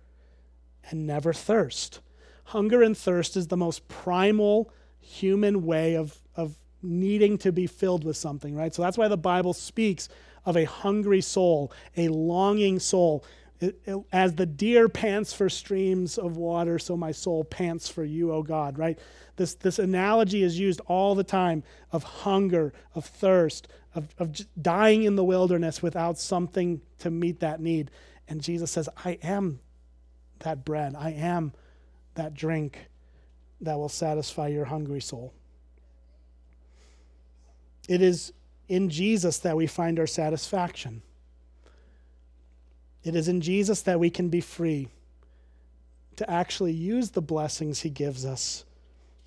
and 0.89 1.05
never 1.05 1.33
thirst. 1.33 1.99
Hunger 2.45 2.81
and 2.81 2.97
thirst 2.97 3.37
is 3.37 3.47
the 3.47 3.57
most 3.57 3.87
primal 3.87 4.71
human 4.99 5.65
way 5.65 5.95
of, 5.95 6.17
of 6.35 6.57
needing 6.81 7.37
to 7.39 7.51
be 7.51 7.67
filled 7.67 8.03
with 8.03 8.17
something, 8.17 8.55
right? 8.55 8.73
So 8.73 8.81
that's 8.81 8.97
why 8.97 9.07
the 9.07 9.17
Bible 9.17 9.53
speaks 9.53 10.09
of 10.45 10.57
a 10.57 10.65
hungry 10.65 11.21
soul, 11.21 11.71
a 11.95 12.09
longing 12.09 12.79
soul. 12.79 13.23
It, 13.59 13.79
it, 13.85 13.97
as 14.11 14.35
the 14.35 14.45
deer 14.45 14.89
pants 14.89 15.33
for 15.33 15.47
streams 15.49 16.17
of 16.17 16.35
water, 16.35 16.77
so 16.79 16.97
my 16.97 17.13
soul 17.13 17.45
pants 17.45 17.87
for 17.87 18.03
you, 18.03 18.33
O 18.33 18.43
God, 18.43 18.77
right? 18.77 18.99
This, 19.37 19.55
this 19.55 19.79
analogy 19.79 20.43
is 20.43 20.59
used 20.59 20.81
all 20.87 21.15
the 21.15 21.23
time 21.23 21.63
of 21.91 22.03
hunger, 22.03 22.73
of 22.93 23.05
thirst, 23.05 23.67
of, 23.95 24.13
of 24.17 24.37
dying 24.61 25.03
in 25.03 25.15
the 25.15 25.23
wilderness 25.23 25.81
without 25.81 26.17
something 26.17 26.81
to 26.99 27.09
meet 27.09 27.39
that 27.39 27.61
need. 27.61 27.89
And 28.27 28.41
Jesus 28.41 28.71
says, 28.71 28.89
I 29.05 29.17
am 29.23 29.59
that 30.39 30.65
bread, 30.65 30.95
I 30.97 31.11
am 31.11 31.53
that 32.15 32.33
drink 32.33 32.87
that 33.61 33.77
will 33.77 33.89
satisfy 33.89 34.47
your 34.47 34.65
hungry 34.65 35.01
soul. 35.01 35.33
It 37.87 38.01
is 38.01 38.33
in 38.67 38.89
Jesus 38.89 39.39
that 39.39 39.57
we 39.57 39.67
find 39.67 39.99
our 39.99 40.07
satisfaction. 40.07 41.01
It 43.03 43.15
is 43.15 43.27
in 43.27 43.41
Jesus 43.41 43.81
that 43.81 43.99
we 43.99 44.09
can 44.09 44.29
be 44.29 44.41
free 44.41 44.87
to 46.15 46.29
actually 46.29 46.71
use 46.71 47.11
the 47.11 47.21
blessings 47.21 47.81
he 47.81 47.89
gives 47.89 48.25
us 48.25 48.65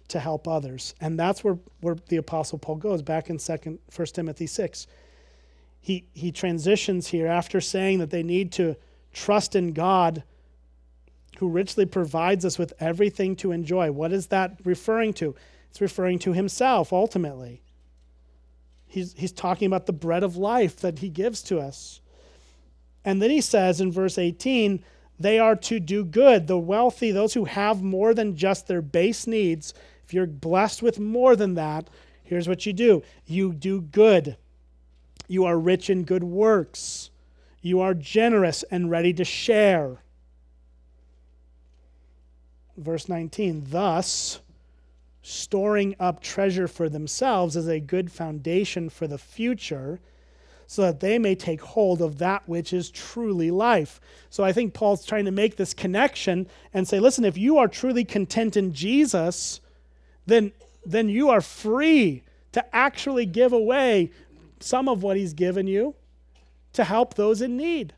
to 0.09 0.21
help 0.21 0.47
others. 0.47 0.95
And 1.01 1.19
that's 1.19 1.43
where, 1.43 1.59
where 1.81 1.97
the 2.09 2.17
Apostle 2.17 2.59
Paul 2.59 2.77
goes 2.77 3.03
back 3.03 3.29
in 3.29 3.39
second, 3.39 3.79
1 3.95 4.07
Timothy 4.09 4.47
6. 4.47 4.87
He, 5.81 6.05
he 6.15 6.33
transitions 6.33 7.09
here 7.09 7.27
after 7.27 7.61
saying 7.61 7.99
that 7.99 8.11
they 8.11 8.23
need 8.23 8.53
to 8.53 8.77
trust 9.13 9.55
in 9.55 9.73
God 9.73 10.23
who 11.39 11.49
richly 11.49 11.87
provides 11.87 12.45
us 12.45 12.59
with 12.59 12.73
everything 12.81 13.37
to 13.37 13.53
enjoy. 13.53 13.93
What 13.93 14.13
is 14.13 14.29
that 14.29 14.59
referring 14.65 15.13
to? 15.15 15.35
It's 15.71 15.81
referring 15.81 16.19
to 16.21 16.33
himself 16.33 16.93
ultimately. 16.93 17.63
He's, 18.87 19.13
he's 19.15 19.33
talking 19.33 19.67
about 19.67 19.87
the 19.87 19.93
bread 19.93 20.23
of 20.23 20.37
life 20.37 20.77
that 20.77 21.01
he 21.01 21.09
gives 21.09 21.43
to 21.45 21.59
us. 21.59 22.01
And 23.05 23.21
then 23.21 23.31
he 23.31 23.41
says 23.41 23.81
in 23.81 23.93
verse 23.93 24.19
18, 24.19 24.83
they 25.19 25.39
are 25.39 25.57
to 25.57 25.81
do 25.81 26.05
good. 26.05 26.47
The 26.47 26.59
wealthy, 26.59 27.11
those 27.11 27.35
who 27.35 27.45
have 27.45 27.83
more 27.83 28.15
than 28.15 28.37
just 28.37 28.67
their 28.67 28.83
base 28.83 29.27
needs, 29.27 29.75
if 30.05 30.15
you're 30.15 30.27
blessed 30.27 30.83
with 30.83 30.99
more 30.99 31.37
than 31.37 31.55
that, 31.55 31.89
here's 32.23 32.49
what 32.49 32.67
you 32.67 32.73
do 32.73 33.03
you 33.27 33.53
do 33.53 33.81
good. 33.81 34.37
You 35.29 35.45
are 35.45 35.59
rich 35.59 35.91
in 35.91 36.05
good 36.05 36.25
works. 36.25 37.11
You 37.61 37.81
are 37.81 37.95
generous 37.95 38.63
and 38.71 38.91
ready 38.91 39.13
to 39.15 39.25
share. 39.25 39.99
Verse 42.77 43.09
19, 43.09 43.67
thus, 43.69 44.41
storing 45.23 45.97
up 45.99 46.23
treasure 46.23 46.69
for 46.69 46.89
themselves 46.89 47.57
as 47.57 47.67
a 47.67 47.81
good 47.81 48.13
foundation 48.13 48.89
for 48.89 49.07
the 49.07 49.19
future 49.19 49.99
so 50.67 50.83
that 50.83 51.01
they 51.01 51.19
may 51.19 51.35
take 51.35 51.61
hold 51.61 52.03
of 52.03 52.19
that 52.19 52.49
which 52.49 52.73
is 52.73 52.91
truly 52.91 53.51
life. 53.51 54.01
So 54.31 54.45
I 54.45 54.53
think 54.53 54.75
Paul's 54.75 55.05
trying 55.05 55.25
to 55.25 55.31
make 55.31 55.57
this 55.57 55.75
connection 55.75 56.49
and 56.75 56.87
say, 56.87 57.01
listen, 57.01 57.25
if 57.25 57.39
you 57.39 57.59
are 57.59 57.69
truly 57.69 58.05
content 58.05 58.57
in 58.57 58.73
Jesus, 58.73 59.61
then, 60.27 60.53
then 60.85 61.09
you 61.09 61.31
are 61.31 61.41
free 61.41 62.23
to 62.53 62.75
actually 62.75 63.27
give 63.27 63.53
away 63.53 64.11
some 64.61 64.89
of 64.89 65.03
what 65.03 65.17
he's 65.17 65.35
given 65.35 65.67
you 65.67 65.95
to 66.73 66.85
help 66.85 67.15
those 67.15 67.41
in 67.41 67.57
need, 67.57 67.95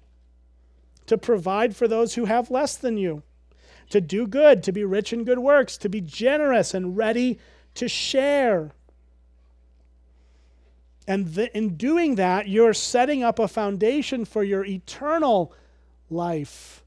to 1.07 1.19
provide 1.19 1.75
for 1.75 1.89
those 1.89 2.15
who 2.15 2.27
have 2.27 2.51
less 2.51 2.77
than 2.77 2.97
you 2.97 3.23
to 3.91 4.01
do 4.01 4.27
good, 4.27 4.63
to 4.65 4.73
be 4.73 4.85
rich 4.85 5.13
in 5.13 5.25
good 5.25 5.39
works, 5.39 5.77
to 5.79 5.89
be 5.89 6.01
generous 6.01 6.75
and 6.75 6.97
ready 6.97 7.39
to 7.75 7.89
share. 7.89 8.73
And 11.07 11.37
in 11.55 11.77
doing 11.77 12.17
that, 12.17 12.49
you're 12.49 12.75
setting 12.75 13.23
up 13.23 13.39
a 13.39 13.49
foundation 13.49 14.25
for 14.25 14.45
your 14.45 14.65
eternal 14.65 15.55
life. 16.11 16.85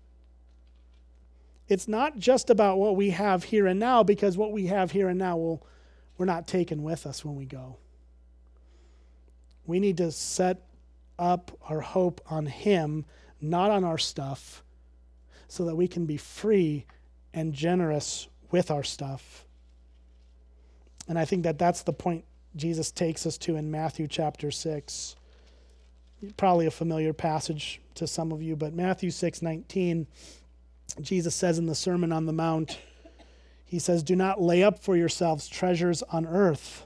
It's 1.67 1.87
not 1.87 2.19
just 2.19 2.49
about 2.49 2.77
what 2.77 2.95
we 2.95 3.11
have 3.11 3.45
here 3.45 3.65
and 3.65 3.79
now, 3.79 4.03
because 4.03 4.37
what 4.37 4.51
we 4.51 4.67
have 4.67 4.91
here 4.91 5.09
and 5.09 5.17
now 5.17 5.37
will, 5.37 5.65
we're 6.17 6.25
not 6.25 6.45
taken 6.45 6.83
with 6.83 7.07
us 7.07 7.25
when 7.25 7.35
we 7.35 7.45
go. 7.45 7.77
We 9.65 9.79
need 9.79 9.97
to 9.97 10.11
set 10.11 10.65
up 11.17 11.51
our 11.67 11.81
hope 11.81 12.21
on 12.29 12.45
Him, 12.45 13.05
not 13.39 13.71
on 13.71 13.83
our 13.83 13.97
stuff 13.97 14.63
so 15.51 15.65
that 15.65 15.75
we 15.75 15.85
can 15.85 16.05
be 16.05 16.15
free 16.15 16.85
and 17.33 17.51
generous 17.51 18.29
with 18.51 18.71
our 18.71 18.83
stuff. 18.83 19.43
And 21.09 21.19
I 21.19 21.25
think 21.25 21.43
that 21.43 21.59
that's 21.59 21.81
the 21.81 21.91
point 21.91 22.23
Jesus 22.55 22.89
takes 22.89 23.25
us 23.25 23.37
to 23.39 23.57
in 23.57 23.69
Matthew 23.69 24.07
chapter 24.07 24.49
6. 24.49 25.17
Probably 26.37 26.67
a 26.67 26.71
familiar 26.71 27.11
passage 27.11 27.81
to 27.95 28.07
some 28.07 28.31
of 28.31 28.41
you, 28.41 28.55
but 28.55 28.73
Matthew 28.73 29.11
6 29.11 29.41
19, 29.41 30.07
Jesus 31.01 31.35
says 31.35 31.57
in 31.57 31.65
the 31.65 31.75
Sermon 31.75 32.13
on 32.13 32.27
the 32.27 32.31
Mount, 32.31 32.79
He 33.65 33.77
says, 33.77 34.03
Do 34.03 34.15
not 34.15 34.41
lay 34.41 34.63
up 34.63 34.79
for 34.79 34.95
yourselves 34.95 35.49
treasures 35.49 36.01
on 36.03 36.25
earth 36.25 36.85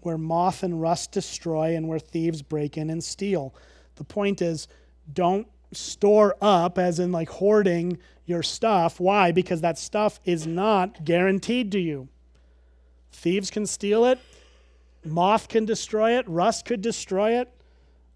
where 0.00 0.16
moth 0.16 0.62
and 0.62 0.80
rust 0.80 1.12
destroy 1.12 1.76
and 1.76 1.88
where 1.88 1.98
thieves 1.98 2.40
break 2.40 2.78
in 2.78 2.88
and 2.88 3.04
steal. 3.04 3.54
The 3.96 4.04
point 4.04 4.40
is, 4.40 4.66
don't 5.12 5.46
store 5.76 6.36
up, 6.40 6.78
as 6.78 6.98
in 6.98 7.12
like 7.12 7.28
hoarding 7.28 7.98
your 8.24 8.42
stuff. 8.42 8.98
Why? 8.98 9.32
Because 9.32 9.60
that 9.60 9.78
stuff 9.78 10.20
is 10.24 10.46
not 10.46 11.04
guaranteed 11.04 11.72
to 11.72 11.78
you. 11.78 12.08
Thieves 13.12 13.50
can 13.50 13.66
steal 13.66 14.04
it, 14.04 14.18
moth 15.04 15.48
can 15.48 15.64
destroy 15.64 16.18
it, 16.18 16.28
rust 16.28 16.64
could 16.64 16.82
destroy 16.82 17.40
it. 17.40 17.52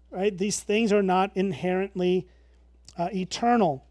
Right? 0.09 0.37
These 0.37 0.59
things 0.59 0.91
are 0.91 1.01
not 1.01 1.31
inherently 1.35 2.27
uh, 2.97 3.09
eternal. 3.13 3.85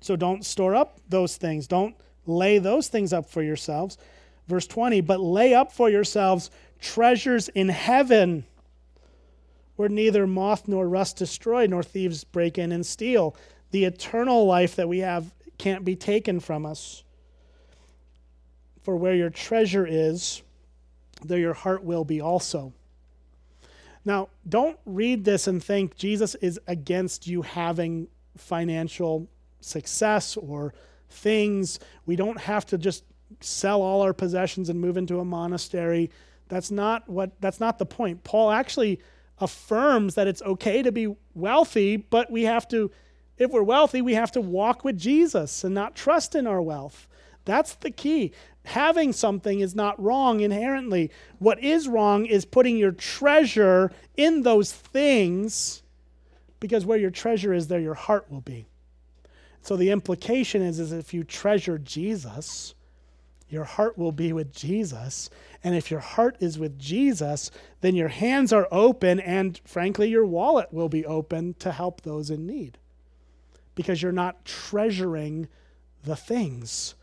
So 0.00 0.16
don't 0.16 0.44
store 0.44 0.74
up 0.74 1.00
those 1.08 1.36
things. 1.36 1.66
Don't 1.66 1.96
lay 2.26 2.58
those 2.58 2.88
things 2.88 3.12
up 3.12 3.28
for 3.28 3.42
yourselves. 3.42 3.98
Verse 4.46 4.66
20, 4.66 5.00
but 5.02 5.20
lay 5.20 5.52
up 5.52 5.72
for 5.72 5.90
yourselves 5.90 6.50
treasures 6.80 7.48
in 7.48 7.68
heaven 7.68 8.44
where 9.80 9.88
neither 9.88 10.26
moth 10.26 10.68
nor 10.68 10.86
rust 10.86 11.16
destroy, 11.16 11.66
nor 11.66 11.82
thieves 11.82 12.22
break 12.22 12.58
in 12.58 12.70
and 12.70 12.84
steal. 12.84 13.34
The 13.70 13.86
eternal 13.86 14.44
life 14.44 14.76
that 14.76 14.90
we 14.90 14.98
have 14.98 15.32
can't 15.56 15.86
be 15.86 15.96
taken 15.96 16.38
from 16.38 16.66
us. 16.66 17.02
For 18.82 18.94
where 18.94 19.14
your 19.14 19.30
treasure 19.30 19.86
is, 19.88 20.42
there 21.24 21.38
your 21.38 21.54
heart 21.54 21.82
will 21.82 22.04
be 22.04 22.20
also. 22.20 22.74
Now, 24.04 24.28
don't 24.46 24.78
read 24.84 25.24
this 25.24 25.46
and 25.46 25.64
think 25.64 25.96
Jesus 25.96 26.34
is 26.34 26.60
against 26.66 27.26
you 27.26 27.40
having 27.40 28.08
financial 28.36 29.30
success 29.62 30.36
or 30.36 30.74
things. 31.08 31.80
We 32.04 32.16
don't 32.16 32.38
have 32.38 32.66
to 32.66 32.76
just 32.76 33.04
sell 33.40 33.80
all 33.80 34.02
our 34.02 34.12
possessions 34.12 34.68
and 34.68 34.78
move 34.78 34.98
into 34.98 35.20
a 35.20 35.24
monastery. 35.24 36.10
That's 36.48 36.70
not 36.70 37.08
what 37.08 37.40
that's 37.40 37.60
not 37.60 37.78
the 37.78 37.86
point. 37.86 38.24
Paul 38.24 38.50
actually 38.50 39.00
affirms 39.40 40.14
that 40.14 40.26
it's 40.28 40.42
okay 40.42 40.82
to 40.82 40.92
be 40.92 41.14
wealthy, 41.34 41.96
but 41.96 42.30
we 42.30 42.44
have 42.44 42.68
to, 42.68 42.90
if 43.38 43.50
we're 43.50 43.62
wealthy, 43.62 44.02
we 44.02 44.14
have 44.14 44.32
to 44.32 44.40
walk 44.40 44.84
with 44.84 44.98
Jesus 44.98 45.64
and 45.64 45.74
not 45.74 45.94
trust 45.94 46.34
in 46.34 46.46
our 46.46 46.62
wealth. 46.62 47.06
That's 47.44 47.74
the 47.74 47.90
key. 47.90 48.32
Having 48.64 49.14
something 49.14 49.60
is 49.60 49.74
not 49.74 50.00
wrong 50.00 50.40
inherently. 50.40 51.10
What 51.38 51.62
is 51.62 51.88
wrong 51.88 52.26
is 52.26 52.44
putting 52.44 52.76
your 52.76 52.92
treasure 52.92 53.90
in 54.16 54.42
those 54.42 54.72
things 54.72 55.82
because 56.60 56.84
where 56.84 56.98
your 56.98 57.10
treasure 57.10 57.54
is, 57.54 57.68
there 57.68 57.80
your 57.80 57.94
heart 57.94 58.30
will 58.30 58.42
be. 58.42 58.66
So 59.62 59.76
the 59.76 59.90
implication 59.90 60.62
is, 60.62 60.78
is 60.78 60.92
if 60.92 61.12
you 61.12 61.24
treasure 61.24 61.78
Jesus, 61.78 62.74
your 63.48 63.64
heart 63.64 63.98
will 63.98 64.12
be 64.12 64.32
with 64.32 64.54
Jesus. 64.54 65.30
And 65.62 65.74
if 65.74 65.90
your 65.90 66.00
heart 66.00 66.36
is 66.40 66.58
with 66.58 66.78
Jesus, 66.78 67.50
then 67.80 67.94
your 67.94 68.08
hands 68.08 68.52
are 68.52 68.66
open, 68.70 69.20
and 69.20 69.60
frankly, 69.64 70.08
your 70.08 70.24
wallet 70.24 70.72
will 70.72 70.88
be 70.88 71.04
open 71.04 71.54
to 71.58 71.72
help 71.72 72.00
those 72.00 72.30
in 72.30 72.46
need. 72.46 72.78
Because 73.74 74.02
you're 74.02 74.12
not 74.12 74.44
treasuring 74.44 75.48
the 76.02 76.16
things, 76.16 76.94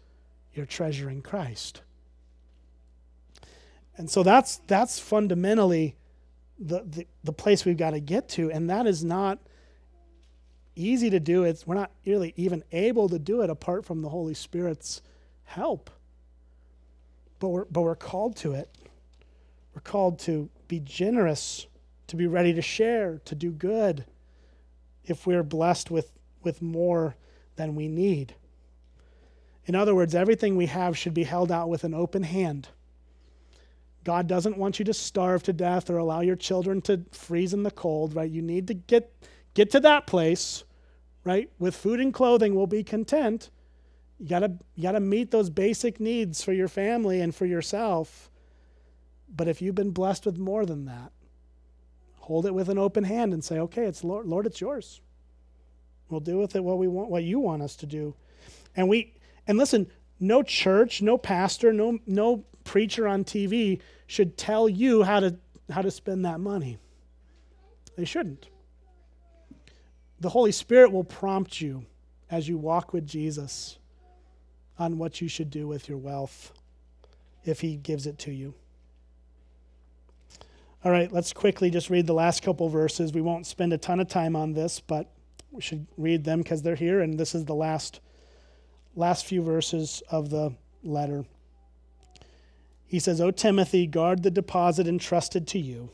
you're 0.53 0.65
treasuring 0.65 1.21
Christ. 1.21 1.81
And 3.95 4.09
so 4.09 4.23
that's, 4.23 4.57
that's 4.67 4.99
fundamentally 4.99 5.95
the, 6.59 6.83
the, 6.83 7.07
the 7.23 7.33
place 7.33 7.65
we've 7.65 7.77
got 7.77 7.91
to 7.91 7.99
get 7.99 8.29
to. 8.29 8.51
And 8.51 8.69
that 8.69 8.87
is 8.87 9.03
not 9.03 9.39
easy 10.75 11.09
to 11.09 11.19
do. 11.19 11.43
It's, 11.43 11.65
we're 11.65 11.75
not 11.75 11.91
really 12.05 12.33
even 12.37 12.63
able 12.71 13.09
to 13.09 13.19
do 13.19 13.41
it 13.41 13.49
apart 13.49 13.85
from 13.85 14.01
the 14.01 14.09
Holy 14.09 14.33
Spirit's 14.33 15.01
help 15.43 15.89
but 17.39 17.49
we're, 17.49 17.65
but 17.65 17.81
we're 17.81 17.95
called 17.95 18.35
to 18.37 18.53
it. 18.53 18.69
We're 19.73 19.81
called 19.81 20.19
to 20.19 20.49
be 20.67 20.79
generous, 20.79 21.67
to 22.07 22.15
be 22.15 22.27
ready 22.27 22.53
to 22.53 22.61
share, 22.61 23.21
to 23.25 23.35
do 23.35 23.51
good 23.51 24.05
if 25.05 25.25
we're 25.27 25.43
blessed 25.43 25.91
with, 25.91 26.11
with 26.43 26.61
more 26.61 27.15
than 27.55 27.75
we 27.75 27.87
need. 27.87 28.35
In 29.65 29.75
other 29.75 29.93
words, 29.93 30.15
everything 30.15 30.55
we 30.55 30.67
have 30.67 30.97
should 30.97 31.13
be 31.13 31.25
held 31.25 31.51
out 31.51 31.69
with 31.69 31.83
an 31.83 31.93
open 31.93 32.23
hand. 32.23 32.69
God 34.03 34.27
doesn't 34.27 34.57
want 34.57 34.79
you 34.79 34.85
to 34.85 34.93
starve 34.93 35.43
to 35.43 35.53
death 35.53 35.89
or 35.89 35.97
allow 35.97 36.21
your 36.21 36.37
children 36.37 36.81
to 36.83 37.03
freeze 37.11 37.53
in 37.53 37.63
the 37.63 37.71
cold, 37.71 38.15
right? 38.15 38.31
You 38.31 38.41
need 38.41 38.67
to 38.67 38.73
get, 38.73 39.13
get 39.53 39.69
to 39.71 39.81
that 39.81 40.07
place, 40.07 40.63
right? 41.25 41.51
With 41.59 41.75
food 41.75 41.99
and 41.99 42.13
clothing, 42.13 42.55
we'll 42.55 42.67
be 42.67 42.83
content. 42.83 43.49
You 44.19 44.27
gotta, 44.27 44.53
you 44.75 44.83
gotta 44.83 44.99
meet 44.99 45.31
those 45.31 45.49
basic 45.49 45.99
needs 45.99 46.43
for 46.43 46.53
your 46.53 46.67
family 46.67 47.21
and 47.21 47.33
for 47.33 47.45
yourself. 47.45 48.31
But 49.33 49.47
if 49.47 49.61
you've 49.61 49.75
been 49.75 49.91
blessed 49.91 50.25
with 50.25 50.37
more 50.37 50.65
than 50.65 50.85
that, 50.85 51.11
hold 52.15 52.45
it 52.45 52.53
with 52.53 52.69
an 52.69 52.77
open 52.77 53.03
hand 53.03 53.33
and 53.33 53.43
say, 53.43 53.59
okay, 53.59 53.85
it's 53.85 54.03
Lord, 54.03 54.25
Lord, 54.25 54.45
it's 54.45 54.59
yours. 54.59 55.01
We'll 56.09 56.19
do 56.19 56.37
with 56.37 56.55
it 56.55 56.63
what 56.63 56.77
we 56.77 56.87
want, 56.87 57.09
what 57.09 57.23
you 57.23 57.39
want 57.39 57.61
us 57.61 57.75
to 57.77 57.85
do. 57.85 58.15
And 58.75 58.87
we, 58.89 59.13
and 59.45 59.57
listen, 59.57 59.87
no 60.19 60.41
church, 60.41 61.01
no 61.01 61.17
pastor, 61.17 61.73
no, 61.73 61.99
no 62.05 62.45
preacher 62.63 63.07
on 63.07 63.23
TV 63.23 63.81
should 64.07 64.37
tell 64.37 64.67
you 64.69 65.03
how 65.03 65.19
to, 65.19 65.37
how 65.69 65.81
to 65.81 65.91
spend 65.91 66.25
that 66.25 66.39
money. 66.39 66.77
They 67.97 68.05
shouldn't. 68.05 68.47
The 70.19 70.29
Holy 70.29 70.51
Spirit 70.51 70.91
will 70.91 71.03
prompt 71.03 71.61
you 71.61 71.85
as 72.31 72.47
you 72.47 72.57
walk 72.57 72.93
with 72.93 73.05
Jesus 73.05 73.77
on 74.79 74.97
what 74.97 75.21
you 75.21 75.27
should 75.27 75.49
do 75.49 75.67
with 75.67 75.89
your 75.89 75.97
wealth 75.97 76.51
if 77.43 77.61
He 77.61 77.77
gives 77.77 78.07
it 78.07 78.17
to 78.19 78.31
you. 78.31 78.53
All 80.83 80.91
right, 80.91 81.11
let's 81.11 81.33
quickly 81.33 81.69
just 81.69 81.89
read 81.89 82.07
the 82.07 82.13
last 82.13 82.43
couple 82.43 82.69
verses. 82.69 83.11
We 83.11 83.21
won't 83.21 83.47
spend 83.47 83.73
a 83.73 83.77
ton 83.77 83.99
of 83.99 84.07
time 84.07 84.35
on 84.35 84.53
this, 84.53 84.79
but 84.79 85.11
we 85.51 85.61
should 85.61 85.87
read 85.97 86.23
them 86.23 86.41
because 86.41 86.61
they're 86.61 86.75
here, 86.75 87.01
and 87.01 87.19
this 87.19 87.33
is 87.33 87.45
the 87.45 87.55
last 87.55 87.99
last 88.95 89.25
few 89.25 89.43
verses 89.43 90.01
of 90.09 90.29
the 90.29 90.53
letter. 90.83 91.23
He 92.87 92.99
says, 92.99 93.21
O 93.21 93.31
Timothy, 93.31 93.85
guard 93.85 94.23
the 94.23 94.31
deposit 94.31 94.87
entrusted 94.87 95.47
to 95.49 95.59
you. 95.59 95.91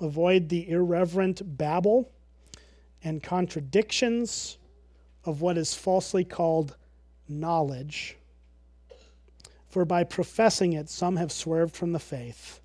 Avoid 0.00 0.48
the 0.48 0.68
irreverent 0.70 1.58
babble 1.58 2.10
and 3.04 3.22
contradictions 3.22 4.58
of 5.24 5.40
what 5.40 5.58
is 5.58 5.74
falsely 5.74 6.24
called 6.24 6.76
knowledge. 7.40 8.16
For 9.68 9.84
by 9.84 10.04
professing 10.04 10.74
it, 10.74 10.88
some 10.88 11.16
have 11.16 11.32
swerved 11.32 11.74
from 11.74 11.92
the 11.92 11.98
faith. 11.98 12.60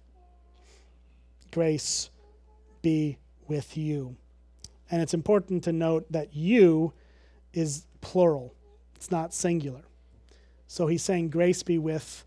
Grace 1.51 2.09
be 2.81 3.17
with 3.47 3.77
you. 3.77 4.17
And 4.91 5.01
it's 5.01 5.13
important 5.13 5.63
to 5.65 5.73
note 5.73 6.11
that 6.11 6.35
you 6.35 6.93
is 7.53 7.85
plural, 8.01 8.53
it's 8.95 9.11
not 9.11 9.33
singular. 9.33 9.83
So 10.67 10.87
he's 10.87 11.03
saying, 11.03 11.29
Grace 11.29 11.63
be 11.63 11.77
with 11.77 12.25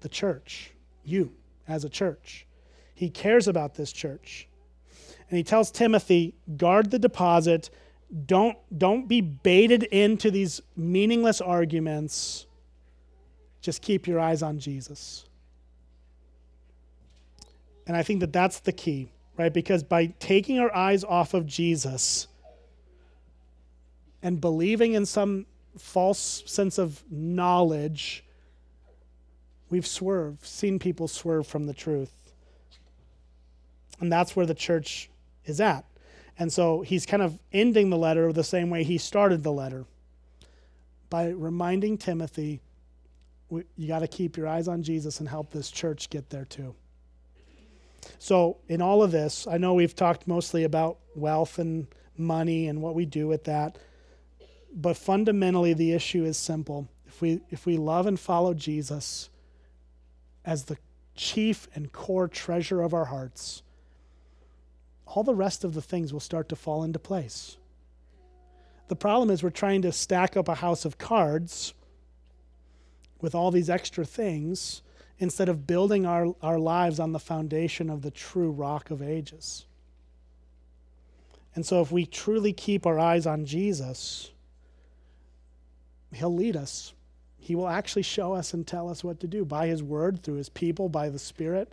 the 0.00 0.08
church, 0.08 0.72
you 1.02 1.32
as 1.66 1.84
a 1.84 1.88
church. 1.88 2.46
He 2.94 3.08
cares 3.10 3.48
about 3.48 3.74
this 3.74 3.92
church. 3.92 4.46
And 5.30 5.38
he 5.38 5.44
tells 5.44 5.70
Timothy, 5.70 6.34
guard 6.56 6.90
the 6.90 6.98
deposit 6.98 7.70
don't 8.26 8.56
don't 8.76 9.06
be 9.08 9.20
baited 9.20 9.84
into 9.84 10.30
these 10.30 10.60
meaningless 10.76 11.40
arguments. 11.40 12.46
Just 13.60 13.82
keep 13.82 14.06
your 14.06 14.18
eyes 14.18 14.42
on 14.42 14.58
jesus. 14.58 15.24
And 17.86 17.96
i 17.96 18.02
think 18.02 18.20
that 18.20 18.32
that's 18.32 18.60
the 18.60 18.72
key 18.72 19.10
right? 19.40 19.54
Because 19.54 19.82
by 19.82 20.06
taking 20.18 20.58
our 20.58 20.74
eyes 20.74 21.02
off 21.02 21.32
of 21.32 21.46
jesus 21.46 22.28
and 24.22 24.38
believing 24.38 24.92
in 24.92 25.06
some 25.06 25.46
false 25.78 26.42
sense 26.44 26.76
of 26.76 27.02
knowledge 27.10 28.22
we've 29.70 29.86
swerved 29.86 30.44
seen 30.44 30.78
people 30.78 31.08
swerve 31.08 31.46
from 31.46 31.66
the 31.66 31.72
truth. 31.72 32.12
And 33.98 34.12
that's 34.12 34.36
where 34.36 34.44
the 34.44 34.54
church 34.54 35.08
is 35.46 35.58
at 35.58 35.86
and 36.40 36.52
so 36.52 36.80
he's 36.80 37.06
kind 37.06 37.22
of 37.22 37.38
ending 37.52 37.90
the 37.90 37.98
letter 37.98 38.32
the 38.32 38.42
same 38.42 38.70
way 38.70 38.82
he 38.82 38.98
started 38.98 39.44
the 39.44 39.52
letter 39.52 39.84
by 41.10 41.28
reminding 41.28 41.98
Timothy, 41.98 42.62
you 43.50 43.88
got 43.88 43.98
to 43.98 44.08
keep 44.08 44.36
your 44.36 44.46
eyes 44.46 44.68
on 44.68 44.82
Jesus 44.82 45.20
and 45.20 45.28
help 45.28 45.50
this 45.50 45.70
church 45.70 46.08
get 46.08 46.30
there 46.30 46.44
too. 46.44 46.74
So, 48.18 48.58
in 48.68 48.80
all 48.80 49.02
of 49.02 49.10
this, 49.10 49.46
I 49.46 49.58
know 49.58 49.74
we've 49.74 49.94
talked 49.94 50.26
mostly 50.26 50.64
about 50.64 50.98
wealth 51.14 51.58
and 51.58 51.88
money 52.16 52.68
and 52.68 52.80
what 52.80 52.94
we 52.94 53.04
do 53.04 53.26
with 53.26 53.44
that. 53.44 53.76
But 54.72 54.96
fundamentally, 54.96 55.74
the 55.74 55.92
issue 55.92 56.24
is 56.24 56.38
simple. 56.38 56.88
If 57.06 57.20
we, 57.20 57.40
if 57.50 57.66
we 57.66 57.76
love 57.76 58.06
and 58.06 58.18
follow 58.18 58.54
Jesus 58.54 59.28
as 60.44 60.64
the 60.64 60.78
chief 61.14 61.68
and 61.74 61.92
core 61.92 62.28
treasure 62.28 62.80
of 62.80 62.94
our 62.94 63.06
hearts, 63.06 63.62
all 65.10 65.24
the 65.24 65.34
rest 65.34 65.64
of 65.64 65.74
the 65.74 65.82
things 65.82 66.12
will 66.12 66.20
start 66.20 66.48
to 66.48 66.56
fall 66.56 66.84
into 66.84 66.98
place. 66.98 67.56
the 68.88 68.96
problem 68.96 69.30
is 69.30 69.42
we're 69.42 69.50
trying 69.50 69.82
to 69.82 69.92
stack 69.92 70.36
up 70.36 70.48
a 70.48 70.56
house 70.56 70.84
of 70.84 70.98
cards 70.98 71.74
with 73.20 73.34
all 73.34 73.50
these 73.50 73.70
extra 73.70 74.04
things 74.04 74.82
instead 75.18 75.48
of 75.48 75.66
building 75.66 76.06
our, 76.06 76.34
our 76.42 76.58
lives 76.58 76.98
on 76.98 77.12
the 77.12 77.18
foundation 77.18 77.90
of 77.90 78.02
the 78.02 78.10
true 78.10 78.50
rock 78.50 78.90
of 78.90 79.00
ages. 79.02 79.66
And 81.54 81.64
so, 81.66 81.80
if 81.82 81.92
we 81.92 82.06
truly 82.06 82.52
keep 82.52 82.86
our 82.86 82.98
eyes 82.98 83.26
on 83.26 83.44
Jesus, 83.44 84.30
He'll 86.12 86.34
lead 86.34 86.56
us. 86.56 86.92
He 87.38 87.54
will 87.54 87.68
actually 87.68 88.02
show 88.02 88.34
us 88.34 88.54
and 88.54 88.66
tell 88.66 88.88
us 88.88 89.04
what 89.04 89.20
to 89.20 89.26
do 89.26 89.44
by 89.44 89.66
His 89.66 89.82
Word, 89.82 90.22
through 90.22 90.36
His 90.36 90.48
people, 90.48 90.88
by 90.88 91.08
the 91.08 91.18
Spirit. 91.18 91.72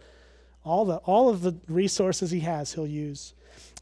All, 0.67 0.85
the, 0.85 0.97
all 0.97 1.29
of 1.29 1.41
the 1.41 1.55
resources 1.67 2.31
He 2.31 2.41
has, 2.41 2.73
He'll 2.73 2.87
use. 2.87 3.33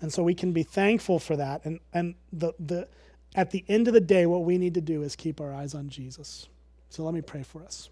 And 0.02 0.12
so 0.14 0.24
we 0.24 0.36
can 0.36 0.52
be 0.52 0.64
thankful 0.64 1.20
for 1.20 1.36
that. 1.36 1.66
And, 1.66 1.80
and 1.94 2.16
the, 2.32 2.54
the, 2.60 2.88
at 3.34 3.52
the 3.52 3.66
end 3.68 3.88
of 3.88 3.94
the 3.94 4.02
day, 4.02 4.26
what 4.26 4.44
we 4.44 4.58
need 4.58 4.74
to 4.76 4.82
do 4.82 5.04
is 5.04 5.16
keep 5.16 5.42
our 5.42 5.54
eyes 5.54 5.74
on 5.74 5.90
Jesus. 5.90 6.48
So 6.90 7.04
let 7.04 7.14
me 7.14 7.22
pray 7.22 7.44
for 7.44 7.64
us. 7.64 7.90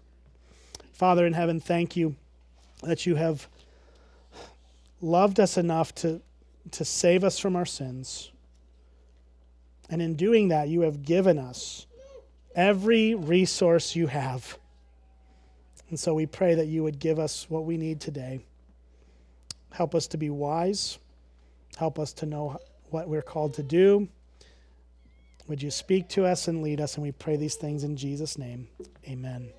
Father 0.92 1.26
in 1.26 1.32
heaven, 1.32 1.60
thank 1.60 1.96
you 1.96 2.14
that 2.82 3.04
you 3.04 3.16
have 3.16 3.48
loved 5.00 5.40
us 5.40 5.58
enough 5.58 5.94
to, 5.96 6.20
to 6.70 6.84
save 6.84 7.24
us 7.24 7.38
from 7.38 7.56
our 7.56 7.66
sins. 7.66 8.30
And 9.90 10.00
in 10.00 10.14
doing 10.14 10.48
that, 10.48 10.68
you 10.68 10.82
have 10.82 11.02
given 11.02 11.38
us 11.38 11.86
every 12.54 13.14
resource 13.14 13.96
you 13.96 14.06
have. 14.06 14.56
And 15.90 16.00
so 16.00 16.14
we 16.14 16.26
pray 16.26 16.54
that 16.54 16.66
you 16.66 16.82
would 16.82 16.98
give 16.98 17.18
us 17.18 17.46
what 17.50 17.64
we 17.64 17.76
need 17.76 18.00
today. 18.00 18.40
Help 19.74 19.92
us 19.96 20.06
to 20.06 20.16
be 20.16 20.30
wise. 20.30 20.98
Help 21.76 21.98
us 21.98 22.12
to 22.12 22.26
know 22.26 22.60
what 22.90 23.08
we're 23.08 23.22
called 23.22 23.54
to 23.54 23.62
do. 23.64 24.06
Would 25.48 25.64
you 25.64 25.70
speak 25.72 26.08
to 26.10 26.24
us 26.24 26.46
and 26.46 26.62
lead 26.62 26.80
us? 26.80 26.94
And 26.94 27.02
we 27.02 27.10
pray 27.10 27.36
these 27.36 27.56
things 27.56 27.82
in 27.82 27.96
Jesus' 27.96 28.38
name. 28.38 28.68
Amen. 29.08 29.50